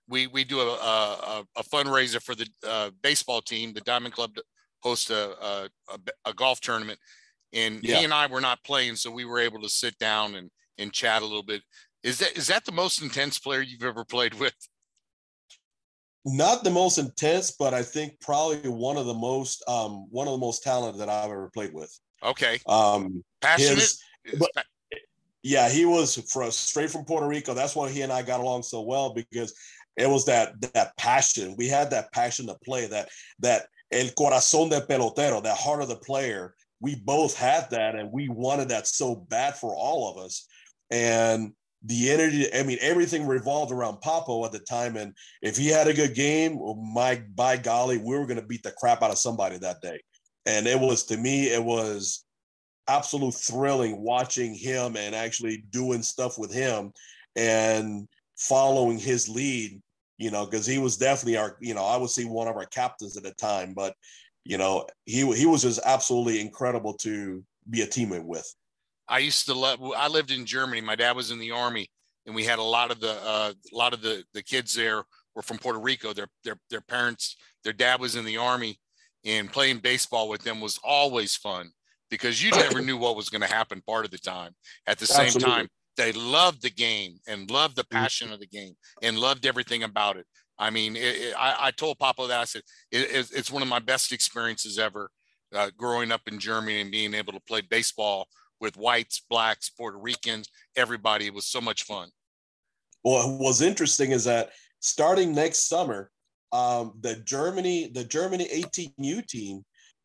we 0.09 0.29
we 0.29 0.45
do 0.45 0.61
a, 0.61 0.65
a, 0.65 1.45
a 1.57 1.65
fundraiser 1.65 2.23
for 2.23 2.37
the 2.37 2.47
uh, 2.65 2.91
baseball 3.03 3.41
team. 3.41 3.73
The 3.73 3.81
Diamond 3.81 4.15
Club 4.15 4.37
hosts 4.81 5.11
a, 5.11 5.35
a, 5.43 5.99
a 6.25 6.33
golf 6.35 6.61
tournament, 6.61 7.01
and 7.53 7.83
yeah. 7.83 7.97
he 7.97 8.05
and 8.05 8.15
I 8.15 8.29
were 8.29 8.41
not 8.41 8.63
playing, 8.63 8.95
so 8.95 9.11
we 9.11 9.25
were 9.25 9.41
able 9.41 9.61
to 9.63 9.69
sit 9.69 9.99
down 9.99 10.37
and 10.37 10.53
and 10.79 10.93
chat 10.93 11.23
a 11.23 11.25
little 11.25 11.43
bit. 11.43 11.63
Is 12.05 12.21
that 12.21 12.39
is 12.39 12.47
that 12.47 12.65
the 12.65 12.71
most 12.71 13.03
intense 13.03 13.41
player 13.41 13.61
you've 13.61 13.83
ever 13.83 14.05
played 14.05 14.35
with? 14.35 14.55
Not 16.25 16.63
the 16.63 16.71
most 16.71 16.97
intense, 16.97 17.57
but 17.59 17.75
I 17.75 17.83
think 17.83 18.21
probably 18.21 18.71
one 18.71 18.97
of 18.97 19.07
the 19.07 19.15
most 19.15 19.65
um, 19.67 20.07
one 20.11 20.29
of 20.29 20.33
the 20.35 20.39
most 20.39 20.63
talented 20.63 21.01
that 21.01 21.09
I've 21.09 21.33
ever 21.33 21.51
played 21.53 21.75
with. 21.75 21.93
Okay. 22.23 22.61
Um, 22.69 23.25
passionate. 23.41 23.81
His, 23.81 24.01
but, 24.39 24.51
yeah, 25.43 25.69
he 25.69 25.85
was 25.85 26.17
from, 26.31 26.51
straight 26.51 26.91
from 26.91 27.05
Puerto 27.05 27.27
Rico. 27.27 27.55
That's 27.55 27.77
why 27.77 27.91
he 27.91 28.03
and 28.03 28.13
I 28.13 28.23
got 28.23 28.41
along 28.41 28.63
so 28.63 28.83
well 28.83 29.15
because 29.15 29.55
it 29.97 30.09
was 30.09 30.25
that 30.27 30.61
that 30.75 30.97
passion. 30.97 31.55
We 31.57 31.69
had 31.69 31.91
that 31.91 32.13
passion 32.13 32.47
to 32.47 32.57
play. 32.65 32.87
That 32.87 33.09
that 33.41 33.67
el 33.93 34.09
corazón 34.09 34.71
del 34.71 34.87
pelotero, 34.87 35.43
that 35.43 35.57
heart 35.57 35.83
of 35.83 35.89
the 35.89 35.97
player. 35.97 36.55
We 36.81 36.95
both 36.95 37.37
had 37.37 37.71
that, 37.71 37.97
and 37.97 38.13
we 38.13 38.29
wanted 38.29 38.69
that 38.69 38.87
so 38.87 39.17
bad 39.17 39.57
for 39.57 39.75
all 39.75 40.11
of 40.11 40.25
us. 40.25 40.47
And 40.91 41.53
the 41.85 42.11
energy, 42.11 42.53
I 42.55 42.63
mean, 42.63 42.79
everything 42.81 43.27
revolved 43.27 43.73
around 43.73 44.01
Papo 44.01 44.45
at 44.45 44.53
the 44.53 44.61
time. 44.61 44.97
And 44.97 45.15
if 45.43 45.57
he 45.57 45.69
had 45.69 45.89
a 45.89 45.95
good 45.95 46.15
game, 46.15 46.59
oh 46.61 46.75
my 46.75 47.23
by 47.35 47.57
golly, 47.57 47.99
we 47.99 48.17
were 48.17 48.27
going 48.27 48.41
to 48.41 48.47
beat 48.47 48.63
the 48.63 48.73
crap 48.73 49.03
out 49.03 49.11
of 49.11 49.19
somebody 49.19 49.59
that 49.59 49.81
day. 49.81 50.01
And 50.47 50.67
it 50.67 50.79
was 50.79 51.05
to 51.07 51.17
me, 51.17 51.53
it 51.53 51.63
was 51.63 52.25
absolute 52.89 53.35
thrilling 53.35 54.03
watching 54.03 54.55
him 54.55 54.97
and 54.97 55.15
actually 55.15 55.65
doing 55.71 56.03
stuff 56.03 56.39
with 56.39 56.53
him 56.53 56.93
and 57.37 58.09
following 58.37 58.99
his 58.99 59.29
lead, 59.29 59.81
you 60.17 60.31
know, 60.31 60.47
because 60.47 60.67
he 60.67 60.79
was 60.79 60.97
definitely 60.97 61.37
our, 61.37 61.57
you 61.61 61.75
know, 61.75 61.85
I 61.85 61.97
would 61.97 62.11
say 62.11 62.25
one 62.25 62.49
of 62.49 62.57
our 62.57 62.67
captains 62.67 63.17
at 63.17 63.23
the 63.23 63.33
time, 63.35 63.75
but 63.75 63.95
you 64.45 64.57
know, 64.57 64.87
he 65.05 65.31
he 65.37 65.45
was 65.45 65.63
just 65.63 65.81
absolutely 65.85 66.41
incredible 66.41 66.95
to 66.95 67.45
be 67.69 67.83
a 67.83 67.87
teammate 67.87 68.25
with. 68.25 68.51
I 69.07 69.19
used 69.19 69.47
to 69.47 69.55
love. 69.55 69.79
I 69.97 70.09
lived 70.09 70.31
in 70.31 70.47
Germany. 70.47 70.81
My 70.81 70.97
dad 70.97 71.17
was 71.17 71.31
in 71.31 71.39
the 71.39 71.51
army, 71.51 71.91
and 72.25 72.35
we 72.35 72.45
had 72.45 72.59
a 72.59 72.63
lot 72.63 72.91
of 72.91 72.99
the 72.99 73.13
uh, 73.13 73.53
a 73.73 73.77
lot 73.77 73.93
of 73.93 74.01
the 74.01 74.25
the 74.33 74.43
kids 74.43 74.75
there 74.75 75.05
were 75.35 75.43
from 75.43 75.59
Puerto 75.59 75.79
Rico. 75.79 76.15
Their 76.15 76.29
their 76.45 76.59
their 76.71 76.81
parents, 76.81 77.37
their 77.63 77.75
dad 77.75 78.01
was 78.01 78.17
in 78.17 78.25
the 78.25 78.39
army, 78.39 78.81
and 79.23 79.53
playing 79.53 79.81
baseball 79.81 80.31
with 80.31 80.43
them 80.43 80.63
was 80.63 80.79
always 80.83 81.37
fun 81.37 81.71
because 82.11 82.43
you 82.43 82.51
never 82.51 82.81
knew 82.81 82.97
what 82.97 83.17
was 83.17 83.29
going 83.29 83.43
to 83.43 83.53
happen 83.53 83.83
part 83.87 84.05
of 84.05 84.11
the 84.11 84.19
time. 84.19 84.53
At 84.87 84.99
the 84.99 85.07
same 85.07 85.27
Absolutely. 85.27 85.53
time, 85.53 85.69
they 85.97 86.13
loved 86.13 86.63
the 86.63 86.71
game 86.71 87.19
and 87.27 87.51
loved 87.51 87.77
the 87.77 87.83
mm-hmm. 87.83 87.97
passion 87.99 88.33
of 88.33 88.41
the 88.41 88.47
game 88.47 88.75
and 89.03 89.19
loved 89.19 89.47
everything 89.47 89.83
about 89.83 90.17
it. 90.17 90.27
I 90.59 90.71
mean, 90.71 90.97
it, 90.97 91.01
it, 91.01 91.35
I, 91.39 91.57
I, 91.61 91.71
told 91.71 91.99
Papo 91.99 92.27
that 92.29 92.41
I 92.41 92.45
said 92.45 92.63
it, 92.91 93.31
it's 93.33 93.51
one 93.51 93.63
of 93.63 93.69
my 93.69 93.79
best 93.79 94.13
experiences 94.13 94.79
ever, 94.79 95.09
uh, 95.55 95.71
growing 95.77 96.11
up 96.11 96.23
in 96.27 96.41
Germany 96.41 96.81
and 96.81 96.91
being 96.91 97.15
able 97.15 97.33
to 97.33 97.41
play 97.41 97.61
baseball 97.61 98.27
with 98.61 98.77
whites, 98.77 99.23
blacks, 99.31 99.71
Puerto 99.71 99.99
Ricans, 99.99 100.49
everybody. 100.77 101.27
It 101.27 101.35
was 101.35 101.47
so 101.47 101.61
much 101.61 101.85
fun. 101.85 102.09
Well, 103.05 103.39
what's 103.39 103.61
interesting 103.61 104.11
is 104.11 104.25
that 104.25 104.51
starting 104.81 105.33
next 105.33 105.69
summer, 105.69 106.11
um, 106.53 106.95
the 107.01 107.17
Germany, 107.17 107.91
the 107.93 108.05
Germany 108.05 108.49
18U 108.53 109.27
team, 109.27 109.65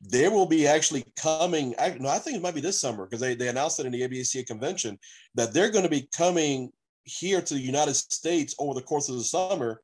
they 0.10 0.28
will 0.28 0.46
be 0.46 0.68
actually 0.68 1.06
coming. 1.16 1.74
I, 1.80 1.96
no, 2.00 2.10
I 2.10 2.20
think 2.20 2.36
it 2.36 2.42
might 2.42 2.56
be 2.56 2.62
this 2.62 2.82
summer 2.82 3.06
because 3.06 3.22
they, 3.22 3.36
they 3.36 3.48
announced 3.48 3.80
it 3.80 3.86
in 3.86 3.92
the 3.92 4.02
ABCA 4.02 4.46
convention 4.46 5.00
that 5.36 5.54
they're 5.54 5.72
going 5.72 5.84
to 5.84 5.90
be 5.90 6.08
coming 6.16 6.72
here 7.06 7.42
to 7.42 7.54
the 7.54 7.60
United 7.60 7.96
States 7.96 8.56
over 8.60 8.74
the 8.74 8.86
course 8.86 9.10
of 9.10 9.16
the 9.16 9.24
summer 9.24 9.82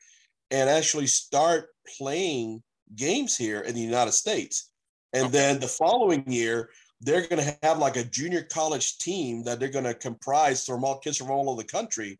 and 0.51 0.69
actually 0.69 1.07
start 1.07 1.69
playing 1.97 2.61
games 2.95 3.37
here 3.37 3.61
in 3.61 3.75
the 3.75 3.81
United 3.81 4.11
States. 4.11 4.71
And 5.13 5.27
okay. 5.27 5.37
then 5.37 5.59
the 5.59 5.67
following 5.67 6.29
year, 6.29 6.69
they're 7.01 7.27
going 7.27 7.43
to 7.43 7.57
have 7.63 7.77
like 7.77 7.95
a 7.95 8.03
junior 8.03 8.43
college 8.43 8.97
team 8.97 9.43
that 9.43 9.59
they're 9.59 9.69
going 9.69 9.85
to 9.85 9.93
comprise 9.93 10.65
from 10.65 10.83
all 10.83 10.99
kids 10.99 11.17
from 11.17 11.31
all 11.31 11.49
over 11.49 11.61
the 11.61 11.67
country 11.67 12.17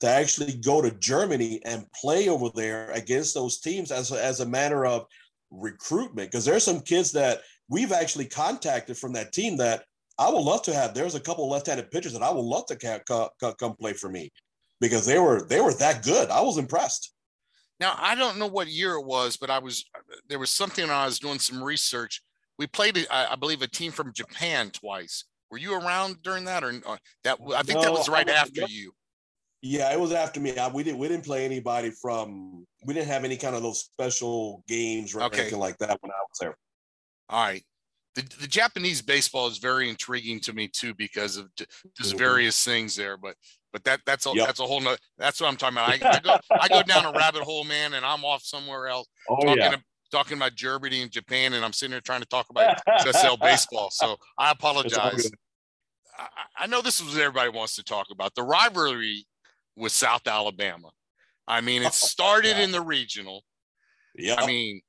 to 0.00 0.08
actually 0.08 0.54
go 0.54 0.80
to 0.80 0.90
Germany 0.92 1.60
and 1.64 1.90
play 1.92 2.28
over 2.28 2.48
there 2.54 2.90
against 2.92 3.34
those 3.34 3.60
teams 3.60 3.90
as 3.90 4.12
a, 4.12 4.22
as 4.22 4.40
a 4.40 4.46
matter 4.46 4.86
of 4.86 5.06
recruitment. 5.54 6.30
Because 6.30 6.44
there's 6.44 6.64
some 6.64 6.80
kids 6.80 7.12
that 7.12 7.40
we've 7.68 7.92
actually 7.92 8.26
contacted 8.26 8.96
from 8.96 9.12
that 9.14 9.32
team 9.32 9.56
that 9.58 9.84
I 10.18 10.28
would 10.28 10.42
love 10.42 10.62
to 10.62 10.74
have. 10.74 10.94
There's 10.94 11.14
a 11.14 11.20
couple 11.20 11.48
left-handed 11.48 11.90
pitchers 11.90 12.12
that 12.12 12.22
I 12.22 12.30
would 12.30 12.44
love 12.44 12.66
to 12.66 12.76
come, 12.76 13.28
come 13.58 13.76
play 13.76 13.92
for 13.92 14.08
me 14.08 14.32
because 14.80 15.06
they 15.06 15.18
were 15.18 15.46
they 15.46 15.60
were 15.60 15.74
that 15.74 16.04
good. 16.04 16.30
I 16.30 16.40
was 16.40 16.58
impressed. 16.58 17.12
Now 17.80 17.96
I 17.98 18.14
don't 18.14 18.38
know 18.38 18.46
what 18.46 18.68
year 18.68 18.94
it 18.94 19.04
was, 19.04 19.36
but 19.36 19.50
I 19.50 19.58
was 19.58 19.84
there 20.28 20.38
was 20.38 20.50
something 20.50 20.88
I 20.88 21.06
was 21.06 21.18
doing 21.18 21.38
some 21.38 21.62
research 21.62 22.22
we 22.58 22.66
played, 22.66 23.06
I 23.10 23.34
believe, 23.36 23.62
a 23.62 23.66
team 23.66 23.90
from 23.90 24.12
Japan 24.12 24.70
twice. 24.70 25.24
Were 25.50 25.58
you 25.58 25.74
around 25.74 26.22
during 26.22 26.44
that, 26.44 26.62
or, 26.62 26.72
or 26.86 26.98
that? 27.24 27.38
I 27.54 27.62
think 27.62 27.78
no, 27.80 27.82
that 27.82 27.92
was 27.92 28.08
right 28.08 28.28
after 28.28 28.62
you. 28.68 28.92
Yeah, 29.66 29.90
it 29.90 29.98
was 29.98 30.12
after 30.12 30.40
me. 30.40 30.54
I, 30.58 30.68
we 30.68 30.82
didn't 30.82 30.98
we 30.98 31.08
didn't 31.08 31.24
play 31.24 31.42
anybody 31.42 31.90
from. 31.90 32.66
We 32.84 32.92
didn't 32.92 33.08
have 33.08 33.24
any 33.24 33.38
kind 33.38 33.56
of 33.56 33.62
those 33.62 33.80
special 33.80 34.62
games 34.68 35.14
or 35.14 35.22
okay. 35.22 35.40
anything 35.40 35.58
like 35.58 35.78
that 35.78 35.96
when 36.02 36.10
I 36.10 36.20
was 36.28 36.38
there. 36.38 36.58
All 37.30 37.46
right. 37.46 37.64
The, 38.14 38.22
the 38.42 38.46
Japanese 38.46 39.00
baseball 39.00 39.48
is 39.48 39.56
very 39.56 39.88
intriguing 39.88 40.38
to 40.40 40.52
me 40.52 40.68
too 40.68 40.92
because 40.92 41.38
of 41.38 41.48
just 41.56 42.10
mm-hmm. 42.10 42.18
various 42.18 42.62
things 42.62 42.94
there. 42.94 43.16
But 43.16 43.36
but 43.72 43.82
that 43.84 44.00
that's 44.04 44.26
a 44.26 44.32
yep. 44.34 44.48
that's 44.48 44.60
a 44.60 44.64
whole 44.64 44.82
nother, 44.82 44.98
that's 45.16 45.40
what 45.40 45.48
I'm 45.48 45.56
talking 45.56 45.78
about. 45.78 45.88
I, 45.88 46.10
I, 46.10 46.20
go 46.20 46.36
I 46.60 46.68
go 46.68 46.82
down 46.82 47.06
a 47.06 47.18
rabbit 47.18 47.42
hole, 47.42 47.64
man, 47.64 47.94
and 47.94 48.04
I'm 48.04 48.22
off 48.22 48.42
somewhere 48.42 48.86
else. 48.88 49.08
Oh 49.30 49.36
talking 49.36 49.56
yeah 49.56 49.76
talking 50.12 50.36
about 50.36 50.54
Germany 50.54 51.00
and 51.00 51.10
Japan, 51.10 51.54
and 51.54 51.64
I'm 51.64 51.72
sitting 51.72 51.90
there 51.90 52.02
trying 52.02 52.20
to 52.20 52.28
talk 52.28 52.46
about 52.50 52.78
USL 53.00 53.40
baseball. 53.40 53.88
So 53.90 54.16
I 54.38 54.50
apologize. 54.52 55.30
I, 56.16 56.26
I 56.58 56.66
know 56.66 56.82
this 56.82 57.00
is 57.00 57.06
what 57.14 57.18
everybody 57.18 57.48
wants 57.48 57.74
to 57.76 57.82
talk 57.82 58.08
about 58.12 58.34
the 58.36 58.42
rivalry 58.42 59.26
with 59.76 59.92
South 59.92 60.26
Alabama. 60.26 60.90
I 61.46 61.60
mean, 61.60 61.82
it 61.82 61.92
started 61.92 62.58
in 62.58 62.72
the 62.72 62.80
regional. 62.80 63.44
Yeah. 64.14 64.36
I 64.38 64.46
mean, 64.46 64.80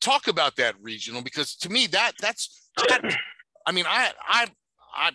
talk 0.00 0.28
about 0.28 0.56
that 0.56 0.74
regional 0.80 1.22
because 1.22 1.56
to 1.56 1.68
me 1.70 1.86
that 1.88 2.12
that's 2.20 2.70
that, 2.88 3.02
I 3.66 3.72
mean, 3.72 3.84
I 3.86 4.12
I 4.26 4.46
I 4.94 5.10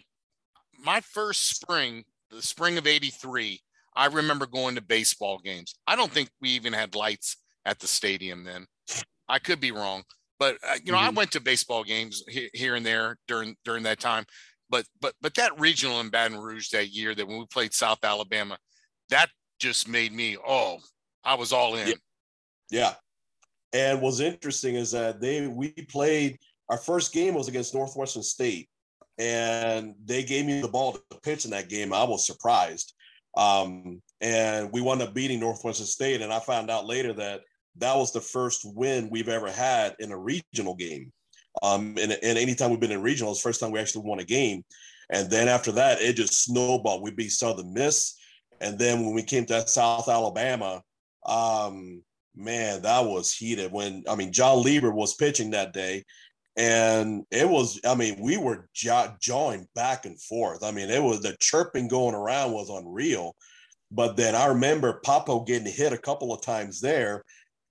my 0.83 1.01
first 1.01 1.49
spring, 1.49 2.03
the 2.29 2.41
spring 2.41 2.77
of 2.77 2.85
83, 2.85 3.59
I 3.95 4.07
remember 4.07 4.45
going 4.45 4.75
to 4.75 4.81
baseball 4.81 5.39
games. 5.39 5.75
I 5.87 5.95
don't 5.95 6.11
think 6.11 6.29
we 6.41 6.49
even 6.49 6.73
had 6.73 6.95
lights 6.95 7.37
at 7.65 7.79
the 7.79 7.87
stadium 7.87 8.43
then. 8.43 8.67
I 9.27 9.39
could 9.39 9.59
be 9.59 9.71
wrong, 9.71 10.03
but 10.37 10.57
uh, 10.67 10.75
you 10.83 10.91
know, 10.91 10.99
mm-hmm. 10.99 11.07
I 11.07 11.11
went 11.11 11.31
to 11.31 11.41
baseball 11.41 11.83
games 11.83 12.23
he- 12.27 12.51
here 12.53 12.75
and 12.75 12.85
there 12.85 13.17
during 13.27 13.55
during 13.65 13.83
that 13.83 13.99
time. 13.99 14.25
But 14.69 14.85
but 15.01 15.13
but 15.21 15.33
that 15.35 15.59
regional 15.59 15.99
in 16.01 16.09
Baton 16.09 16.37
Rouge 16.37 16.69
that 16.69 16.89
year 16.89 17.15
that 17.15 17.27
when 17.27 17.39
we 17.39 17.45
played 17.47 17.73
South 17.73 18.03
Alabama, 18.03 18.57
that 19.09 19.29
just 19.59 19.87
made 19.87 20.13
me 20.13 20.37
oh, 20.47 20.79
I 21.23 21.35
was 21.35 21.53
all 21.53 21.75
in. 21.75 21.87
Yeah. 21.87 21.93
yeah. 22.69 22.93
And 23.73 24.01
what's 24.01 24.19
interesting 24.19 24.75
is 24.75 24.91
that 24.91 25.19
they 25.19 25.47
we 25.47 25.69
played 25.69 26.37
our 26.69 26.77
first 26.77 27.13
game 27.13 27.33
was 27.33 27.47
against 27.47 27.73
Northwestern 27.73 28.23
State, 28.23 28.69
and 29.17 29.95
they 30.03 30.23
gave 30.23 30.45
me 30.45 30.61
the 30.61 30.67
ball 30.67 30.93
to 30.93 31.19
pitch 31.21 31.45
in 31.45 31.51
that 31.51 31.69
game. 31.69 31.93
I 31.93 32.03
was 32.03 32.25
surprised. 32.25 32.93
Um, 33.37 34.01
and 34.21 34.71
we 34.71 34.81
wound 34.81 35.01
up 35.01 35.13
beating 35.13 35.39
Northwestern 35.39 35.85
State. 35.85 36.21
And 36.21 36.31
I 36.31 36.39
found 36.39 36.71
out 36.71 36.85
later 36.85 37.13
that 37.13 37.41
that 37.77 37.95
was 37.95 38.13
the 38.13 38.21
first 38.21 38.61
win 38.65 39.09
we've 39.11 39.29
ever 39.29 39.51
had 39.51 39.95
in 39.99 40.11
a 40.11 40.17
regional 40.17 40.75
game. 40.75 41.11
Um, 41.61 41.97
and, 41.99 42.11
and 42.11 42.37
anytime 42.37 42.69
we've 42.69 42.79
been 42.79 42.91
in 42.91 43.01
regional, 43.01 43.31
it's 43.31 43.41
the 43.41 43.49
first 43.49 43.59
time 43.59 43.71
we 43.71 43.79
actually 43.79 44.07
won 44.07 44.19
a 44.19 44.25
game. 44.25 44.63
And 45.09 45.29
then 45.29 45.47
after 45.47 45.71
that, 45.73 46.01
it 46.01 46.15
just 46.15 46.43
snowballed. 46.43 47.03
We 47.03 47.11
beat 47.11 47.31
Southern 47.31 47.73
Miss. 47.73 48.17
And 48.61 48.79
then 48.79 49.05
when 49.05 49.13
we 49.13 49.23
came 49.23 49.45
to 49.47 49.67
South 49.67 50.07
Alabama, 50.07 50.81
um, 51.25 52.01
man, 52.35 52.81
that 52.83 53.05
was 53.05 53.33
heated. 53.33 53.71
When, 53.71 54.03
I 54.07 54.15
mean, 54.15 54.31
Jon 54.31 54.63
Lieber 54.63 54.91
was 54.91 55.15
pitching 55.15 55.51
that 55.51 55.73
day. 55.73 56.03
And 56.57 57.25
it 57.31 57.49
was, 57.49 57.79
I 57.85 57.95
mean, 57.95 58.17
we 58.21 58.37
were 58.37 58.69
jaw- 58.73 59.15
jawing 59.19 59.67
back 59.75 60.05
and 60.05 60.19
forth. 60.21 60.63
I 60.63 60.71
mean, 60.71 60.89
it 60.89 61.03
was 61.03 61.21
the 61.21 61.35
chirping 61.39 61.89
going 61.89 62.15
around 62.15 62.53
was 62.53 62.69
unreal. 62.69 63.35
But 63.91 64.15
then 64.15 64.35
I 64.35 64.47
remember 64.47 65.01
Papo 65.05 65.45
getting 65.45 65.71
hit 65.71 65.93
a 65.93 65.97
couple 65.97 66.33
of 66.33 66.41
times 66.41 66.79
there 66.79 67.23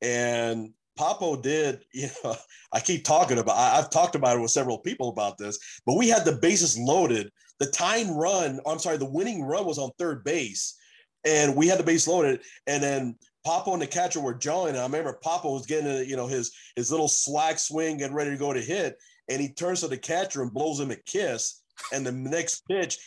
and 0.03 0.71
Papo 0.99 1.41
did, 1.41 1.85
you 1.93 2.09
know, 2.23 2.37
I 2.73 2.81
keep 2.81 3.05
talking 3.05 3.39
about, 3.39 3.57
I, 3.57 3.77
have 3.77 3.91
talked 3.91 4.15
about 4.15 4.37
it 4.37 4.41
with 4.41 4.51
several 4.51 4.79
people 4.79 5.09
about 5.09 5.39
this, 5.39 5.59
but 5.87 5.97
we 5.97 6.09
had 6.09 6.25
the 6.25 6.37
bases 6.37 6.79
loaded. 6.79 7.31
The 7.61 7.67
tying 7.67 8.17
run, 8.17 8.61
I'm 8.67 8.79
sorry, 8.79 8.97
the 8.97 9.05
winning 9.05 9.43
run 9.43 9.65
was 9.65 9.79
on 9.79 9.91
third 9.99 10.25
base, 10.25 10.77
and 11.25 11.55
we 11.57 11.69
had 11.69 11.79
the 11.79 11.85
base 11.85 12.07
loaded. 12.09 12.41
And 12.67 12.83
then 12.83 13.17
Papo 13.47 13.73
and 13.73 13.83
the 13.83 13.87
catcher 13.87 14.21
were 14.21 14.35
jawing. 14.35 14.77
I 14.77 14.83
remember 14.83 15.19
Papo 15.25 15.53
was 15.53 15.67
getting, 15.67 15.91
uh, 15.91 16.01
you 16.01 16.17
know, 16.17 16.27
his 16.27 16.53
his 16.77 16.91
little 16.91 17.09
slack 17.09 17.59
swing, 17.59 17.99
getting 17.99 18.17
ready 18.17 18.31
to 18.31 18.37
go 18.37 18.53
to 18.53 18.61
hit, 18.61 18.97
and 19.29 19.41
he 19.41 19.53
turns 19.53 19.81
to 19.81 19.89
the 19.89 19.99
catcher 19.99 20.43
and 20.43 20.53
blows 20.53 20.81
him 20.81 20.91
a 20.91 20.97
kiss. 20.97 21.63
And 21.93 22.07
the 22.07 22.13
next 22.13 22.63
pitch, 22.69 22.99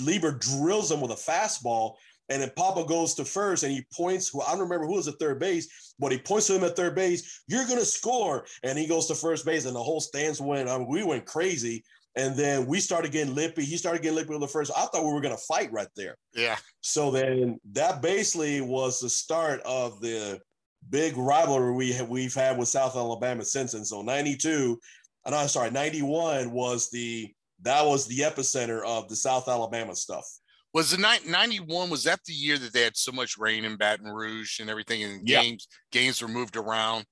Lieber 0.00 0.32
drills 0.32 0.90
him 0.90 1.00
with 1.00 1.10
a 1.10 1.14
fastball, 1.14 1.94
and 2.30 2.40
then 2.40 2.50
Papo 2.50 2.86
goes 2.86 3.14
to 3.14 3.24
first 3.24 3.64
and 3.64 3.72
he 3.72 3.84
points, 3.92 4.28
who 4.28 4.40
I 4.40 4.52
don't 4.52 4.60
remember 4.60 4.86
who 4.86 4.94
was 4.94 5.08
at 5.08 5.18
third 5.18 5.40
base, 5.40 5.94
but 5.98 6.12
he 6.12 6.18
points 6.18 6.46
to 6.46 6.54
him 6.54 6.64
at 6.64 6.76
third 6.76 6.94
base, 6.94 7.42
you're 7.48 7.66
going 7.66 7.80
to 7.80 7.84
score. 7.84 8.46
And 8.62 8.78
he 8.78 8.86
goes 8.86 9.06
to 9.08 9.16
first 9.16 9.44
base 9.44 9.66
and 9.66 9.74
the 9.74 9.82
whole 9.82 10.00
stands 10.00 10.40
went, 10.40 10.68
I 10.68 10.78
mean, 10.78 10.86
we 10.86 11.02
went 11.02 11.26
crazy. 11.26 11.82
And 12.16 12.34
then 12.34 12.66
we 12.66 12.80
started 12.80 13.12
getting 13.12 13.34
lippy. 13.34 13.64
He 13.64 13.76
started 13.76 14.02
getting 14.02 14.16
lippy 14.16 14.30
with 14.30 14.40
the 14.40 14.48
first. 14.48 14.72
I 14.76 14.86
thought 14.86 15.04
we 15.04 15.12
were 15.12 15.20
going 15.20 15.36
to 15.36 15.42
fight 15.42 15.72
right 15.72 15.88
there. 15.94 16.16
Yeah. 16.34 16.56
So 16.80 17.10
then 17.10 17.58
that 17.72 18.02
basically 18.02 18.60
was 18.60 19.00
the 19.00 19.08
start 19.08 19.60
of 19.64 20.00
the 20.00 20.40
big 20.88 21.16
rivalry 21.16 21.72
we 21.72 21.92
have, 21.92 22.08
we've 22.08 22.34
had 22.34 22.58
with 22.58 22.68
South 22.68 22.96
Alabama 22.96 23.44
since. 23.44 23.74
And 23.74 23.86
so 23.86 24.02
92, 24.02 24.78
and 25.24 25.34
I'm 25.34 25.48
sorry, 25.48 25.70
91 25.70 26.50
was 26.50 26.90
the, 26.90 27.32
that 27.62 27.84
was 27.86 28.06
the 28.06 28.20
epicenter 28.20 28.84
of 28.84 29.08
the 29.08 29.16
South 29.16 29.48
Alabama 29.48 29.94
stuff 29.94 30.26
was 30.72 30.92
the 30.92 30.98
night 30.98 31.26
91 31.26 31.90
was 31.90 32.04
that 32.04 32.20
the 32.24 32.32
year 32.32 32.56
that 32.56 32.72
they 32.72 32.82
had 32.82 32.96
so 32.96 33.10
much 33.12 33.36
rain 33.36 33.64
in 33.64 33.76
baton 33.76 34.06
rouge 34.06 34.60
and 34.60 34.70
everything 34.70 35.02
and 35.02 35.28
yep. 35.28 35.42
games 35.42 35.68
games 35.90 36.22
were 36.22 36.28
moved 36.28 36.56
around 36.56 37.04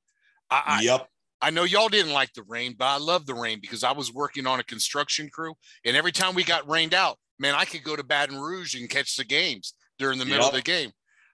I, 0.50 0.80
yep 0.82 1.08
I, 1.40 1.50
know 1.50 1.64
y'all 1.64 1.88
didn't 1.88 2.12
like 2.12 2.32
the 2.34 2.42
rain 2.44 2.74
but 2.78 2.86
i 2.86 2.98
love 2.98 3.26
the 3.26 3.34
rain 3.34 3.58
because 3.60 3.84
i 3.84 3.92
was 3.92 4.12
working 4.12 4.46
on 4.46 4.60
a 4.60 4.64
construction 4.64 5.28
crew 5.28 5.54
and 5.84 5.96
every 5.96 6.12
time 6.12 6.34
we 6.34 6.44
got 6.44 6.68
rained 6.68 6.94
out 6.94 7.18
man 7.38 7.54
i 7.54 7.64
could 7.64 7.84
go 7.84 7.96
to 7.96 8.04
baton 8.04 8.38
rouge 8.38 8.74
and 8.74 8.90
catch 8.90 9.16
the 9.16 9.24
games 9.24 9.74
during 9.98 10.18
the 10.18 10.24
middle 10.24 10.44
yep. 10.44 10.52
of 10.52 10.56
the 10.56 10.62
game 10.62 10.90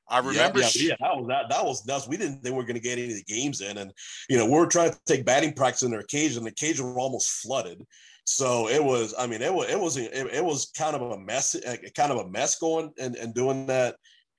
I 0.06 0.18
remember. 0.18 0.60
Yeah, 0.60 0.68
yeah, 0.74 0.88
yeah, 0.88 0.96
that 1.00 1.16
was 1.16 1.26
that, 1.28 1.44
that 1.48 1.64
was 1.64 1.86
nuts. 1.86 2.06
We 2.06 2.18
didn't 2.18 2.42
think 2.42 2.54
we 2.54 2.58
were 2.58 2.66
going 2.66 2.74
to 2.74 2.80
get 2.80 2.98
any 2.98 3.10
of 3.10 3.16
the 3.16 3.24
games 3.24 3.62
in, 3.62 3.78
and 3.78 3.90
you 4.28 4.36
know 4.36 4.44
we 4.44 4.52
were 4.52 4.66
trying 4.66 4.90
to 4.90 4.98
take 5.06 5.24
batting 5.24 5.54
practice 5.54 5.82
in 5.82 5.90
their 5.90 6.02
cage, 6.02 6.36
and 6.36 6.44
the 6.44 6.50
cage 6.50 6.78
were 6.78 6.98
almost 6.98 7.40
flooded. 7.40 7.82
So 8.24 8.68
it 8.68 8.82
was, 8.82 9.14
I 9.18 9.26
mean, 9.26 9.42
it 9.42 9.52
was, 9.52 9.68
it 9.68 9.78
was, 9.78 9.96
it, 9.96 10.12
it 10.12 10.44
was 10.44 10.70
kind 10.76 10.96
of 10.96 11.02
a 11.02 11.18
mess, 11.18 11.54
kind 11.94 12.10
of 12.10 12.18
a 12.18 12.28
mess 12.28 12.58
going 12.58 12.90
and, 12.98 13.16
and 13.16 13.34
doing 13.34 13.66
that, 13.66 13.96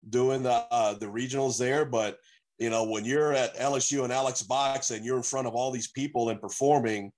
doing 0.10 0.44
the, 0.44 0.66
uh, 0.72 0.96
the 0.96 1.06
regionals 1.06 1.60
there. 1.60 1.86
But, 1.86 2.18
you 2.58 2.70
know, 2.70 2.86
when 2.86 3.06
you're 3.06 3.34
at 3.34 3.58
LSU 3.58 4.04
and 4.04 4.14
Alex 4.14 4.42
Box 4.42 4.92
and 4.92 5.06
you're 5.06 5.18
in 5.18 5.24
front 5.24 5.48
of 5.48 5.56
all 5.56 5.72
these 5.72 5.92
people 5.92 6.30
and 6.30 6.40
performing, 6.40 7.12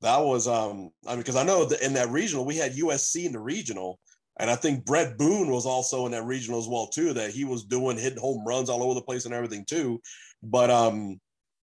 that 0.00 0.18
was, 0.18 0.48
um, 0.48 0.90
I 1.06 1.10
mean, 1.10 1.18
because 1.18 1.36
I 1.36 1.44
know 1.44 1.64
that 1.66 1.82
in 1.82 1.92
that 1.94 2.10
regional, 2.10 2.46
we 2.46 2.56
had 2.56 2.72
USC 2.72 3.26
in 3.26 3.32
the 3.32 3.40
regional. 3.40 3.98
And 4.38 4.48
I 4.48 4.54
think 4.54 4.86
Bret 4.86 5.18
Boone 5.18 5.50
was 5.50 5.66
also 5.66 6.06
in 6.06 6.12
that 6.12 6.24
regional 6.24 6.58
as 6.58 6.66
well, 6.66 6.86
too, 6.86 7.12
that 7.12 7.30
he 7.30 7.44
was 7.44 7.64
doing 7.64 7.98
hitting 7.98 8.18
home 8.18 8.42
runs 8.46 8.70
all 8.70 8.82
over 8.82 8.94
the 8.94 9.02
place 9.02 9.26
and 9.26 9.34
everything, 9.34 9.66
too. 9.66 10.00
But, 10.42 10.70
um, 10.70 11.20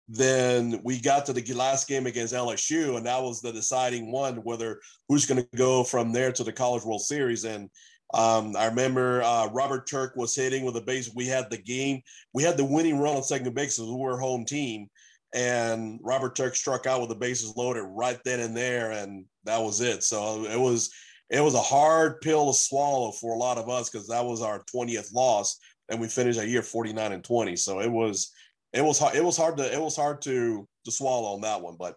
then 0.08 0.80
we 0.84 1.00
got 1.00 1.24
to 1.26 1.32
the 1.32 1.54
last 1.54 1.88
game 1.88 2.06
against 2.06 2.34
LSU, 2.34 2.96
and 2.96 3.06
that 3.06 3.22
was 3.22 3.40
the 3.40 3.52
deciding 3.52 4.12
one 4.12 4.36
whether 4.38 4.80
who's 5.08 5.24
going 5.24 5.42
to 5.42 5.56
go 5.56 5.82
from 5.82 6.12
there 6.12 6.30
to 6.32 6.44
the 6.44 6.52
College 6.52 6.84
World 6.84 7.00
Series. 7.00 7.44
And 7.44 7.70
um, 8.14 8.54
I 8.56 8.66
remember 8.66 9.22
uh, 9.22 9.48
Robert 9.48 9.88
Turk 9.88 10.14
was 10.14 10.36
hitting 10.36 10.64
with 10.64 10.76
a 10.76 10.80
base. 10.80 11.10
We 11.14 11.26
had 11.26 11.50
the 11.50 11.58
game, 11.58 12.00
we 12.32 12.44
had 12.44 12.56
the 12.56 12.64
winning 12.64 13.00
run 13.00 13.16
on 13.16 13.24
second 13.24 13.52
base 13.54 13.76
because 13.76 13.90
we 13.90 13.96
were 13.96 14.18
home 14.18 14.44
team, 14.44 14.88
and 15.34 15.98
Robert 16.00 16.36
Turk 16.36 16.54
struck 16.54 16.86
out 16.86 17.00
with 17.00 17.08
the 17.08 17.16
bases 17.16 17.56
loaded 17.56 17.82
right 17.82 18.20
then 18.24 18.38
and 18.38 18.56
there, 18.56 18.92
and 18.92 19.24
that 19.44 19.60
was 19.60 19.80
it. 19.80 20.04
So 20.04 20.44
it 20.44 20.58
was 20.58 20.90
it 21.28 21.40
was 21.40 21.54
a 21.54 21.60
hard 21.60 22.20
pill 22.20 22.52
to 22.52 22.56
swallow 22.56 23.10
for 23.10 23.34
a 23.34 23.38
lot 23.38 23.58
of 23.58 23.68
us 23.68 23.90
because 23.90 24.06
that 24.06 24.24
was 24.24 24.42
our 24.42 24.62
20th 24.72 25.12
loss, 25.12 25.58
and 25.88 26.00
we 26.00 26.06
finished 26.06 26.38
a 26.38 26.46
year 26.46 26.62
49 26.62 27.10
and 27.10 27.24
20. 27.24 27.56
So 27.56 27.80
it 27.80 27.90
was 27.90 28.30
it 28.72 28.84
was 28.84 28.96
hard. 28.96 29.16
It 29.16 29.24
was 29.24 29.36
hard 29.36 29.56
to 29.56 29.72
it 29.72 29.80
was 29.80 29.96
hard 29.96 30.22
to 30.22 30.68
to 30.84 30.90
swallow 30.92 31.34
on 31.34 31.40
that 31.40 31.60
one, 31.60 31.74
but 31.76 31.96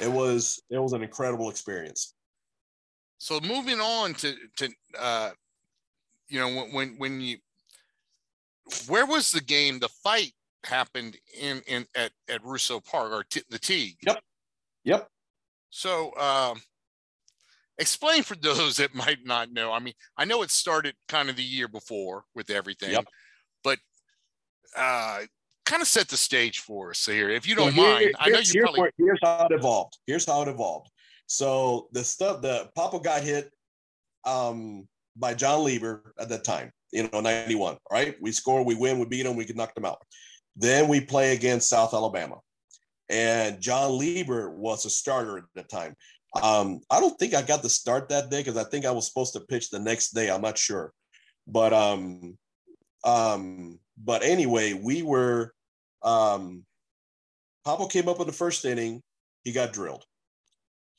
it 0.00 0.10
was 0.10 0.62
it 0.70 0.78
was 0.78 0.94
an 0.94 1.02
incredible 1.02 1.50
experience. 1.50 2.14
So 3.18 3.38
moving 3.40 3.80
on 3.80 4.14
to 4.14 4.34
to 4.56 4.70
uh, 4.98 5.30
you 6.32 6.40
know 6.40 6.64
when 6.72 6.94
when 6.96 7.20
you 7.20 7.36
where 8.88 9.06
was 9.06 9.30
the 9.30 9.40
game? 9.40 9.78
The 9.78 9.88
fight 9.88 10.32
happened 10.64 11.16
in 11.38 11.60
in 11.66 11.86
at 11.94 12.12
at 12.28 12.42
Russo 12.42 12.80
Park 12.80 13.12
or 13.12 13.24
t- 13.24 13.42
the 13.50 13.58
T. 13.58 13.96
Yep. 14.06 14.20
Yep. 14.84 15.08
So 15.70 16.16
um, 16.16 16.60
explain 17.78 18.22
for 18.22 18.34
those 18.34 18.76
that 18.78 18.94
might 18.94 19.24
not 19.24 19.52
know. 19.52 19.72
I 19.72 19.78
mean, 19.78 19.94
I 20.16 20.24
know 20.24 20.42
it 20.42 20.50
started 20.50 20.94
kind 21.06 21.28
of 21.28 21.36
the 21.36 21.42
year 21.42 21.68
before 21.68 22.24
with 22.34 22.48
everything, 22.48 22.92
yep. 22.92 23.04
but 23.62 23.78
uh, 24.76 25.20
kind 25.66 25.82
of 25.82 25.88
set 25.88 26.08
the 26.08 26.16
stage 26.16 26.60
for 26.60 26.90
us 26.90 27.04
here, 27.04 27.28
if 27.28 27.46
you 27.46 27.54
don't 27.54 27.76
mind. 27.76 28.00
Here, 28.00 28.12
I 28.18 28.30
know 28.30 28.38
you 28.38 28.62
probably. 28.62 28.80
Where, 28.80 28.92
here's 28.96 29.20
how 29.22 29.46
it 29.50 29.54
evolved. 29.54 29.98
Here's 30.06 30.24
how 30.24 30.42
it 30.42 30.48
evolved. 30.48 30.88
So 31.26 31.88
the 31.92 32.04
stuff, 32.04 32.40
the 32.40 32.70
Papo 32.76 33.02
got 33.02 33.22
hit 33.22 33.50
um, 34.24 34.88
by 35.16 35.34
Jon 35.34 35.64
Lieber 35.64 36.14
at 36.18 36.28
that 36.28 36.44
time, 36.44 36.72
you 36.92 37.08
know, 37.12 37.20
91, 37.20 37.76
right? 37.90 38.16
We 38.20 38.32
score, 38.32 38.64
we 38.64 38.74
win, 38.74 38.98
we 38.98 39.06
beat 39.06 39.22
them, 39.22 39.36
we 39.36 39.44
can 39.44 39.56
knock 39.56 39.74
them 39.74 39.84
out. 39.84 39.98
Then 40.56 40.88
we 40.88 41.00
play 41.00 41.32
against 41.32 41.68
South 41.68 41.94
Alabama. 41.94 42.36
And 43.08 43.60
John 43.60 43.98
Lieber 43.98 44.50
was 44.50 44.84
a 44.84 44.90
starter 44.90 45.38
at 45.38 45.44
the 45.54 45.62
time. 45.64 45.94
Um, 46.40 46.80
I 46.90 47.00
don't 47.00 47.18
think 47.18 47.34
I 47.34 47.42
got 47.42 47.62
the 47.62 47.68
start 47.68 48.08
that 48.08 48.30
day 48.30 48.40
because 48.40 48.56
I 48.56 48.64
think 48.64 48.86
I 48.86 48.90
was 48.90 49.06
supposed 49.06 49.34
to 49.34 49.40
pitch 49.40 49.70
the 49.70 49.78
next 49.78 50.10
day. 50.10 50.30
I'm 50.30 50.40
not 50.40 50.56
sure. 50.56 50.92
But 51.46 51.72
um, 51.72 52.38
um, 53.04 53.78
but 54.02 54.22
anyway, 54.22 54.72
we 54.72 55.02
were 55.02 55.52
um 56.02 56.64
Papo 57.66 57.90
came 57.90 58.08
up 58.08 58.20
in 58.20 58.26
the 58.26 58.32
first 58.32 58.64
inning, 58.64 59.02
he 59.44 59.52
got 59.52 59.72
drilled. 59.72 60.04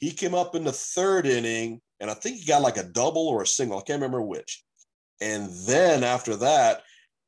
He 0.04 0.12
came 0.12 0.36
up 0.36 0.54
in 0.54 0.66
the 0.66 0.74
third 0.74 1.26
inning, 1.26 1.80
and 2.02 2.12
I 2.12 2.14
think 2.14 2.36
he 2.36 2.46
got 2.46 2.62
like 2.62 2.76
a 2.76 2.84
double 2.84 3.30
or 3.30 3.42
a 3.42 3.48
single. 3.48 3.80
I 3.80 3.84
can't 3.84 4.02
remember 4.02 4.22
which. 4.22 4.62
And 5.22 5.50
then 5.66 6.04
after 6.04 6.36
that, 6.36 6.82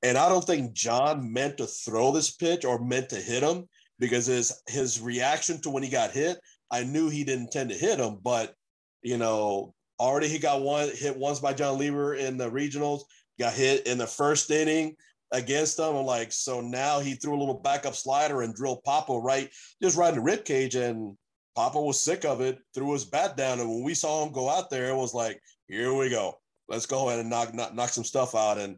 and 0.03 0.17
I 0.17 0.28
don't 0.28 0.43
think 0.43 0.73
Jon 0.73 1.32
meant 1.32 1.57
to 1.59 1.67
throw 1.67 2.11
this 2.11 2.32
pitch 2.36 2.65
or 2.65 2.78
meant 2.78 3.07
to 3.11 3.15
hit 3.15 3.43
him 3.43 3.69
because 3.97 4.26
his 4.26 4.61
his 4.67 4.99
reaction 4.99 5.61
to 5.61 5.69
when 5.69 5.84
he 5.84 5.89
got 5.89 6.11
hit, 6.11 6.38
I 6.69 6.84
knew 6.84 7.07
he 7.07 7.23
didn't 7.23 7.43
intend 7.43 7.69
to 7.69 7.78
hit 7.78 7.97
him, 7.97 8.17
but 8.21 8.53
you 9.01 9.17
know, 9.17 9.73
already 9.97 10.28
he 10.28 10.38
got 10.38 10.61
one 10.61 10.89
hit 10.93 11.15
once 11.15 11.39
by 11.39 11.53
Jon 11.53 11.80
Lieber 11.80 12.15
in 12.15 12.36
the 12.36 12.51
regionals, 12.51 13.03
got 13.39 13.53
hit 13.53 13.88
in 13.88 13.97
the 13.97 14.05
first 14.05 14.51
inning 14.51 14.97
against 15.32 15.78
them. 15.78 15.95
I'm 15.95 16.05
like, 16.05 16.34
so 16.34 16.59
now 16.59 16.99
he 16.99 17.13
threw 17.13 17.38
a 17.38 17.39
little 17.39 17.61
backup 17.61 17.95
slider 17.95 18.41
and 18.41 18.53
drilled 18.53 18.84
Papo 18.86 19.23
right, 19.23 19.49
just 19.82 19.95
right 19.95 20.09
in 20.09 20.15
the 20.15 20.21
rib 20.21 20.43
cage. 20.43 20.76
And 20.76 21.15
Papo 21.57 21.85
was 21.85 21.99
sick 21.99 22.25
of 22.25 22.41
it, 22.41 22.59
threw 22.73 22.93
his 22.93 23.05
bat 23.05 23.37
down. 23.37 23.59
And 23.59 23.69
when 23.69 23.83
we 23.83 23.93
saw 23.93 24.25
him 24.25 24.33
go 24.33 24.49
out 24.49 24.69
there, 24.69 24.89
it 24.89 24.95
was 24.95 25.13
like, 25.13 25.41
here 25.67 25.93
we 25.93 26.09
go. 26.09 26.35
Let's 26.67 26.85
go 26.85 27.07
ahead 27.07 27.19
and 27.19 27.29
knock, 27.29 27.53
knock, 27.53 27.73
knock 27.73 27.89
some 27.89 28.03
stuff 28.03 28.35
out. 28.35 28.57
And 28.57 28.77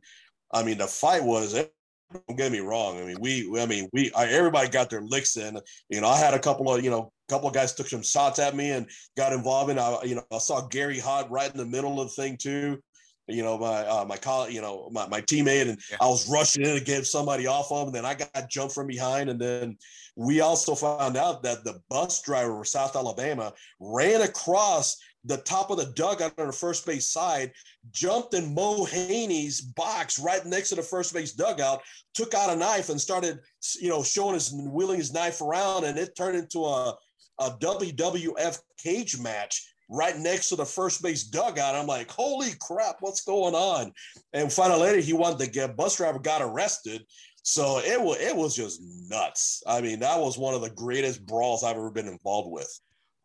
I 0.51 0.63
mean, 0.63 0.77
the 0.77 0.87
fight 0.87 1.23
was, 1.23 1.53
don't 1.53 2.37
get 2.37 2.51
me 2.51 2.59
wrong. 2.59 2.99
I 2.99 3.05
mean, 3.05 3.17
we, 3.19 3.59
I 3.59 3.65
mean, 3.65 3.89
we, 3.93 4.11
I, 4.13 4.27
everybody 4.27 4.69
got 4.69 4.89
their 4.89 5.01
licks 5.01 5.37
in. 5.37 5.59
You 5.89 6.01
know, 6.01 6.07
I 6.07 6.17
had 6.17 6.33
a 6.33 6.39
couple 6.39 6.73
of, 6.73 6.83
you 6.83 6.89
know, 6.89 7.11
a 7.29 7.33
couple 7.33 7.47
of 7.47 7.53
guys 7.53 7.73
took 7.73 7.87
some 7.87 8.03
shots 8.03 8.39
at 8.39 8.55
me 8.55 8.71
and 8.71 8.87
got 9.15 9.33
involved 9.33 9.71
in. 9.71 9.79
I, 9.79 10.03
you 10.03 10.15
know, 10.15 10.23
I 10.31 10.37
saw 10.37 10.67
Gary 10.67 10.99
Hott 10.99 11.29
right 11.29 11.51
in 11.51 11.57
the 11.57 11.65
middle 11.65 12.01
of 12.01 12.09
the 12.09 12.21
thing 12.21 12.37
too 12.37 12.79
you 13.27 13.43
know, 13.43 13.57
my 13.57 13.85
uh, 13.85 14.05
my 14.05 14.17
colleague, 14.17 14.53
you 14.53 14.61
know, 14.61 14.89
my, 14.91 15.07
my 15.07 15.21
teammate, 15.21 15.67
and 15.67 15.79
yeah. 15.91 15.97
I 15.99 16.07
was 16.07 16.29
rushing 16.29 16.65
in 16.65 16.77
to 16.77 16.83
get 16.83 17.05
somebody 17.05 17.45
off 17.45 17.71
of 17.71 17.81
him. 17.81 17.87
And 17.87 17.95
then 17.95 18.05
I 18.05 18.13
got 18.13 18.49
jumped 18.49 18.73
from 18.73 18.87
behind. 18.87 19.29
And 19.29 19.39
then 19.39 19.77
we 20.17 20.41
also 20.41 20.73
found 20.73 21.15
out 21.15 21.43
that 21.43 21.63
the 21.63 21.79
bus 21.89 22.21
driver 22.23 22.57
for 22.57 22.65
South 22.65 22.95
Alabama 22.95 23.53
ran 23.79 24.21
across 24.21 24.97
the 25.23 25.37
top 25.37 25.69
of 25.69 25.77
the 25.77 25.93
dugout 25.95 26.33
on 26.39 26.47
the 26.47 26.53
first 26.53 26.85
base 26.85 27.09
side, 27.09 27.51
jumped 27.91 28.33
in 28.33 28.53
Mo 28.55 28.85
Haney's 28.85 29.61
box 29.61 30.17
right 30.17 30.43
next 30.45 30.69
to 30.69 30.75
the 30.75 30.81
first 30.81 31.13
base 31.13 31.33
dugout, 31.33 31.81
took 32.13 32.33
out 32.33 32.49
a 32.49 32.55
knife 32.55 32.89
and 32.89 32.99
started, 32.99 33.39
you 33.79 33.89
know, 33.89 34.01
showing 34.01 34.33
his 34.33 34.51
wheeling 34.51 34.97
his 34.97 35.13
knife 35.13 35.41
around, 35.41 35.83
and 35.83 35.99
it 35.99 36.15
turned 36.15 36.37
into 36.37 36.65
a 36.65 36.97
a 37.39 37.51
WWF 37.51 38.59
cage 38.83 39.19
match 39.19 39.73
right 39.89 40.17
next 40.17 40.49
to 40.49 40.55
the 40.55 40.65
first 40.65 41.01
base 41.01 41.23
dugout. 41.23 41.75
I'm 41.75 41.87
like, 41.87 42.11
holy 42.11 42.49
crap, 42.59 42.97
what's 42.99 43.21
going 43.21 43.55
on? 43.55 43.93
And 44.33 44.51
finally 44.51 45.01
he 45.01 45.13
wanted 45.13 45.39
to 45.39 45.51
get 45.51 45.77
bus 45.77 45.97
driver 45.97 46.19
got 46.19 46.41
arrested. 46.41 47.05
So 47.47 47.79
it 47.79 48.01
was 48.01 48.17
it 48.19 48.35
was 48.35 48.57
just 48.57 48.81
nuts. 49.07 49.63
I 49.65 49.79
mean, 49.79 49.99
that 50.01 50.19
was 50.19 50.37
one 50.37 50.53
of 50.53 50.59
the 50.59 50.69
greatest 50.69 51.25
brawls 51.25 51.63
I've 51.63 51.77
ever 51.77 51.89
been 51.89 52.09
involved 52.09 52.51
with. 52.51 52.69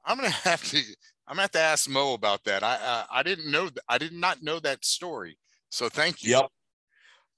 I'm 0.05 0.17
gonna 0.17 0.31
have 0.45 0.63
to 0.71 0.79
I'm 1.27 1.35
gonna 1.35 1.43
have 1.43 1.51
to 1.51 1.59
ask 1.59 1.91
Mo 1.91 2.15
about 2.15 2.45
that. 2.45 2.63
I 2.63 2.75
uh, 2.75 3.05
I 3.11 3.25
didn't 3.25 3.51
know 3.51 3.69
I 3.89 3.99
did 3.99 4.13
not 4.13 4.41
know 4.41 4.61
that 4.61 4.85
story. 4.85 5.39
So 5.71 5.89
thank 5.89 6.23
you. 6.23 6.37
Yep. 6.37 6.47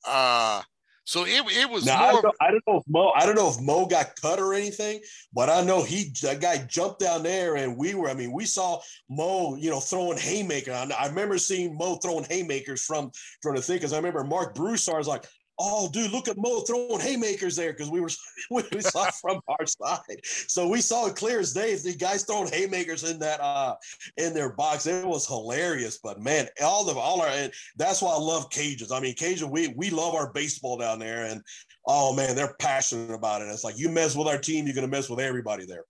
Uh 0.06 0.60
So 1.06 1.24
it, 1.24 1.42
it 1.56 1.70
was 1.70 1.86
now, 1.86 2.00
more. 2.00 2.08
I 2.08 2.12
don't, 2.12 2.24
know, 2.24 2.32
I 2.42 2.50
don't, 2.50 2.64
know, 2.68 2.76
if 2.76 2.82
Mo 2.86 3.12
I 3.16 3.24
don't 3.24 3.34
know 3.36 3.48
if 3.48 3.60
Mo 3.62 3.86
got 3.86 4.16
cut 4.20 4.38
or 4.38 4.52
anything, 4.52 5.00
but 5.32 5.48
I 5.48 5.64
know 5.64 5.82
he 5.82 6.12
that 6.20 6.42
guy 6.42 6.66
jumped 6.68 7.00
down 7.00 7.22
there 7.22 7.56
and 7.56 7.78
we 7.78 7.94
were. 7.94 8.10
I 8.10 8.14
mean, 8.14 8.30
we 8.30 8.44
saw 8.44 8.82
Mo, 9.08 9.56
you 9.56 9.70
know, 9.70 9.80
throwing 9.80 10.18
haymaker. 10.18 10.72
I, 10.72 10.86
I 10.98 11.06
remember 11.06 11.38
seeing 11.38 11.78
Mo 11.78 11.96
throwing 11.96 12.24
haymakers 12.24 12.84
from 12.84 13.10
from 13.40 13.56
the 13.56 13.62
thing 13.62 13.76
because 13.76 13.94
I 13.94 13.96
remember 13.96 14.22
Mark 14.22 14.54
Broussard 14.54 14.98
was 14.98 15.08
like, 15.08 15.24
oh, 15.58 15.88
dude, 15.90 16.10
look 16.10 16.28
at 16.28 16.36
Mo 16.36 16.60
throwing 16.60 17.00
haymakers 17.00 17.56
there 17.56 17.72
because 17.72 17.90
we 17.90 18.00
were 18.00 18.10
we 18.50 18.80
saw 18.80 19.10
from 19.20 19.40
our 19.48 19.66
side. 19.66 20.20
So 20.24 20.68
we 20.68 20.80
saw 20.80 21.06
it 21.06 21.16
clear 21.16 21.40
as 21.40 21.52
day. 21.52 21.74
The 21.74 21.94
guys 21.94 22.24
throwing 22.24 22.50
haymakers 22.50 23.04
in 23.04 23.18
that 23.20 23.40
uh 23.40 23.76
in 24.16 24.34
their 24.34 24.52
box. 24.52 24.86
It 24.86 25.06
was 25.06 25.26
hilarious. 25.26 25.98
But 26.02 26.20
man, 26.20 26.48
all 26.62 26.84
the 26.84 26.94
all 26.94 27.20
our 27.20 27.28
and 27.28 27.52
that's 27.76 28.02
why 28.02 28.12
I 28.12 28.18
love 28.18 28.50
Cajuns. 28.50 28.92
I 28.92 29.00
mean, 29.00 29.14
Cajun, 29.14 29.50
we 29.50 29.68
we 29.76 29.90
love 29.90 30.14
our 30.14 30.32
baseball 30.32 30.78
down 30.78 30.98
there, 30.98 31.24
and 31.24 31.40
oh 31.86 32.14
man, 32.14 32.34
they're 32.34 32.56
passionate 32.58 33.14
about 33.14 33.42
it. 33.42 33.46
It's 33.46 33.64
like 33.64 33.78
you 33.78 33.88
mess 33.88 34.16
with 34.16 34.28
our 34.28 34.38
team, 34.38 34.66
you're 34.66 34.74
gonna 34.74 34.88
mess 34.88 35.08
with 35.08 35.20
everybody 35.20 35.66
there. 35.66 35.84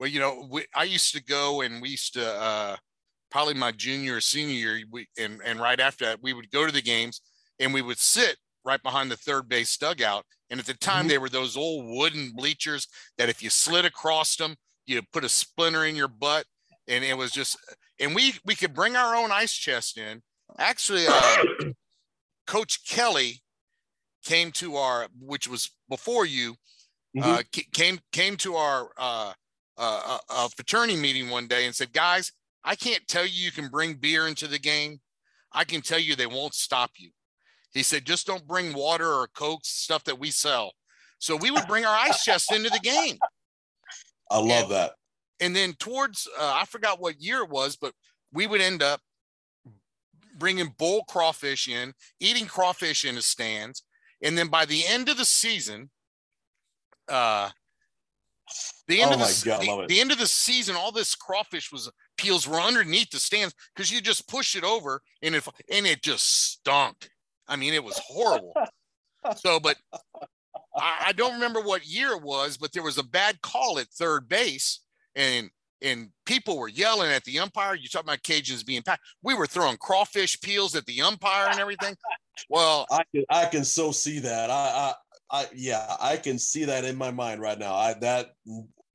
Well, 0.00 0.08
you 0.10 0.20
know, 0.20 0.48
we, 0.50 0.66
I 0.74 0.84
used 0.84 1.14
to 1.14 1.22
go 1.22 1.60
and 1.60 1.80
we 1.80 1.90
used 1.90 2.14
to 2.14 2.26
uh 2.26 2.76
probably 3.30 3.54
my 3.54 3.72
junior 3.72 4.16
or 4.16 4.20
senior 4.20 4.54
year, 4.54 4.84
we 4.90 5.06
and 5.18 5.40
and 5.44 5.60
right 5.60 5.80
after 5.80 6.04
that, 6.06 6.22
we 6.22 6.32
would 6.32 6.50
go 6.50 6.66
to 6.66 6.72
the 6.72 6.82
games 6.82 7.22
and 7.58 7.72
we 7.72 7.82
would 7.82 7.98
sit 7.98 8.36
right 8.64 8.82
behind 8.82 9.10
the 9.10 9.16
third 9.16 9.48
base 9.48 9.76
dugout. 9.76 10.24
And 10.50 10.60
at 10.60 10.66
the 10.66 10.74
time, 10.74 11.00
mm-hmm. 11.00 11.08
they 11.08 11.18
were 11.18 11.28
those 11.28 11.56
old 11.56 11.86
wooden 11.88 12.32
bleachers 12.34 12.86
that 13.18 13.28
if 13.28 13.42
you 13.42 13.50
slid 13.50 13.84
across 13.84 14.36
them, 14.36 14.56
you 14.86 15.00
put 15.12 15.24
a 15.24 15.28
splinter 15.28 15.84
in 15.84 15.96
your 15.96 16.08
butt. 16.08 16.44
And 16.88 17.04
it 17.04 17.16
was 17.16 17.30
just, 17.30 17.56
and 18.00 18.14
we 18.14 18.34
we 18.44 18.54
could 18.54 18.74
bring 18.74 18.96
our 18.96 19.14
own 19.14 19.30
ice 19.30 19.52
chest 19.52 19.96
in. 19.96 20.22
Actually, 20.58 21.04
uh, 21.08 21.44
Coach 22.46 22.86
Kelly 22.86 23.40
came 24.24 24.50
to 24.52 24.76
our, 24.76 25.06
which 25.20 25.48
was 25.48 25.70
before 25.88 26.26
you, 26.26 26.56
mm-hmm. 27.16 27.22
uh, 27.22 27.42
came 27.72 28.00
came 28.10 28.36
to 28.38 28.56
our 28.56 28.90
uh, 28.98 29.32
uh, 29.78 30.18
uh, 30.28 30.48
fraternity 30.48 30.96
meeting 30.96 31.30
one 31.30 31.46
day 31.46 31.66
and 31.66 31.74
said, 31.74 31.92
"Guys, 31.92 32.32
I 32.64 32.74
can't 32.74 33.06
tell 33.06 33.24
you 33.24 33.44
you 33.44 33.52
can 33.52 33.68
bring 33.68 33.94
beer 33.94 34.26
into 34.26 34.46
the 34.46 34.58
game. 34.58 35.00
I 35.52 35.64
can 35.64 35.82
tell 35.82 35.98
you 35.98 36.16
they 36.16 36.26
won't 36.26 36.54
stop 36.54 36.90
you. 36.96 37.10
He 37.72 37.82
said, 37.82 38.04
just 38.04 38.26
don't 38.26 38.46
bring 38.46 38.74
water 38.74 39.06
or 39.06 39.28
Coke, 39.34 39.64
stuff 39.64 40.04
that 40.04 40.18
we 40.18 40.30
sell. 40.30 40.72
So 41.18 41.36
we 41.36 41.50
would 41.50 41.66
bring 41.66 41.84
our 41.84 41.96
ice 41.96 42.24
chest 42.24 42.52
into 42.52 42.68
the 42.68 42.80
game. 42.80 43.18
I 44.30 44.38
love 44.38 44.64
and, 44.64 44.70
that. 44.72 44.92
And 45.40 45.56
then 45.56 45.74
towards, 45.74 46.28
uh, 46.38 46.52
I 46.54 46.64
forgot 46.64 47.00
what 47.00 47.20
year 47.20 47.42
it 47.42 47.50
was, 47.50 47.76
but 47.76 47.92
we 48.32 48.46
would 48.46 48.60
end 48.60 48.82
up 48.82 49.00
bringing 50.38 50.74
bull 50.78 51.04
crawfish 51.08 51.68
in, 51.68 51.92
eating 52.20 52.46
crawfish 52.46 53.04
in 53.04 53.14
the 53.14 53.22
stands. 53.22 53.82
And 54.22 54.36
then 54.36 54.48
by 54.48 54.64
the 54.64 54.84
end 54.86 55.08
of 55.08 55.16
the 55.16 55.24
season, 55.24 55.90
uh, 57.08 57.50
the 58.88 59.00
end 59.00 59.12
oh 59.12 59.14
of 59.14 59.20
the, 59.20 59.42
God, 59.44 59.60
the, 59.60 59.86
the, 59.94 60.00
end 60.00 60.12
of 60.12 60.18
the 60.18 60.26
season, 60.26 60.76
all 60.76 60.92
this 60.92 61.14
crawfish 61.14 61.72
was 61.72 61.90
peels 62.18 62.46
were 62.46 62.60
underneath 62.60 63.10
the 63.10 63.18
stands 63.18 63.54
because 63.74 63.90
you 63.90 64.00
just 64.00 64.28
push 64.28 64.56
it 64.56 64.64
over 64.64 65.00
and 65.22 65.34
it 65.34 65.46
and 65.72 65.86
it 65.86 66.02
just 66.02 66.52
stunk. 66.52 67.08
I 67.48 67.56
mean, 67.56 67.74
it 67.74 67.84
was 67.84 67.98
horrible. 67.98 68.54
so, 69.36 69.60
but 69.60 69.76
I, 70.76 71.06
I, 71.06 71.12
don't 71.12 71.34
remember 71.34 71.60
what 71.60 71.86
year 71.86 72.12
it 72.12 72.22
was, 72.22 72.56
but 72.56 72.72
there 72.72 72.82
was 72.82 72.98
a 72.98 73.02
bad 73.02 73.40
call 73.42 73.78
at 73.78 73.88
third 73.88 74.28
base, 74.28 74.80
and 75.14 75.50
and 75.82 76.10
people 76.26 76.58
were 76.58 76.68
yelling 76.68 77.10
at 77.10 77.24
the 77.24 77.38
umpire. 77.40 77.74
You 77.74 77.88
talk 77.88 78.02
about 78.02 78.22
Cajuns 78.22 78.64
being 78.64 78.82
packed. 78.82 79.02
We 79.22 79.34
were 79.34 79.46
throwing 79.46 79.76
crawfish 79.78 80.40
peels 80.40 80.74
at 80.76 80.86
the 80.86 81.02
umpire 81.02 81.50
and 81.50 81.60
everything. 81.60 81.96
Well, 82.48 82.86
I 82.90 83.02
can 83.14 83.24
I 83.28 83.46
can 83.46 83.64
so 83.64 83.92
see 83.92 84.18
that. 84.20 84.50
I 84.50 84.94
I, 85.30 85.40
I 85.40 85.46
yeah, 85.54 85.96
I 86.00 86.16
can 86.16 86.38
see 86.38 86.64
that 86.64 86.84
in 86.84 86.96
my 86.96 87.10
mind 87.10 87.40
right 87.40 87.58
now. 87.58 87.74
I 87.74 87.94
that 88.00 88.32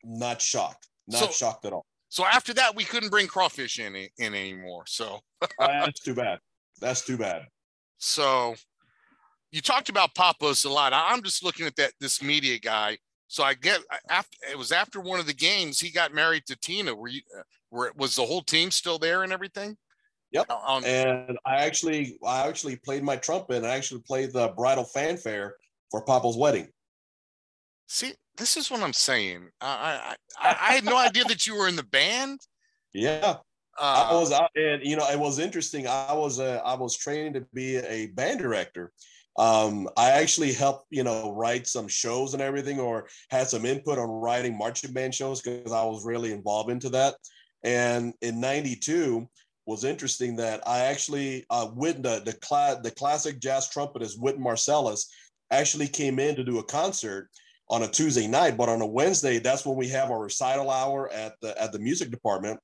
not 0.03 0.41
shocked, 0.41 0.87
not 1.07 1.19
so, 1.19 1.27
shocked 1.29 1.65
at 1.65 1.73
all. 1.73 1.85
So 2.09 2.25
after 2.25 2.53
that, 2.53 2.75
we 2.75 2.83
couldn't 2.83 3.09
bring 3.09 3.27
crawfish 3.27 3.79
in 3.79 3.95
in 3.95 4.33
anymore. 4.33 4.83
So 4.87 5.19
that's 5.59 5.99
too 5.99 6.15
bad. 6.15 6.39
That's 6.79 7.05
too 7.05 7.17
bad. 7.17 7.47
So 7.97 8.55
you 9.51 9.61
talked 9.61 9.89
about 9.89 10.15
Papos 10.15 10.65
a 10.65 10.69
lot. 10.69 10.93
I'm 10.93 11.23
just 11.23 11.43
looking 11.43 11.65
at 11.65 11.75
that 11.77 11.93
this 11.99 12.21
media 12.21 12.59
guy. 12.59 12.97
So 13.27 13.43
I 13.43 13.53
get 13.53 13.79
after 14.09 14.37
it 14.49 14.57
was 14.57 14.71
after 14.71 14.99
one 15.01 15.19
of 15.19 15.25
the 15.25 15.33
games 15.33 15.79
he 15.79 15.91
got 15.91 16.13
married 16.13 16.45
to 16.47 16.55
Tina. 16.55 16.95
Were 16.95 17.07
you 17.09 17.21
were 17.71 17.91
was 17.95 18.15
the 18.15 18.25
whole 18.25 18.41
team 18.41 18.71
still 18.71 18.97
there 18.99 19.23
and 19.23 19.33
everything? 19.33 19.77
Yep. 20.31 20.49
Um, 20.49 20.83
and 20.85 21.37
I 21.45 21.57
actually 21.65 22.17
I 22.25 22.47
actually 22.47 22.77
played 22.77 23.03
my 23.03 23.15
trumpet 23.15 23.57
and 23.57 23.67
I 23.67 23.75
actually 23.75 24.01
played 24.01 24.33
the 24.33 24.49
bridal 24.49 24.83
fanfare 24.83 25.55
for 25.91 26.03
Papo's 26.03 26.37
wedding. 26.37 26.67
See, 27.87 28.13
this 28.35 28.57
is 28.57 28.69
what 28.69 28.81
I'm 28.81 28.93
saying. 28.93 29.49
I 29.61 30.15
I, 30.39 30.55
I 30.69 30.73
had 30.73 30.85
no 30.85 30.97
idea 30.97 31.23
that 31.25 31.47
you 31.47 31.55
were 31.55 31.67
in 31.67 31.75
the 31.75 31.83
band. 31.83 32.39
Yeah. 32.93 33.35
Uh, 33.79 34.07
I 34.09 34.13
was 34.15 34.31
out, 34.31 34.49
and 34.55 34.83
you 34.83 34.95
know, 34.95 35.07
it 35.09 35.19
was 35.19 35.39
interesting. 35.39 35.87
I 35.87 36.13
was 36.13 36.39
uh, 36.39 36.61
I 36.65 36.73
was 36.75 36.97
training 36.97 37.33
to 37.33 37.41
be 37.53 37.77
a 37.77 38.07
band 38.07 38.39
director. 38.39 38.91
Um, 39.37 39.87
I 39.95 40.11
actually 40.11 40.51
helped, 40.51 40.87
you 40.89 41.03
know, 41.03 41.31
write 41.35 41.67
some 41.67 41.87
shows 41.87 42.33
and 42.33 42.41
everything, 42.41 42.79
or 42.79 43.07
had 43.29 43.47
some 43.47 43.65
input 43.65 43.99
on 43.99 44.09
writing 44.09 44.57
marching 44.57 44.93
band 44.93 45.13
shows 45.13 45.41
because 45.41 45.71
I 45.71 45.83
was 45.83 46.05
really 46.05 46.31
involved 46.31 46.71
into 46.71 46.89
that. 46.89 47.15
And 47.63 48.13
in 48.21 48.39
'92 48.39 49.27
was 49.67 49.83
interesting 49.83 50.37
that 50.37 50.67
I 50.67 50.79
actually 50.85 51.45
uh, 51.51 51.67
Whit 51.67 52.01
the 52.01 52.21
the, 52.25 52.33
cla- 52.33 52.79
the 52.81 52.91
classic 52.91 53.39
jazz 53.39 53.69
trumpetist 53.69 54.19
Wynton 54.19 54.43
Marsalis 54.43 55.05
actually 55.51 55.87
came 55.87 56.17
in 56.17 56.35
to 56.35 56.43
do 56.43 56.57
a 56.57 56.63
concert 56.63 57.29
on 57.69 57.83
a 57.83 57.87
Tuesday 57.87 58.27
night, 58.27 58.57
but 58.57 58.69
on 58.69 58.81
a 58.81 58.87
Wednesday, 58.87 59.39
that's 59.39 59.65
when 59.65 59.77
we 59.77 59.89
have 59.89 60.09
our 60.09 60.23
recital 60.23 60.71
hour 60.71 61.11
at 61.11 61.33
the 61.41 61.61
at 61.61 61.71
the 61.71 61.79
music 61.79 62.09
department 62.09 62.59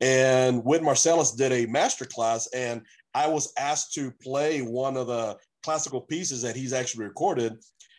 and 0.00 0.64
Wynton 0.64 0.86
Marsalis 0.86 1.36
did 1.36 1.52
a 1.52 1.66
master 1.66 2.04
class, 2.04 2.48
and 2.54 2.82
I 3.14 3.26
was 3.26 3.52
asked 3.58 3.94
to 3.94 4.12
play 4.22 4.60
one 4.60 4.96
of 4.96 5.06
the 5.08 5.36
classical 5.62 6.00
pieces 6.00 6.42
that 6.42 6.56
he's 6.56 6.72
actually 6.72 7.04
recorded. 7.04 7.54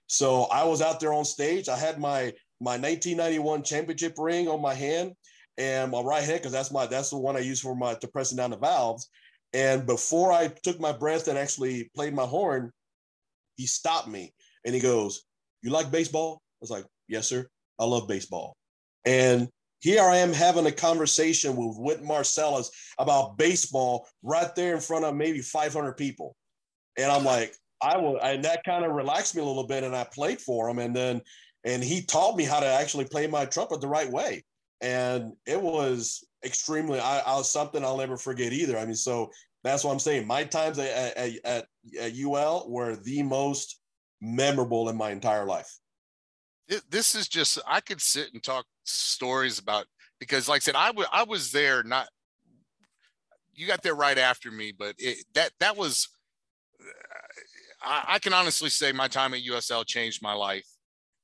So 0.07 0.43
I 0.43 0.63
was 0.63 0.81
out 0.81 0.99
there 0.99 1.13
on 1.13 1.25
stage. 1.25 1.69
I 1.69 1.77
had 1.77 1.99
my 1.99 2.33
my 2.61 2.71
1991 2.77 3.63
championship 3.63 4.15
ring 4.17 4.47
on 4.47 4.61
my 4.61 4.73
hand 4.73 5.13
and 5.57 5.91
my 5.91 6.01
right 6.01 6.23
hand 6.23 6.39
because 6.39 6.51
that's 6.51 6.71
my 6.71 6.85
that's 6.87 7.09
the 7.09 7.17
one 7.17 7.35
I 7.35 7.39
use 7.39 7.59
for 7.61 7.75
my 7.75 7.93
to 7.95 8.07
pressing 8.07 8.37
down 8.37 8.51
the 8.51 8.57
valves. 8.57 9.09
And 9.53 9.85
before 9.85 10.31
I 10.31 10.47
took 10.47 10.79
my 10.79 10.91
breath 10.91 11.27
and 11.27 11.37
actually 11.37 11.89
played 11.95 12.13
my 12.13 12.25
horn, 12.25 12.71
he 13.57 13.65
stopped 13.65 14.07
me 14.07 14.33
and 14.65 14.73
he 14.73 14.81
goes, 14.81 15.23
"You 15.61 15.69
like 15.69 15.91
baseball?" 15.91 16.41
I 16.41 16.61
was 16.61 16.69
like, 16.69 16.85
"Yes, 17.07 17.27
sir. 17.27 17.47
I 17.77 17.85
love 17.85 18.07
baseball." 18.07 18.55
And 19.05 19.49
here 19.79 20.03
I 20.03 20.17
am 20.17 20.33
having 20.33 20.65
a 20.65 20.71
conversation 20.71 21.55
with 21.55 21.77
Whit 21.77 22.03
Marsalis 22.03 22.69
about 22.97 23.37
baseball 23.37 24.07
right 24.23 24.53
there 24.55 24.75
in 24.75 24.81
front 24.81 25.05
of 25.05 25.15
maybe 25.15 25.39
500 25.41 25.93
people. 25.93 26.35
And 26.97 27.09
I'm 27.11 27.23
like, 27.23 27.53
I 27.81 27.97
will, 27.97 28.19
and 28.21 28.43
that 28.43 28.63
kind 28.65 28.83
of 28.83 28.91
relaxed 28.91 29.35
me 29.35 29.41
a 29.41 29.45
little 29.45 29.67
bit. 29.67 29.83
And 29.83 29.95
I 29.95 30.03
played 30.03 30.41
for 30.41 30.69
him. 30.69 30.79
And 30.79 30.93
then, 30.93 31.21
and 31.63 31.81
he 31.81 32.01
taught 32.01 32.35
me 32.35 32.43
how 32.43 32.59
to 32.59 32.65
actually 32.65 33.05
play 33.05 33.27
my 33.27 33.45
trumpet 33.45 33.79
the 33.79 33.87
right 33.87 34.09
way. 34.11 34.43
And 34.81 35.33
it 35.45 35.61
was 35.61 36.25
extremely, 36.43 36.99
I, 36.99 37.19
I 37.19 37.37
was 37.37 37.49
something 37.49 37.83
I'll 37.83 37.97
never 37.97 38.17
forget 38.17 38.51
either. 38.51 38.77
I 38.77 38.85
mean, 38.85 38.95
so 38.95 39.31
that's 39.63 39.83
what 39.83 39.91
I'm 39.91 39.99
saying. 39.99 40.27
My 40.27 40.43
times 40.43 40.77
at, 40.77 41.17
at, 41.17 41.65
at 41.99 42.13
UL 42.17 42.69
were 42.69 42.97
the 42.97 43.23
most 43.23 43.79
memorable 44.21 44.89
in 44.89 44.97
my 44.97 45.11
entire 45.11 45.45
life 45.45 45.79
this 46.89 47.15
is 47.15 47.27
just 47.27 47.59
I 47.67 47.81
could 47.81 48.01
sit 48.01 48.33
and 48.33 48.43
talk 48.43 48.65
stories 48.89 49.59
about 49.59 49.85
because 50.19 50.47
like 50.47 50.57
I 50.57 50.63
said 50.63 50.75
I, 50.75 50.87
w- 50.87 51.07
I 51.11 51.23
was 51.23 51.51
there 51.51 51.83
not 51.83 52.07
you 53.53 53.67
got 53.67 53.83
there 53.83 53.95
right 53.95 54.17
after 54.17 54.51
me 54.51 54.73
but 54.77 54.95
it, 54.97 55.23
that 55.35 55.51
that 55.59 55.77
was 55.77 56.07
I, 57.81 58.03
I, 58.07 58.19
can 58.19 58.33
honestly 58.33 58.69
say 58.69 58.91
my 58.91 59.07
time 59.07 59.33
at 59.33 59.41
USL 59.43 59.85
changed 59.85 60.21
my 60.21 60.33
life. 60.33 60.67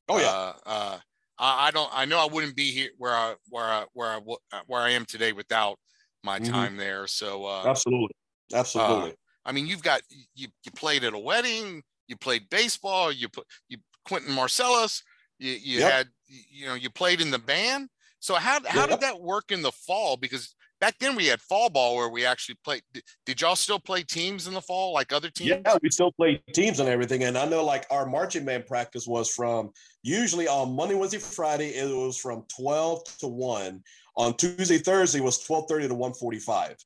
Oh 0.07 0.19
yeah. 0.19 0.27
Uh, 0.27 0.53
uh, 0.65 0.97
I, 1.37 1.67
I, 1.67 1.71
don't 1.71 1.89
I 1.93 2.05
know 2.05 2.19
I 2.19 2.31
wouldn't 2.31 2.55
be 2.55 2.71
here 2.71 2.89
where 2.97 3.13
I 3.13 3.35
where 3.49 3.65
I 3.65 3.85
where 3.93 4.09
I 4.09 4.61
where 4.67 4.81
I 4.81 4.91
am 4.91 5.03
today 5.05 5.33
without 5.33 5.77
my 6.23 6.39
mm-hmm. 6.39 6.53
time 6.53 6.77
there. 6.77 7.07
So 7.07 7.45
uh, 7.45 7.63
absolutely. 7.65 8.15
Absolutely. 8.53 9.11
Uh, 9.11 9.15
I 9.45 9.51
mean 9.51 9.67
you've 9.67 9.83
got 9.83 10.01
you, 10.33 10.47
you 10.63 10.71
played 10.75 11.03
at 11.03 11.13
a 11.13 11.19
wedding 11.19 11.83
you 12.07 12.15
played 12.15 12.49
baseball 12.49 13.11
you 13.11 13.27
put 13.27 13.45
you 13.67 13.77
Wynton 14.09 14.35
Marsalis, 14.35 15.01
you, 15.39 15.51
you 15.51 15.79
yep. 15.79 15.91
had, 15.91 16.07
you 16.27 16.65
know, 16.67 16.73
you 16.73 16.89
played 16.89 17.21
in 17.21 17.31
the 17.31 17.39
band. 17.39 17.89
So 18.19 18.35
how 18.35 18.59
how 18.67 18.81
yep. 18.81 18.89
did 18.89 19.01
that 19.01 19.21
work 19.21 19.51
in 19.51 19.61
the 19.61 19.71
fall? 19.71 20.17
Because 20.17 20.55
back 20.81 20.95
then 20.99 21.15
we 21.15 21.27
had 21.27 21.41
fall 21.41 21.69
ball 21.69 21.95
where 21.95 22.09
we 22.09 22.25
actually 22.25 22.57
played. 22.63 22.81
Did, 22.93 23.03
did 23.25 23.41
y'all 23.41 23.55
still 23.55 23.79
play 23.79 24.03
teams 24.03 24.47
in 24.47 24.53
the 24.53 24.61
fall 24.61 24.93
like 24.93 25.13
other 25.13 25.29
teams? 25.29 25.61
Yeah, 25.65 25.77
we 25.81 25.89
still 25.89 26.11
play 26.11 26.41
teams 26.53 26.79
and 26.79 26.89
everything. 26.89 27.23
And 27.23 27.37
I 27.37 27.45
know 27.45 27.63
like 27.63 27.85
our 27.91 28.05
marching 28.05 28.45
band 28.45 28.65
practice 28.65 29.05
was 29.05 29.29
from 29.29 29.71
usually 30.03 30.47
on 30.47 30.75
Monday, 30.75 30.95
Wednesday, 30.95 31.19
Friday. 31.19 31.69
It 31.69 31.95
was 31.95 32.17
from 32.17 32.45
twelve 32.55 33.03
to 33.19 33.27
one. 33.27 33.83
On 34.17 34.33
Tuesday, 34.35 34.77
Thursday 34.77 35.19
was 35.19 35.39
twelve 35.39 35.65
thirty 35.69 35.87
to 35.87 35.95
one 35.95 36.13
forty 36.13 36.39
five. 36.39 36.77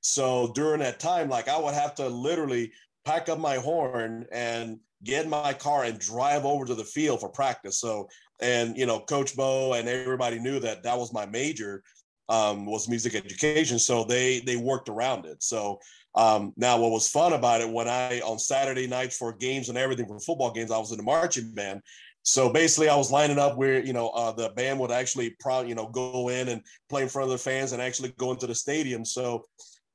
So 0.00 0.52
during 0.54 0.80
that 0.80 1.00
time, 1.00 1.28
like 1.28 1.48
I 1.48 1.58
would 1.58 1.74
have 1.74 1.94
to 1.96 2.08
literally 2.08 2.72
pack 3.04 3.28
up 3.28 3.38
my 3.38 3.56
horn 3.56 4.26
and 4.32 4.78
get 5.04 5.24
in 5.24 5.30
my 5.30 5.52
car 5.52 5.84
and 5.84 5.98
drive 5.98 6.44
over 6.44 6.64
to 6.64 6.74
the 6.74 6.84
field 6.84 7.20
for 7.20 7.28
practice. 7.28 7.78
So, 7.78 8.08
and 8.40 8.76
you 8.76 8.86
know, 8.86 9.00
Coach 9.00 9.36
Bo 9.36 9.74
and 9.74 9.88
everybody 9.88 10.38
knew 10.38 10.60
that 10.60 10.82
that 10.82 10.98
was 10.98 11.12
my 11.12 11.26
major 11.26 11.82
um, 12.28 12.66
was 12.66 12.88
music 12.88 13.14
education. 13.14 13.78
So 13.78 14.04
they 14.04 14.40
they 14.40 14.56
worked 14.56 14.88
around 14.88 15.26
it. 15.26 15.42
So 15.42 15.78
um, 16.14 16.52
now 16.56 16.78
what 16.78 16.90
was 16.90 17.08
fun 17.08 17.32
about 17.34 17.60
it 17.60 17.70
when 17.70 17.88
I 17.88 18.20
on 18.20 18.38
Saturday 18.38 18.86
nights 18.86 19.16
for 19.16 19.32
games 19.32 19.68
and 19.68 19.78
everything 19.78 20.06
for 20.06 20.18
football 20.18 20.50
games, 20.50 20.70
I 20.70 20.78
was 20.78 20.90
in 20.90 20.98
the 20.98 21.04
marching 21.04 21.52
band. 21.52 21.82
So 22.22 22.52
basically, 22.52 22.88
I 22.88 22.96
was 22.96 23.12
lining 23.12 23.38
up 23.38 23.56
where 23.56 23.84
you 23.84 23.92
know 23.92 24.08
uh, 24.08 24.32
the 24.32 24.48
band 24.50 24.80
would 24.80 24.90
actually 24.90 25.36
probably 25.38 25.68
you 25.68 25.76
know 25.76 25.88
go 25.88 26.28
in 26.28 26.48
and 26.48 26.62
play 26.88 27.02
in 27.02 27.08
front 27.08 27.30
of 27.30 27.32
the 27.32 27.38
fans 27.38 27.72
and 27.72 27.80
actually 27.80 28.12
go 28.18 28.32
into 28.32 28.46
the 28.46 28.54
stadium. 28.54 29.04
So 29.04 29.44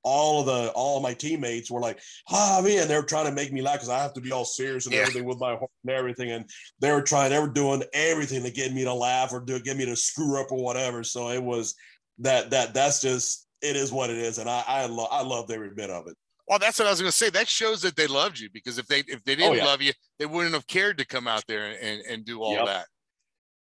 all 0.04 0.42
of 0.42 0.46
the 0.48 0.72
all 0.72 0.98
of 0.98 1.04
my 1.04 1.14
teammates 1.14 1.70
were 1.70 1.80
like, 1.80 2.00
ah, 2.30 2.62
man, 2.64 2.88
they 2.88 2.96
were 2.96 3.04
trying 3.04 3.26
to 3.26 3.32
make 3.32 3.52
me 3.52 3.62
laugh 3.62 3.76
because 3.76 3.90
I 3.90 4.00
have 4.00 4.14
to 4.14 4.22
be 4.22 4.32
all 4.32 4.46
serious 4.46 4.86
and 4.86 4.96
yeah. 4.96 5.02
everything 5.02 5.26
with 5.26 5.40
my 5.40 5.54
and 5.54 5.92
everything, 5.92 6.32
and 6.32 6.50
they 6.80 6.92
were 6.92 7.02
trying, 7.02 7.30
they 7.30 7.40
were 7.40 7.48
doing 7.48 7.84
everything 7.94 8.44
to 8.44 8.52
get 8.52 8.74
me 8.74 8.84
to 8.84 8.94
laugh 8.94 9.32
or 9.32 9.42
to 9.42 9.60
get 9.60 9.78
me 9.78 9.86
to 9.86 9.96
screw 9.96 10.40
up 10.40 10.52
or 10.52 10.64
whatever. 10.64 11.04
So 11.04 11.30
it 11.30 11.44
was 11.44 11.76
that 12.20 12.50
that 12.52 12.74
that's 12.74 13.02
just 13.02 13.48
it 13.62 13.76
is 13.76 13.92
what 13.92 14.10
it 14.10 14.18
is, 14.18 14.38
and 14.38 14.50
I 14.50 14.64
I, 14.68 14.86
lo- 14.88 15.08
I 15.12 15.24
loved 15.24 15.52
every 15.52 15.72
bit 15.74 15.90
of 15.90 16.08
it. 16.08 16.16
Well, 16.48 16.60
that's 16.60 16.80
what 16.80 16.88
I 16.88 16.92
was 16.92 17.00
going 17.00 17.12
to 17.12 17.18
say. 17.18 17.30
That 17.30 17.48
shows 17.48 17.82
that 17.84 17.96
they 17.96 18.08
loved 18.08 18.40
you 18.40 18.50
because 18.52 18.78
if 18.78 18.88
they 18.88 19.00
if 19.08 19.24
they 19.24 19.34
oh, 19.34 19.36
didn't 19.36 19.52
oh, 19.52 19.54
yeah. 19.54 19.66
love 19.66 19.82
you, 19.82 19.94
they 20.20 20.26
wouldn't 20.26 20.54
have 20.54 20.68
cared 20.68 20.98
to 20.98 21.06
come 21.06 21.28
out 21.28 21.46
there 21.48 21.76
and, 21.82 22.02
and 22.02 22.26
do 22.26 22.42
all 22.42 22.54
yep. 22.54 22.66
that. 22.66 22.86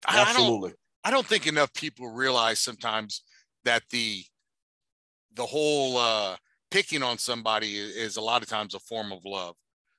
Absolutely. 0.08 0.70
I 0.70 0.72
don't, 0.72 0.76
I 1.04 1.12
don't 1.12 1.28
think 1.28 1.48
enough 1.48 1.74
people 1.74 2.08
realize 2.10 2.60
sometimes 2.60 3.24
that 3.66 3.84
the 3.90 4.24
the 5.38 5.46
whole 5.46 5.98
uh, 5.98 6.36
picking 6.72 7.04
on 7.04 7.18
somebody 7.18 7.76
is 7.78 8.18
a 8.18 8.22
lot 8.22 8.42
of 8.42 8.50
times 8.50 8.74
a 8.74 8.80
form 8.80 9.12
of 9.12 9.20
love. 9.24 9.56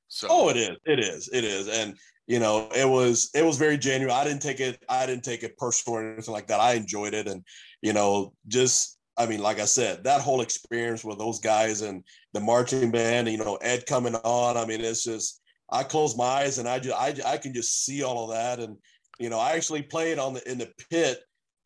So 0.09 0.28
oh, 0.30 0.49
it 0.49 0.57
is, 0.57 0.76
it 0.86 0.99
is, 0.99 1.28
it 1.32 1.45
is, 1.45 1.68
and 1.68 1.97
you 2.26 2.39
know, 2.39 2.68
it 2.74 2.89
was 2.89 3.30
it 3.34 3.45
was 3.45 3.57
very 3.57 3.78
genuine. 3.78 4.14
I 4.14 4.24
didn't 4.24 4.43
take 4.43 4.61
it, 4.61 4.82
I 4.89 5.07
didn't 5.07 5.24
take 5.24 5.43
it 5.43 5.57
personal 5.57 5.99
or 5.99 6.12
anything 6.12 6.32
like 6.34 6.47
that. 6.49 6.61
I 6.61 6.74
enjoyed 6.74 7.14
it, 7.14 7.28
and 7.28 7.43
you 7.82 7.93
know, 7.93 8.32
just 8.47 8.99
I 9.18 9.26
mean, 9.26 9.41
like 9.41 9.59
I 9.59 9.64
said, 9.64 10.05
that 10.05 10.20
whole 10.20 10.41
experience 10.41 11.05
with 11.05 11.18
those 11.18 11.41
guys 11.41 11.82
and 11.82 12.05
the 12.32 12.41
marching 12.41 12.91
band, 12.91 13.28
you 13.28 13.36
know, 13.36 13.57
Ed 13.57 13.84
coming 13.86 14.14
on. 14.14 14.57
I 14.57 14.64
mean, 14.64 14.80
it's 14.80 15.05
just 15.05 15.43
I 15.70 15.82
close 15.82 16.16
my 16.16 16.24
eyes 16.24 16.59
and 16.59 16.68
I 16.68 16.78
just 16.78 16.97
I, 16.97 17.14
I 17.32 17.36
can 17.36 17.53
just 17.53 17.84
see 17.84 18.03
all 18.03 18.24
of 18.24 18.36
that. 18.36 18.61
And 18.61 18.76
you 19.18 19.28
know, 19.28 19.41
I 19.41 19.53
actually 19.53 19.82
played 19.82 20.18
on 20.18 20.34
the 20.34 20.51
in 20.51 20.59
the 20.59 20.70
pit, 20.91 21.20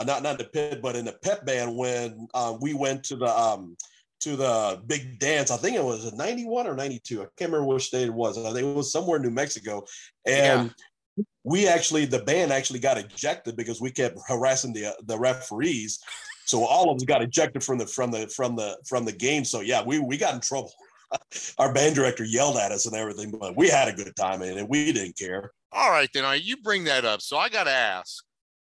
not 0.04 0.22
not 0.22 0.38
the 0.38 0.44
pit, 0.44 0.80
but 0.82 0.96
in 0.96 1.04
the 1.04 1.12
pep 1.22 1.44
band 1.46 1.76
when 1.76 2.26
um, 2.34 2.58
we 2.60 2.74
went 2.74 3.04
to 3.04 3.16
the 3.16 3.28
um 3.28 3.76
to 4.20 4.36
the 4.36 4.80
big 4.86 5.18
dance. 5.18 5.50
I 5.50 5.56
think 5.56 5.76
it 5.76 5.84
was 5.84 6.12
91 6.12 6.66
or 6.66 6.74
92. 6.74 7.22
I 7.22 7.26
can't 7.36 7.50
remember 7.50 7.66
which 7.66 7.86
state 7.86 8.06
it 8.06 8.14
was. 8.14 8.38
I 8.38 8.52
think 8.52 8.68
it 8.68 8.76
was 8.76 8.92
somewhere 8.92 9.16
in 9.16 9.22
New 9.22 9.30
Mexico. 9.30 9.84
And 10.26 10.72
yeah. 11.16 11.24
we 11.42 11.66
actually 11.66 12.04
the 12.04 12.22
band 12.22 12.52
actually 12.52 12.78
got 12.78 12.98
ejected 12.98 13.56
because 13.56 13.80
we 13.80 13.90
kept 13.90 14.18
harassing 14.28 14.72
the 14.72 14.94
the 15.04 15.18
referees 15.18 16.00
so 16.44 16.64
all 16.64 16.90
of 16.90 16.96
us 16.96 17.04
got 17.04 17.22
ejected 17.22 17.62
from 17.62 17.78
the 17.78 17.86
from 17.86 18.10
the 18.10 18.28
from 18.28 18.56
the 18.56 18.76
from 18.86 19.04
the 19.04 19.12
game. 19.12 19.44
So 19.44 19.60
yeah, 19.60 19.82
we 19.82 19.98
we 19.98 20.16
got 20.16 20.34
in 20.34 20.40
trouble. 20.40 20.72
Our 21.58 21.72
band 21.72 21.94
director 21.94 22.24
yelled 22.24 22.56
at 22.56 22.72
us 22.72 22.86
and 22.86 22.96
everything, 22.96 23.30
but 23.30 23.56
we 23.56 23.68
had 23.68 23.88
a 23.88 23.92
good 23.92 24.14
time 24.16 24.42
and 24.42 24.68
we 24.68 24.92
didn't 24.92 25.16
care. 25.16 25.52
All 25.72 25.90
right, 25.90 26.08
then 26.12 26.24
right, 26.24 26.42
you 26.42 26.56
bring 26.58 26.84
that 26.84 27.04
up. 27.04 27.22
So 27.22 27.38
I 27.38 27.48
got 27.48 27.64
to 27.64 27.70
ask, 27.70 28.22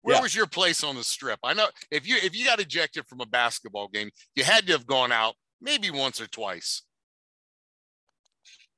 where 0.07 0.15
yeah. 0.15 0.23
was 0.23 0.37
your 0.37 0.47
place 0.47 0.85
on 0.85 0.95
the 0.95 1.03
strip? 1.03 1.41
I 1.43 1.53
know 1.53 1.67
if 1.91 2.07
you 2.07 2.15
if 2.23 2.37
you 2.37 2.47
got 2.47 2.61
ejected 2.61 3.09
from 3.09 3.21
a 3.21 3.27
basketball 3.27 3.89
game, 3.89 4.11
you 4.37 4.45
had 4.45 4.65
to 4.69 4.73
have 4.73 4.87
gone 4.87 5.11
out 5.11 5.35
maybe 5.61 5.91
once 5.91 6.21
or 6.21 6.29
twice. 6.29 6.83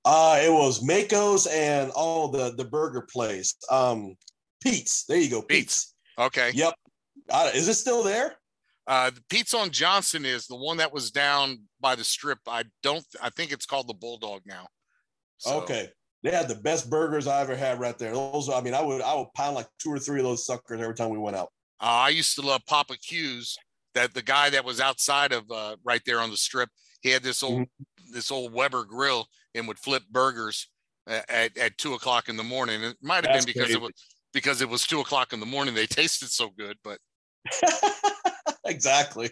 Uh, 0.07 0.41
it 0.43 0.51
was 0.51 0.83
Mako's 0.83 1.47
and 1.47 1.91
all 1.91 2.29
the 2.29 2.55
the 2.57 2.65
burger 2.65 3.07
place. 3.13 3.55
Um, 3.71 4.17
Pete's. 4.63 5.05
There 5.05 5.19
you 5.19 5.29
go, 5.29 5.43
Pete's. 5.43 5.93
Pete's. 6.17 6.27
Okay. 6.29 6.51
Yep. 6.55 6.75
Uh, 7.29 7.51
is 7.53 7.69
it 7.69 7.75
still 7.75 8.03
there? 8.03 8.37
Uh, 8.87 9.11
the 9.11 9.21
Pete's 9.29 9.53
on 9.53 9.69
Johnson 9.69 10.25
is 10.25 10.47
the 10.47 10.57
one 10.57 10.79
that 10.79 10.95
was 10.95 11.11
down 11.11 11.59
by 11.79 11.95
the 11.95 12.05
strip. 12.05 12.39
I 12.49 12.65
don't. 12.83 13.05
I 13.23 13.29
think 13.29 13.53
it's 13.53 13.67
called 13.67 13.87
the 13.87 13.93
Bulldog 13.93 14.41
now. 14.47 14.67
So. 15.37 15.61
Okay, 15.61 15.91
they 16.23 16.31
had 16.31 16.49
the 16.49 16.55
best 16.55 16.91
burgers 16.91 17.27
I 17.27 17.41
ever 17.41 17.57
had 17.57 17.79
right 17.79 17.97
there. 17.99 18.13
Those, 18.13 18.49
I 18.49 18.61
mean, 18.61 18.75
I 18.75 18.83
would 18.83 19.03
I 19.03 19.15
would 19.15 19.33
pound 19.35 19.55
like 19.55 19.69
two 19.79 19.91
or 19.91 19.99
three 19.99 20.21
of 20.21 20.25
those 20.25 20.45
suckers 20.45 20.81
every 20.81 20.95
time 20.95 21.11
we 21.11 21.19
went 21.19 21.37
out. 21.37 21.51
Uh, 21.81 21.85
I 21.85 22.09
used 22.09 22.35
to 22.37 22.43
love 22.43 22.63
Papa 22.67 22.97
Q's. 22.97 23.57
That 23.95 24.15
the 24.15 24.23
guy 24.23 24.51
that 24.51 24.65
was 24.65 24.81
outside 24.81 25.33
of 25.33 25.51
uh, 25.51 25.77
right 25.83 26.03
there 26.05 26.21
on 26.21 26.31
the 26.31 26.37
strip, 26.37 26.69
he 27.01 27.11
had 27.11 27.23
this 27.23 27.43
old 27.43 27.63
mm-hmm. 27.63 28.13
this 28.13 28.31
old 28.31 28.53
Weber 28.53 28.85
grill 28.85 29.27
and 29.55 29.67
would 29.67 29.79
flip 29.79 30.03
burgers 30.11 30.69
at, 31.07 31.57
at 31.57 31.79
two 31.79 31.95
o'clock 31.95 32.29
in 32.29 32.37
the 32.37 32.43
morning. 32.43 32.83
It 32.83 32.97
might 33.03 33.25
have 33.25 33.35
been 33.35 33.45
because 33.45 33.67
crazy. 33.67 33.75
it 33.75 33.81
was 33.81 33.93
because 34.33 34.61
it 34.61 34.69
was 34.69 34.87
two 34.87 35.01
o'clock 35.01 35.33
in 35.33 35.41
the 35.41 35.47
morning. 35.47 35.75
They 35.75 35.87
tasted 35.87 36.29
so 36.29 36.51
good, 36.57 36.77
but 36.85 36.99
exactly. 38.67 39.31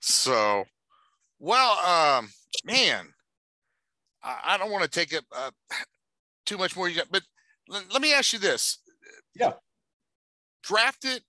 So, 0.00 0.64
well, 1.38 2.18
um, 2.18 2.28
man, 2.64 3.08
I, 4.22 4.54
I 4.54 4.58
don't 4.58 4.70
want 4.70 4.84
to 4.84 4.90
take 4.90 5.12
it 5.12 5.24
uh, 5.34 5.50
too 6.46 6.58
much 6.58 6.76
more, 6.76 6.90
but 7.10 7.22
let, 7.68 7.92
let 7.92 8.02
me 8.02 8.12
ask 8.12 8.32
you 8.32 8.38
this. 8.38 8.78
Yeah. 9.34 9.52
Drafted. 10.62 11.22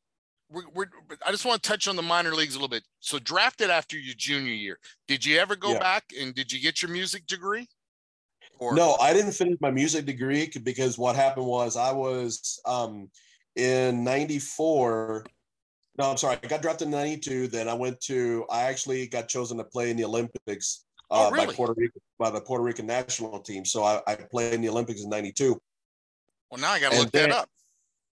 We're, 0.50 0.64
we're, 0.74 0.86
I 1.26 1.32
just 1.32 1.46
want 1.46 1.64
to 1.64 1.68
touch 1.68 1.88
on 1.88 1.96
the 1.96 2.04
minor 2.04 2.34
leagues 2.34 2.54
a 2.54 2.58
little 2.58 2.70
bit. 2.70 2.84
So, 3.00 3.18
drafted 3.18 3.70
after 3.72 3.98
your 3.98 4.14
junior 4.16 4.54
year, 4.54 4.78
did 5.08 5.26
you 5.26 5.40
ever 5.40 5.56
go 5.56 5.74
yeah. 5.74 5.80
back 5.80 6.04
and 6.20 6.36
did 6.36 6.52
you 6.52 6.60
get 6.60 6.82
your 6.82 6.92
music 6.92 7.26
degree? 7.26 7.68
Or? 8.60 8.76
No, 8.76 8.96
I 9.02 9.14
didn't 9.14 9.32
finish 9.32 9.58
my 9.62 9.72
music 9.72 10.06
degree 10.06 10.52
because 10.64 10.98
what 10.98 11.16
happened 11.16 11.48
was 11.48 11.76
I 11.76 11.92
was 11.92 12.62
um, 12.66 13.10
in 13.56 14.04
'94. 14.04 15.26
No, 15.98 16.12
I'm 16.12 16.18
sorry. 16.18 16.38
I 16.44 16.48
got 16.48 16.62
drafted 16.62 16.86
in 16.86 16.92
'92. 16.92 17.48
Then 17.48 17.68
I 17.68 17.74
went 17.74 18.00
to. 18.02 18.46
I 18.52 18.64
actually 18.64 19.08
got 19.08 19.28
chosen 19.28 19.58
to 19.58 19.64
play 19.64 19.90
in 19.90 19.98
the 19.98 20.06
Olympics 20.06 20.86
uh, 21.14 21.28
oh, 21.28 21.32
really? 21.32 21.48
by 21.48 21.54
Puerto 21.54 21.74
Rico 21.78 22.00
by 22.18 22.30
the 22.32 22.42
Puerto 22.42 22.64
Rican 22.64 22.88
national 22.88 23.40
team. 23.40 23.66
So 23.66 23.84
I, 23.84 24.02
I 24.08 24.16
played 24.16 24.54
in 24.54 24.62
the 24.62 24.70
Olympics 24.70 25.04
in 25.04 25.10
'92. 25.10 25.62
Well, 26.50 26.60
now 26.60 26.72
I 26.72 26.80
got 26.80 26.92
to 26.92 27.00
look 27.00 27.12
then, 27.12 27.30
that 27.30 27.38
up. 27.38 27.50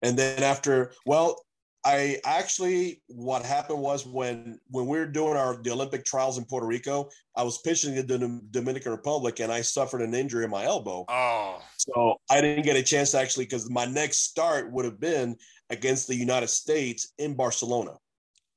And 0.03 0.19
then 0.19 0.43
after, 0.43 0.93
well, 1.05 1.43
I 1.85 2.19
actually 2.25 3.03
what 3.07 3.43
happened 3.43 3.81
was 3.81 4.05
when 4.05 4.61
when 4.69 4.87
we 4.87 4.99
were 4.99 5.07
doing 5.07 5.37
our 5.37 5.57
the 5.63 5.71
Olympic 5.71 6.05
trials 6.05 6.37
in 6.37 6.45
Puerto 6.45 6.67
Rico, 6.67 7.09
I 7.35 7.43
was 7.43 7.59
pitching 7.59 7.97
in 7.97 8.07
the 8.07 8.41
Dominican 8.51 8.93
Republic 8.93 9.41
and 9.41 9.51
I 9.51 9.63
suffered 9.63 10.03
an 10.03 10.15
injury 10.15 10.45
in 10.45 10.51
my 10.51 10.65
elbow. 10.65 11.07
Oh, 11.09 11.63
so 11.79 12.17
I 12.29 12.43
didn't 12.43 12.65
get 12.65 12.77
a 12.77 12.83
chance 12.83 13.13
to 13.13 13.19
actually 13.19 13.47
because 13.47 13.71
my 13.71 13.87
next 13.87 14.25
start 14.25 14.71
would 14.71 14.85
have 14.85 15.01
been 15.01 15.37
against 15.71 16.07
the 16.07 16.15
United 16.15 16.49
States 16.49 17.15
in 17.17 17.35
Barcelona. 17.35 17.97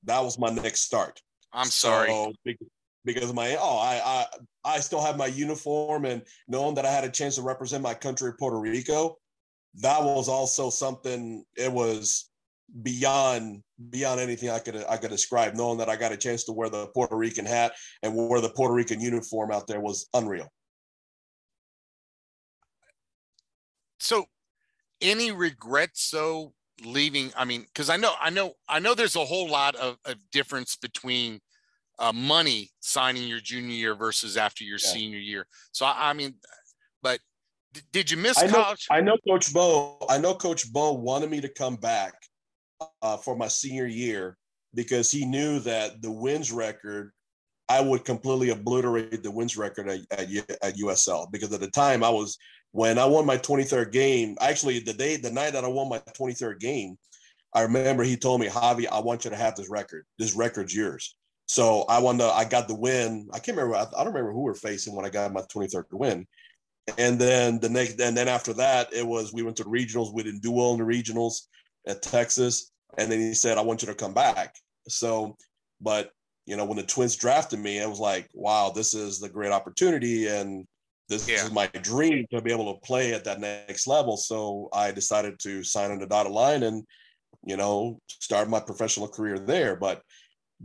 That 0.04 0.22
was 0.22 0.38
my 0.38 0.50
next 0.50 0.82
start. 0.82 1.22
I'm 1.54 1.68
sorry. 1.68 2.10
So, 2.10 2.34
because 3.06 3.34
my 3.34 3.56
oh 3.60 3.78
I, 3.78 4.02
I 4.04 4.26
I 4.76 4.80
still 4.80 5.02
have 5.02 5.18
my 5.18 5.28
uniform 5.28 6.06
and 6.06 6.22
knowing 6.48 6.76
that 6.76 6.86
I 6.86 6.92
had 6.92 7.04
a 7.04 7.10
chance 7.10 7.36
to 7.36 7.42
represent 7.42 7.84
my 7.84 7.94
country 7.94 8.34
Puerto 8.38 8.60
Rico, 8.60 9.18
that 9.76 10.04
was 10.04 10.30
also 10.30 10.70
something 10.70 11.44
it 11.58 11.72
was 11.72 12.30
beyond 12.82 13.62
beyond 13.90 14.20
anything 14.20 14.50
I 14.50 14.60
could 14.60 14.84
I 14.90 14.98
could 14.98 15.12
describe. 15.12 15.56
Knowing 15.56 15.78
that 15.80 15.90
I 15.90 15.96
got 15.96 16.12
a 16.12 16.18
chance 16.18 16.44
to 16.46 16.54
wear 16.54 16.70
the 16.70 16.88
Puerto 16.88 17.16
Rican 17.16 17.46
hat 17.46 17.74
and 18.02 18.16
wear 18.16 18.42
the 18.42 18.50
Puerto 18.50 18.74
Rican 18.74 19.02
uniform 19.02 19.52
out 19.52 19.68
there 19.68 19.80
was 19.80 20.08
unreal. 20.14 20.50
So, 24.00 24.26
any 25.02 25.32
regrets 25.32 26.04
so 26.04 26.54
leaving? 26.84 27.32
I 27.38 27.46
mean, 27.46 27.62
because 27.62 27.90
I 27.90 27.98
know 27.98 28.14
I 28.20 28.30
know 28.30 28.54
I 28.68 28.80
know 28.80 28.94
there's 28.94 29.16
a 29.16 29.26
whole 29.26 29.50
lot 29.50 29.76
of, 29.76 29.98
of 30.06 30.16
difference 30.32 30.76
between 30.76 31.40
uh, 32.00 32.14
money 32.14 32.72
signing 32.80 33.28
your 33.28 33.40
junior 33.40 33.76
year 33.76 33.96
versus 33.96 34.38
after 34.38 34.64
your 34.64 34.80
yeah. 34.84 34.90
senior 34.90 35.20
year. 35.20 35.46
So 35.72 35.86
I, 35.86 36.10
I 36.10 36.14
mean, 36.14 36.36
but 37.02 37.20
did 37.92 38.10
you 38.10 38.18
miss 38.18 38.42
I 38.42 38.48
know, 38.48 38.54
college? 38.54 38.88
I 38.92 39.02
know 39.02 39.18
Coach 39.28 39.54
Bo. 39.54 39.98
I 40.10 40.18
know 40.18 40.34
Coach 40.34 40.72
Bo 40.72 40.94
wanted 40.94 41.30
me 41.30 41.42
to 41.42 41.50
come 41.50 41.76
back 41.76 42.14
uh, 43.02 43.18
for 43.18 43.36
my 43.36 43.48
senior 43.48 43.88
year 43.88 44.38
because 44.74 45.12
he 45.12 45.26
knew 45.26 45.60
that 45.60 46.02
the 46.02 46.12
wins 46.12 46.52
record, 46.52 47.12
I 47.70 47.82
would 47.82 48.06
completely 48.06 48.50
obliterate 48.50 49.24
the 49.24 49.32
wins 49.32 49.58
record 49.58 49.90
at, 49.90 50.00
at, 50.12 50.30
at 50.62 50.78
USL 50.78 51.32
because 51.32 51.54
at 51.54 51.60
the 51.60 51.70
time 51.70 52.04
I 52.04 52.10
was 52.10 52.38
when 52.72 52.98
I 52.98 53.06
won 53.06 53.26
my 53.26 53.38
23rd 53.38 53.92
game. 53.92 54.36
Actually, 54.42 54.80
the 54.80 54.94
day, 54.94 55.16
the 55.16 55.32
night 55.32 55.54
that 55.54 55.64
I 55.64 55.68
won 55.68 55.90
my 55.90 56.00
23rd 56.00 56.60
game, 56.60 56.98
I 57.54 57.62
remember 57.62 58.04
he 58.04 58.18
told 58.18 58.42
me, 58.42 58.48
Javi, 58.48 58.88
I 58.92 59.00
want 59.00 59.24
you 59.24 59.30
to 59.30 59.38
have 59.38 59.56
this 59.56 59.70
record. 59.70 60.06
This 60.18 60.36
record's 60.36 60.76
yours. 60.76 61.16
So 61.48 61.84
I 61.84 62.00
won 62.00 62.18
the, 62.18 62.26
I 62.26 62.46
got 62.46 62.68
the 62.68 62.76
win. 62.76 63.28
I 63.34 63.40
can't 63.40 63.58
remember. 63.58 63.76
I, 63.76 63.82
I 63.82 64.04
don't 64.04 64.14
remember 64.14 64.32
who 64.32 64.40
we 64.40 64.46
we're 64.46 64.56
facing 64.56 64.96
when 64.96 65.06
I 65.06 65.10
got 65.10 65.34
my 65.34 65.42
23rd 65.42 65.86
win. 65.92 66.26
And 66.98 67.20
then 67.20 67.60
the 67.60 67.70
next, 67.70 68.00
and 68.00 68.16
then 68.16 68.28
after 68.28 68.54
that, 68.54 68.94
it 68.94 69.06
was 69.06 69.34
we 69.34 69.44
went 69.44 69.58
to 69.58 69.64
the 69.64 69.70
regionals. 69.70 70.14
We 70.14 70.24
didn't 70.24 70.42
do 70.42 70.52
well 70.52 70.74
in 70.74 70.80
the 70.80 70.86
regionals 70.86 71.48
at 71.88 72.02
Texas. 72.02 72.72
And 72.98 73.12
then 73.12 73.20
he 73.20 73.34
said, 73.34 73.58
I 73.58 73.62
want 73.62 73.82
you 73.82 73.88
to 73.88 73.96
come 73.96 74.14
back. 74.14 74.56
So, 74.88 75.38
but 75.82 76.12
you 76.46 76.58
know, 76.58 76.66
when 76.66 76.78
the 76.78 76.84
twins 76.84 77.16
drafted 77.16 77.60
me, 77.60 77.82
I 77.82 77.86
was 77.86 78.00
like, 78.00 78.30
wow, 78.34 78.70
this 78.70 78.94
is 78.94 79.20
the 79.20 79.30
great 79.30 79.52
opportunity. 79.52 80.28
And 80.28 80.66
this 81.08 81.28
Yeah. 81.28 81.46
is 81.46 81.52
my 81.52 81.68
dream 81.68 82.26
to 82.32 82.42
be 82.42 82.52
able 82.52 82.74
to 82.74 82.80
play 82.82 83.14
at 83.14 83.24
that 83.26 83.40
next 83.40 83.88
level. 83.88 84.18
So 84.18 84.70
I 84.74 84.92
decided 84.92 85.40
to 85.40 85.64
sign 85.64 85.92
on 85.92 86.00
the 86.00 86.08
dotted 86.08 86.32
line 86.34 86.64
and, 86.64 86.86
you 87.46 87.56
know, 87.56 88.00
start 88.08 88.50
my 88.50 88.60
professional 88.60 89.08
career 89.08 89.40
there. 89.40 89.76
But 89.76 90.02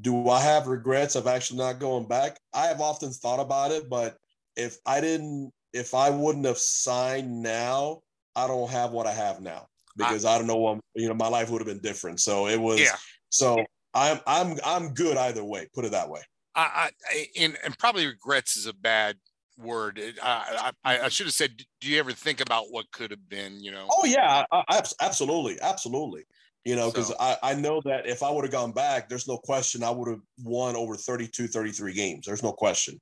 do 0.01 0.29
I 0.29 0.41
have 0.41 0.67
regrets 0.67 1.17
of 1.17 1.27
actually 1.27 1.59
not 1.59 1.81
going 1.81 2.07
back? 2.07 2.39
I 2.55 2.67
have 2.67 2.81
often 2.81 3.11
thought 3.11 3.41
about 3.41 3.73
it, 3.73 3.89
but 3.89 4.17
if 4.57 4.79
I 4.87 5.01
didn't, 5.01 5.53
if 5.73 5.95
I 5.95 6.11
wouldn't 6.11 6.47
have 6.47 6.59
signed 6.59 7.43
now, 7.43 8.01
I 8.37 8.47
don't 8.47 8.71
have 8.71 8.93
what 8.93 9.07
I 9.07 9.13
have 9.13 9.41
now 9.41 9.67
because 9.97 10.25
I, 10.25 10.39
don't 10.39 10.47
know 10.47 10.57
what 10.57 10.81
you 10.95 11.09
know. 11.09 11.15
My 11.15 11.29
life 11.29 11.51
would 11.51 11.61
have 11.61 11.67
been 11.67 11.81
different. 11.83 12.21
So 12.21 12.47
it 12.47 12.61
was. 12.61 12.81
Yeah. 12.81 12.97
So 13.31 13.65
I'm 13.95 14.21
I'm 14.27 14.57
I'm 14.65 14.95
good 14.95 15.17
either 15.17 15.45
way. 15.45 15.69
Put 15.75 15.85
it 15.85 15.93
that 15.93 16.09
way. 16.09 16.21
I, 16.55 16.91
I 17.11 17.27
and, 17.39 17.57
and 17.65 17.77
probably 17.79 18.07
regrets 18.07 18.57
is 18.57 18.67
a 18.67 18.73
bad 18.73 19.17
word. 19.59 20.01
I, 20.23 20.73
I, 20.85 20.99
I 21.01 21.09
should 21.09 21.27
have 21.27 21.35
said, 21.35 21.63
do 21.81 21.89
you 21.89 21.99
ever 21.99 22.13
think 22.13 22.41
about 22.41 22.67
what 22.71 22.91
could 22.93 23.11
have 23.11 23.29
been? 23.29 23.61
You 23.61 23.73
know. 23.73 23.87
Oh 23.91 24.05
yeah, 24.05 24.45
I, 24.51 24.63
I, 24.69 24.83
absolutely, 25.01 25.59
absolutely. 25.61 26.25
You 26.65 26.77
know, 26.77 26.91
because 26.91 27.09
So- 27.09 27.17
I, 27.21 27.37
I 27.43 27.55
know 27.55 27.81
that 27.85 28.07
if 28.07 28.23
I 28.23 28.31
would 28.31 28.45
have 28.45 28.53
gone 28.53 28.73
back, 28.73 29.09
there's 29.09 29.29
no 29.29 29.39
question 29.39 29.83
I 29.83 29.91
would 29.91 30.09
have 30.09 30.21
won 30.43 30.77
over 30.77 30.97
32, 30.97 31.47
33 31.49 31.95
games. 31.95 32.27
There's 32.27 32.43
no 32.43 32.53
question. 32.53 33.01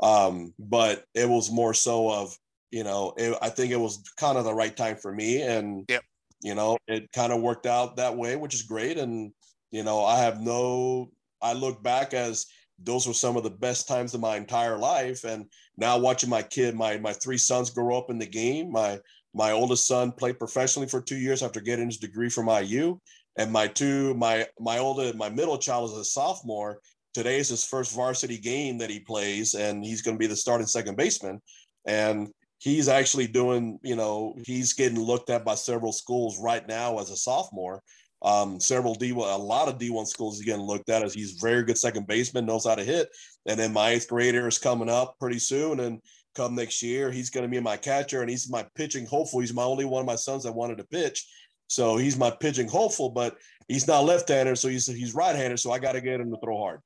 Um, 0.00 0.52
but 0.58 1.04
it 1.14 1.28
was 1.28 1.50
more 1.50 1.74
so 1.74 2.10
of, 2.10 2.36
you 2.70 2.84
know, 2.84 3.12
it, 3.16 3.36
I 3.42 3.48
think 3.50 3.72
it 3.72 3.76
was 3.80 4.02
kind 4.16 4.36
of 4.38 4.44
the 4.44 4.54
right 4.54 4.76
time 4.76 4.96
for 4.96 5.12
me. 5.12 5.42
And, 5.42 5.84
Yep. 5.88 6.02
you 6.42 6.54
know, 6.54 6.78
it 6.88 7.10
kind 7.12 7.32
of 7.32 7.40
worked 7.40 7.66
out 7.66 7.96
that 7.96 8.16
way, 8.16 8.36
which 8.36 8.54
is 8.54 8.62
great. 8.62 8.98
And, 8.98 9.32
you 9.70 9.82
know, 9.84 10.04
I 10.04 10.18
have 10.18 10.40
no, 10.40 11.10
I 11.40 11.52
look 11.52 11.82
back 11.82 12.14
as 12.14 12.46
those 12.78 13.06
were 13.06 13.14
some 13.14 13.36
of 13.36 13.42
the 13.42 13.50
best 13.50 13.86
times 13.86 14.14
of 14.14 14.20
my 14.20 14.36
entire 14.36 14.76
life. 14.76 15.24
And 15.24 15.46
now 15.76 15.98
watching 15.98 16.30
my 16.30 16.42
kid, 16.42 16.74
my, 16.74 16.98
my 16.98 17.12
three 17.12 17.38
sons 17.38 17.70
grow 17.70 17.96
up 17.96 18.10
in 18.10 18.18
the 18.18 18.26
game, 18.26 18.72
my, 18.72 18.98
my 19.34 19.52
oldest 19.52 19.86
son 19.86 20.12
played 20.12 20.38
professionally 20.38 20.88
for 20.88 21.00
two 21.00 21.16
years 21.16 21.42
after 21.42 21.60
getting 21.60 21.86
his 21.86 21.98
degree 21.98 22.28
from 22.28 22.48
IU. 22.48 22.98
And 23.36 23.50
my 23.50 23.66
two, 23.66 24.14
my 24.14 24.46
my 24.60 24.78
older, 24.78 25.12
my 25.16 25.30
middle 25.30 25.58
child 25.58 25.90
is 25.90 25.96
a 25.96 26.04
sophomore. 26.04 26.78
Today 27.14 27.38
is 27.38 27.48
his 27.48 27.64
first 27.64 27.94
varsity 27.94 28.38
game 28.38 28.78
that 28.78 28.90
he 28.90 29.00
plays, 29.00 29.54
and 29.54 29.84
he's 29.84 30.02
going 30.02 30.16
to 30.16 30.18
be 30.18 30.26
the 30.26 30.36
starting 30.36 30.66
second 30.66 30.96
baseman. 30.96 31.40
And 31.86 32.28
he's 32.58 32.88
actually 32.88 33.26
doing, 33.26 33.78
you 33.82 33.96
know, 33.96 34.36
he's 34.44 34.72
getting 34.72 35.00
looked 35.00 35.30
at 35.30 35.44
by 35.44 35.54
several 35.54 35.92
schools 35.92 36.38
right 36.40 36.66
now 36.68 36.98
as 36.98 37.10
a 37.10 37.16
sophomore. 37.16 37.82
Um, 38.24 38.60
several 38.60 38.94
D1, 38.94 39.16
a 39.16 39.36
lot 39.36 39.66
of 39.66 39.78
D1 39.78 40.06
schools 40.06 40.38
he's 40.38 40.46
getting 40.46 40.64
looked 40.64 40.88
at 40.88 41.02
as 41.02 41.12
he's 41.12 41.40
very 41.40 41.64
good 41.64 41.76
second 41.76 42.06
baseman, 42.06 42.46
knows 42.46 42.64
how 42.64 42.76
to 42.76 42.84
hit. 42.84 43.08
And 43.46 43.58
then 43.58 43.72
my 43.72 43.90
eighth 43.90 44.08
grader 44.08 44.46
is 44.46 44.58
coming 44.58 44.88
up 44.88 45.16
pretty 45.18 45.40
soon, 45.40 45.80
and 45.80 46.00
come 46.34 46.54
next 46.54 46.82
year, 46.82 47.10
he's 47.10 47.30
going 47.30 47.44
to 47.44 47.48
be 47.48 47.60
my 47.60 47.76
catcher 47.76 48.20
and 48.20 48.30
he's 48.30 48.50
my 48.50 48.66
pitching 48.74 49.06
hopeful. 49.06 49.40
He's 49.40 49.54
my 49.54 49.64
only 49.64 49.84
one 49.84 50.00
of 50.00 50.06
my 50.06 50.16
sons 50.16 50.44
that 50.44 50.52
wanted 50.52 50.78
to 50.78 50.84
pitch. 50.84 51.26
So 51.68 51.96
he's 51.96 52.18
my 52.18 52.30
pitching 52.30 52.68
hopeful, 52.68 53.08
but 53.10 53.38
he's 53.68 53.86
not 53.86 54.04
left-handed, 54.04 54.58
so 54.58 54.68
he's 54.68 54.86
he's 54.86 55.14
right-handed. 55.14 55.58
So 55.58 55.72
I 55.72 55.78
got 55.78 55.92
to 55.92 56.00
get 56.00 56.20
him 56.20 56.30
to 56.30 56.38
throw 56.42 56.58
hard. 56.58 56.80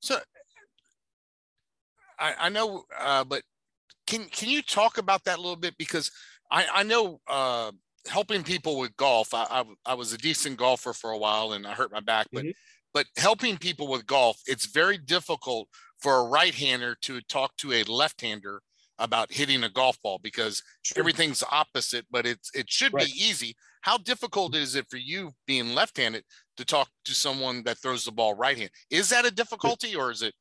So 0.00 0.18
I, 2.18 2.34
I 2.38 2.48
know, 2.48 2.84
uh, 2.98 3.24
but 3.24 3.42
can 4.06 4.26
can 4.26 4.48
you 4.48 4.62
talk 4.62 4.98
about 4.98 5.24
that 5.24 5.38
a 5.38 5.40
little 5.40 5.56
bit 5.56 5.74
because 5.78 6.10
I 6.50 6.66
I 6.72 6.82
know 6.84 7.20
uh, 7.26 7.72
helping 8.08 8.42
people 8.44 8.78
with 8.78 8.96
golf. 8.96 9.34
I, 9.34 9.46
I 9.50 9.64
I 9.84 9.94
was 9.94 10.12
a 10.12 10.18
decent 10.18 10.56
golfer 10.58 10.92
for 10.92 11.10
a 11.10 11.18
while 11.18 11.52
and 11.52 11.66
I 11.66 11.72
hurt 11.74 11.90
my 11.92 12.00
back, 12.00 12.28
but 12.32 12.44
Mhm. 12.44 12.54
but 12.94 13.06
helping 13.16 13.56
people 13.58 13.88
with 13.88 14.06
golf, 14.06 14.40
it's 14.46 14.66
very 14.66 14.98
difficult 14.98 15.68
for 16.00 16.16
a 16.16 16.24
right-hander 16.24 16.96
to 17.02 17.20
talk 17.22 17.56
to 17.58 17.72
a 17.72 17.82
left-hander 17.84 18.62
about 19.00 19.32
hitting 19.32 19.64
a 19.64 19.68
golf 19.68 20.00
ball 20.02 20.20
because 20.22 20.62
everything's 20.96 21.42
opposite, 21.50 22.06
but 22.10 22.26
it's 22.26 22.54
it 22.54 22.70
should 22.70 22.92
Right. 22.92 23.06
be 23.06 23.12
easy. 23.12 23.56
How 23.80 23.96
difficult 23.96 24.54
is 24.54 24.74
it 24.74 24.86
for 24.90 24.98
you 24.98 25.32
being 25.46 25.74
left-handed 25.74 26.24
to 26.58 26.64
talk 26.64 26.88
to 27.06 27.14
someone 27.14 27.62
that 27.64 27.78
throws 27.78 28.04
the 28.04 28.12
ball 28.12 28.34
right-handed? 28.34 28.72
Is 28.90 29.08
that 29.08 29.24
a 29.24 29.30
difficulty 29.30 29.96
or 29.96 30.10
is 30.10 30.22
it 30.22 30.34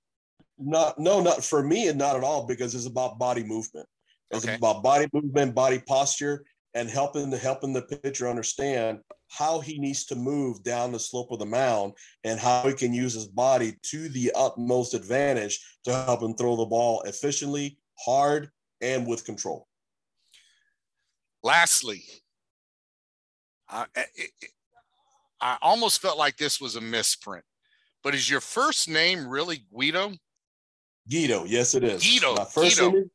Not 0.57 0.99
no, 0.99 1.21
not 1.21 1.43
for 1.43 1.63
me, 1.63 1.87
and 1.87 1.97
not 1.97 2.17
at 2.17 2.23
all 2.23 2.45
because 2.45 2.75
it's 2.75 2.85
about 2.85 3.17
body 3.17 3.43
movement. 3.43 3.87
It's 4.29 4.43
Okay. 4.45 4.55
about 4.55 4.83
body 4.83 5.07
movement, 5.13 5.55
body 5.55 5.79
posture, 5.87 6.45
and 6.73 6.89
helping 6.89 7.29
the 7.29 7.37
helping 7.37 7.73
the 7.73 7.81
pitcher 7.81 8.27
understand 8.27 8.99
how 9.29 9.59
he 9.59 9.79
needs 9.79 10.05
to 10.05 10.15
move 10.15 10.61
down 10.63 10.91
the 10.91 10.99
slope 10.99 11.31
of 11.31 11.39
the 11.39 11.45
mound 11.45 11.93
and 12.23 12.39
how 12.39 12.67
he 12.67 12.73
can 12.73 12.93
use 12.93 13.13
his 13.13 13.27
body 13.27 13.75
to 13.83 14.09
the 14.09 14.31
utmost 14.35 14.93
advantage 14.93 15.59
to 15.85 15.93
help 15.93 16.21
him 16.21 16.35
throw 16.35 16.55
the 16.55 16.65
ball 16.65 17.01
efficiently, 17.03 17.77
hard, 18.03 18.49
and 18.81 19.05
with 19.07 19.25
control. 19.25 19.67
lastly, 21.43 22.03
I, 23.69 23.85
I- 23.95 24.05
I 25.41 25.57
almost 25.61 26.01
felt 26.01 26.17
like 26.17 26.35
this 26.35 26.59
was 26.59 26.75
a 26.75 26.81
misprint, 26.81 27.45
but 28.03 28.13
is 28.13 28.29
your 28.29 28.41
first 28.41 28.89
name 28.89 29.25
really 29.25 29.63
Guido? 29.73 30.11
Guido, 31.09 31.45
yes, 31.45 31.75
it 31.75 31.83
is. 31.85 32.03
Guido, 32.03 32.35
My 32.35 32.43
first 32.43 32.77
Guido. 32.77 32.91
name 32.91 33.03
is 33.03 33.09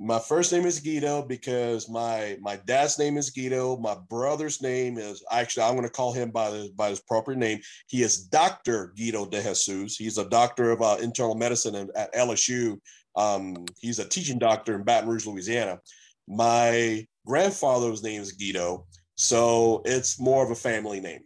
my 0.00 0.20
first 0.20 0.52
name 0.52 0.64
is 0.64 0.78
Guido 0.78 1.22
because 1.22 1.88
my 1.90 2.36
my 2.40 2.54
dad's 2.64 2.96
name 3.00 3.16
is 3.16 3.30
Guido. 3.30 3.76
My 3.78 3.96
brother's 4.08 4.62
name 4.62 4.96
is 4.98 5.24
actually 5.32 5.64
I'm 5.64 5.74
going 5.74 5.82
to 5.82 5.90
call 5.92 6.12
him 6.12 6.30
by 6.30 6.50
the, 6.50 6.70
by 6.76 6.90
his 6.90 7.00
proper 7.00 7.34
name. 7.34 7.58
He 7.88 8.02
is 8.04 8.22
Doctor 8.22 8.92
Guido 8.96 9.26
De 9.26 9.42
Jesus. 9.42 9.96
He's 9.96 10.16
a 10.18 10.28
doctor 10.28 10.70
of 10.70 10.80
uh, 10.80 10.98
internal 11.02 11.34
medicine 11.34 11.74
in, 11.74 11.88
at 11.96 12.14
LSU. 12.14 12.78
Um, 13.18 13.66
he's 13.80 13.98
a 13.98 14.08
teaching 14.08 14.38
doctor 14.38 14.76
in 14.76 14.84
Baton 14.84 15.08
Rouge, 15.08 15.26
Louisiana. 15.26 15.80
My 16.28 17.04
grandfather's 17.26 18.02
name 18.02 18.22
is 18.22 18.32
Guido, 18.32 18.86
so 19.16 19.82
it's 19.84 20.20
more 20.20 20.44
of 20.44 20.50
a 20.50 20.54
family 20.54 21.00
name. 21.00 21.22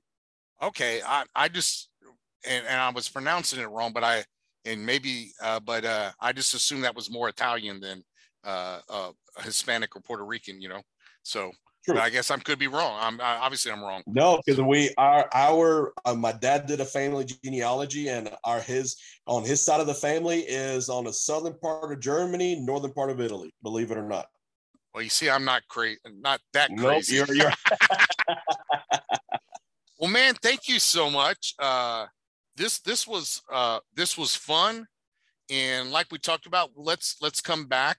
Okay, 0.63 1.03
I, 1.07 1.25
I 1.35 1.49
just 1.49 1.91
and, 2.49 2.65
and 2.67 2.81
I 2.81 2.91
was 2.91 3.09
pronouncing 3.09 3.61
it 3.61 3.69
wrong, 3.69 3.93
but 3.93 4.05
I 4.05 4.25
and 4.65 4.85
maybe 4.87 5.33
uh, 5.43 5.61
but 5.61 5.85
uh, 5.85 6.13
I 6.19 6.33
just 6.33 6.55
assumed 6.55 6.85
that 6.85 6.97
was 6.97 7.11
more 7.11 7.29
Italian 7.29 7.81
than 7.81 8.03
uh, 8.45 8.81
uh, 8.89 9.11
Hispanic 9.41 9.95
or 9.95 10.01
Puerto 10.01 10.25
Rican, 10.25 10.63
you 10.63 10.69
know. 10.69 10.81
So 11.23 11.51
True. 11.85 11.95
but 11.95 12.03
I 12.03 12.11
guess 12.11 12.31
I 12.31 12.37
could 12.39 12.59
be 12.59 12.69
wrong. 12.69 12.97
I'm 13.01 13.21
I, 13.21 13.37
obviously 13.39 13.73
I'm 13.73 13.83
wrong. 13.83 14.03
No, 14.07 14.41
because 14.45 14.61
we 14.61 14.95
our 14.99 15.29
our 15.35 15.93
uh, 16.05 16.15
my 16.15 16.33
dad 16.33 16.67
did 16.67 16.81
a 16.81 16.85
family 16.85 17.25
genealogy, 17.25 18.09
and 18.09 18.31
our 18.45 18.61
his 18.61 18.97
on 19.27 19.43
his 19.45 19.65
side 19.65 19.81
of 19.81 19.87
the 19.87 19.95
family 19.95 20.41
is 20.41 20.89
on 20.89 21.05
the 21.05 21.13
southern 21.13 21.55
part 21.59 21.91
of 21.93 21.99
Germany, 22.01 22.61
northern 22.61 22.93
part 22.93 23.11
of 23.11 23.21
Italy. 23.21 23.53
Believe 23.63 23.91
it 23.91 23.99
or 23.99 24.07
not. 24.07 24.27
Well, 24.95 25.03
you 25.03 25.09
see, 25.11 25.29
I'm 25.31 25.45
not 25.45 25.63
crazy, 25.69 25.99
not 26.21 26.41
that 26.53 26.71
Nope, 26.71 26.87
crazy. 26.87 27.17
you're, 27.17 27.35
you're 27.35 27.53
Well, 29.99 30.11
man, 30.11 30.35
thank 30.43 30.69
you 30.69 30.79
so 30.79 31.11
much. 31.11 31.55
Uh, 31.59 32.07
this 32.57 32.81
this 32.81 33.07
was 33.07 33.41
uh, 33.53 33.79
this 33.95 34.19
was 34.19 34.35
fun, 34.35 34.87
and 35.51 35.91
like 35.91 36.07
we 36.11 36.19
talked 36.19 36.47
about, 36.47 36.71
let's 36.77 37.17
let's 37.23 37.41
come 37.41 37.67
back 37.67 37.99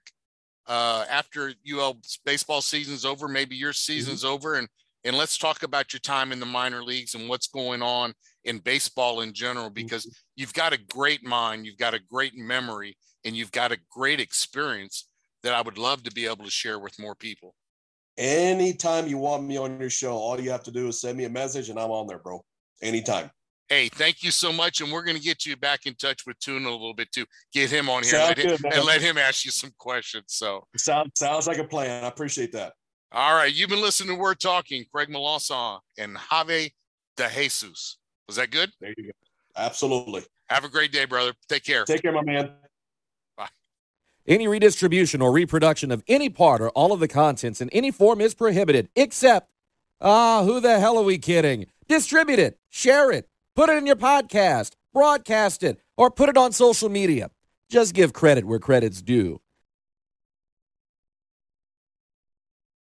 uh, 0.66 1.04
after 1.10 1.52
UL 1.70 1.98
baseball 2.24 2.62
season's 2.62 3.04
over. 3.04 3.28
Maybe 3.28 3.56
your 3.56 3.72
season's 3.72 4.24
over, 4.24 4.54
and 4.54 4.68
and 5.04 5.16
let's 5.16 5.36
talk 5.36 5.62
about 5.62 5.92
your 5.92 6.00
time 6.00 6.32
in 6.32 6.40
the 6.40 6.46
minor 6.46 6.82
leagues 6.82 7.14
and 7.14 7.28
what's 7.28 7.46
going 7.46 7.82
on 7.82 8.14
in 8.44 8.58
baseball 8.58 9.20
in 9.20 9.32
general. 9.32 9.70
Because 9.70 10.08
you've 10.36 10.54
got 10.54 10.72
a 10.72 10.78
great 10.78 11.24
mind, 11.24 11.66
you've 11.66 11.78
got 11.78 11.94
a 11.94 12.00
great 12.10 12.34
memory, 12.36 12.96
and 13.24 13.36
you've 13.36 13.52
got 13.52 13.72
a 13.72 13.78
great 13.90 14.20
experience 14.20 15.08
that 15.42 15.54
I 15.54 15.60
would 15.60 15.78
love 15.78 16.02
to 16.04 16.12
be 16.12 16.26
able 16.26 16.44
to 16.44 16.50
share 16.50 16.78
with 16.78 16.98
more 16.98 17.14
people. 17.14 17.54
anytime 18.16 19.08
you 19.08 19.18
want 19.18 19.44
me 19.44 19.56
on 19.56 19.78
your 19.80 19.90
show, 19.90 20.12
all 20.12 20.40
you 20.40 20.50
have 20.50 20.62
to 20.62 20.70
do 20.70 20.88
is 20.88 21.00
send 21.00 21.18
me 21.18 21.24
a 21.24 21.30
message, 21.30 21.68
and 21.68 21.78
I'm 21.78 21.90
on 21.90 22.06
there, 22.06 22.18
bro. 22.18 22.42
Anytime. 22.80 23.30
Hey, 23.68 23.88
thank 23.88 24.22
you 24.22 24.30
so 24.30 24.52
much. 24.52 24.80
And 24.80 24.92
we're 24.92 25.04
going 25.04 25.16
to 25.16 25.22
get 25.22 25.46
you 25.46 25.56
back 25.56 25.86
in 25.86 25.94
touch 25.94 26.26
with 26.26 26.38
Tuna 26.38 26.68
a 26.68 26.70
little 26.70 26.94
bit 26.94 27.10
too. 27.12 27.24
Get 27.52 27.70
him 27.70 27.88
on 27.88 28.02
here 28.02 28.12
Sounds 28.12 28.36
let 28.36 28.46
good, 28.46 28.62
man. 28.62 28.72
and 28.74 28.84
let 28.84 29.00
him 29.00 29.16
ask 29.18 29.44
you 29.44 29.50
some 29.50 29.70
questions. 29.78 30.24
So, 30.28 30.66
Sounds 30.76 31.10
sounds 31.16 31.46
like 31.46 31.58
a 31.58 31.64
plan. 31.64 32.04
I 32.04 32.08
appreciate 32.08 32.52
that. 32.52 32.74
all 33.12 33.34
right. 33.34 33.52
You've 33.52 33.70
been 33.70 33.80
listening 33.80 34.16
to 34.16 34.20
We're 34.20 34.34
Talking, 34.34 34.84
Craig 34.92 35.08
Melanson 35.08 35.78
and 35.98 36.16
Javi 36.16 36.72
De 37.16 37.28
Jesus. 37.30 37.98
Was 38.26 38.36
that 38.36 38.50
good? 38.50 38.70
There 38.80 38.92
you 38.96 39.04
go. 39.04 39.10
Absolutely. 39.56 40.22
Have 40.50 40.64
a 40.64 40.68
great 40.68 40.92
day, 40.92 41.04
brother. 41.06 41.32
Take 41.48 41.64
care. 41.64 41.84
Take 41.84 42.02
care, 42.02 42.12
my 42.12 42.22
man. 42.22 42.50
Any 44.26 44.48
redistribution 44.48 45.20
or 45.20 45.30
reproduction 45.32 45.90
of 45.90 46.02
any 46.08 46.30
part 46.30 46.62
or 46.62 46.70
all 46.70 46.92
of 46.92 47.00
the 47.00 47.08
contents 47.08 47.60
in 47.60 47.68
any 47.70 47.90
form 47.90 48.22
is 48.22 48.32
prohibited, 48.34 48.88
except, 48.96 49.50
ah, 50.00 50.42
who 50.44 50.60
the 50.60 50.80
hell 50.80 50.96
are 50.96 51.04
we 51.04 51.18
kidding? 51.18 51.66
Distribute 51.88 52.38
it, 52.38 52.58
share 52.70 53.10
it, 53.10 53.28
put 53.54 53.68
it 53.68 53.78
in 53.78 53.86
your 53.86 53.96
podcast, 53.96 54.72
broadcast 54.92 55.62
it, 55.62 55.78
or 55.96 56.10
put 56.10 56.28
it 56.28 56.36
on 56.36 56.52
social 56.52 56.88
media. 56.88 57.30
Just 57.68 57.94
give 57.94 58.12
credit 58.12 58.44
where 58.44 58.58
credit's 58.58 59.02
due. 59.02 59.40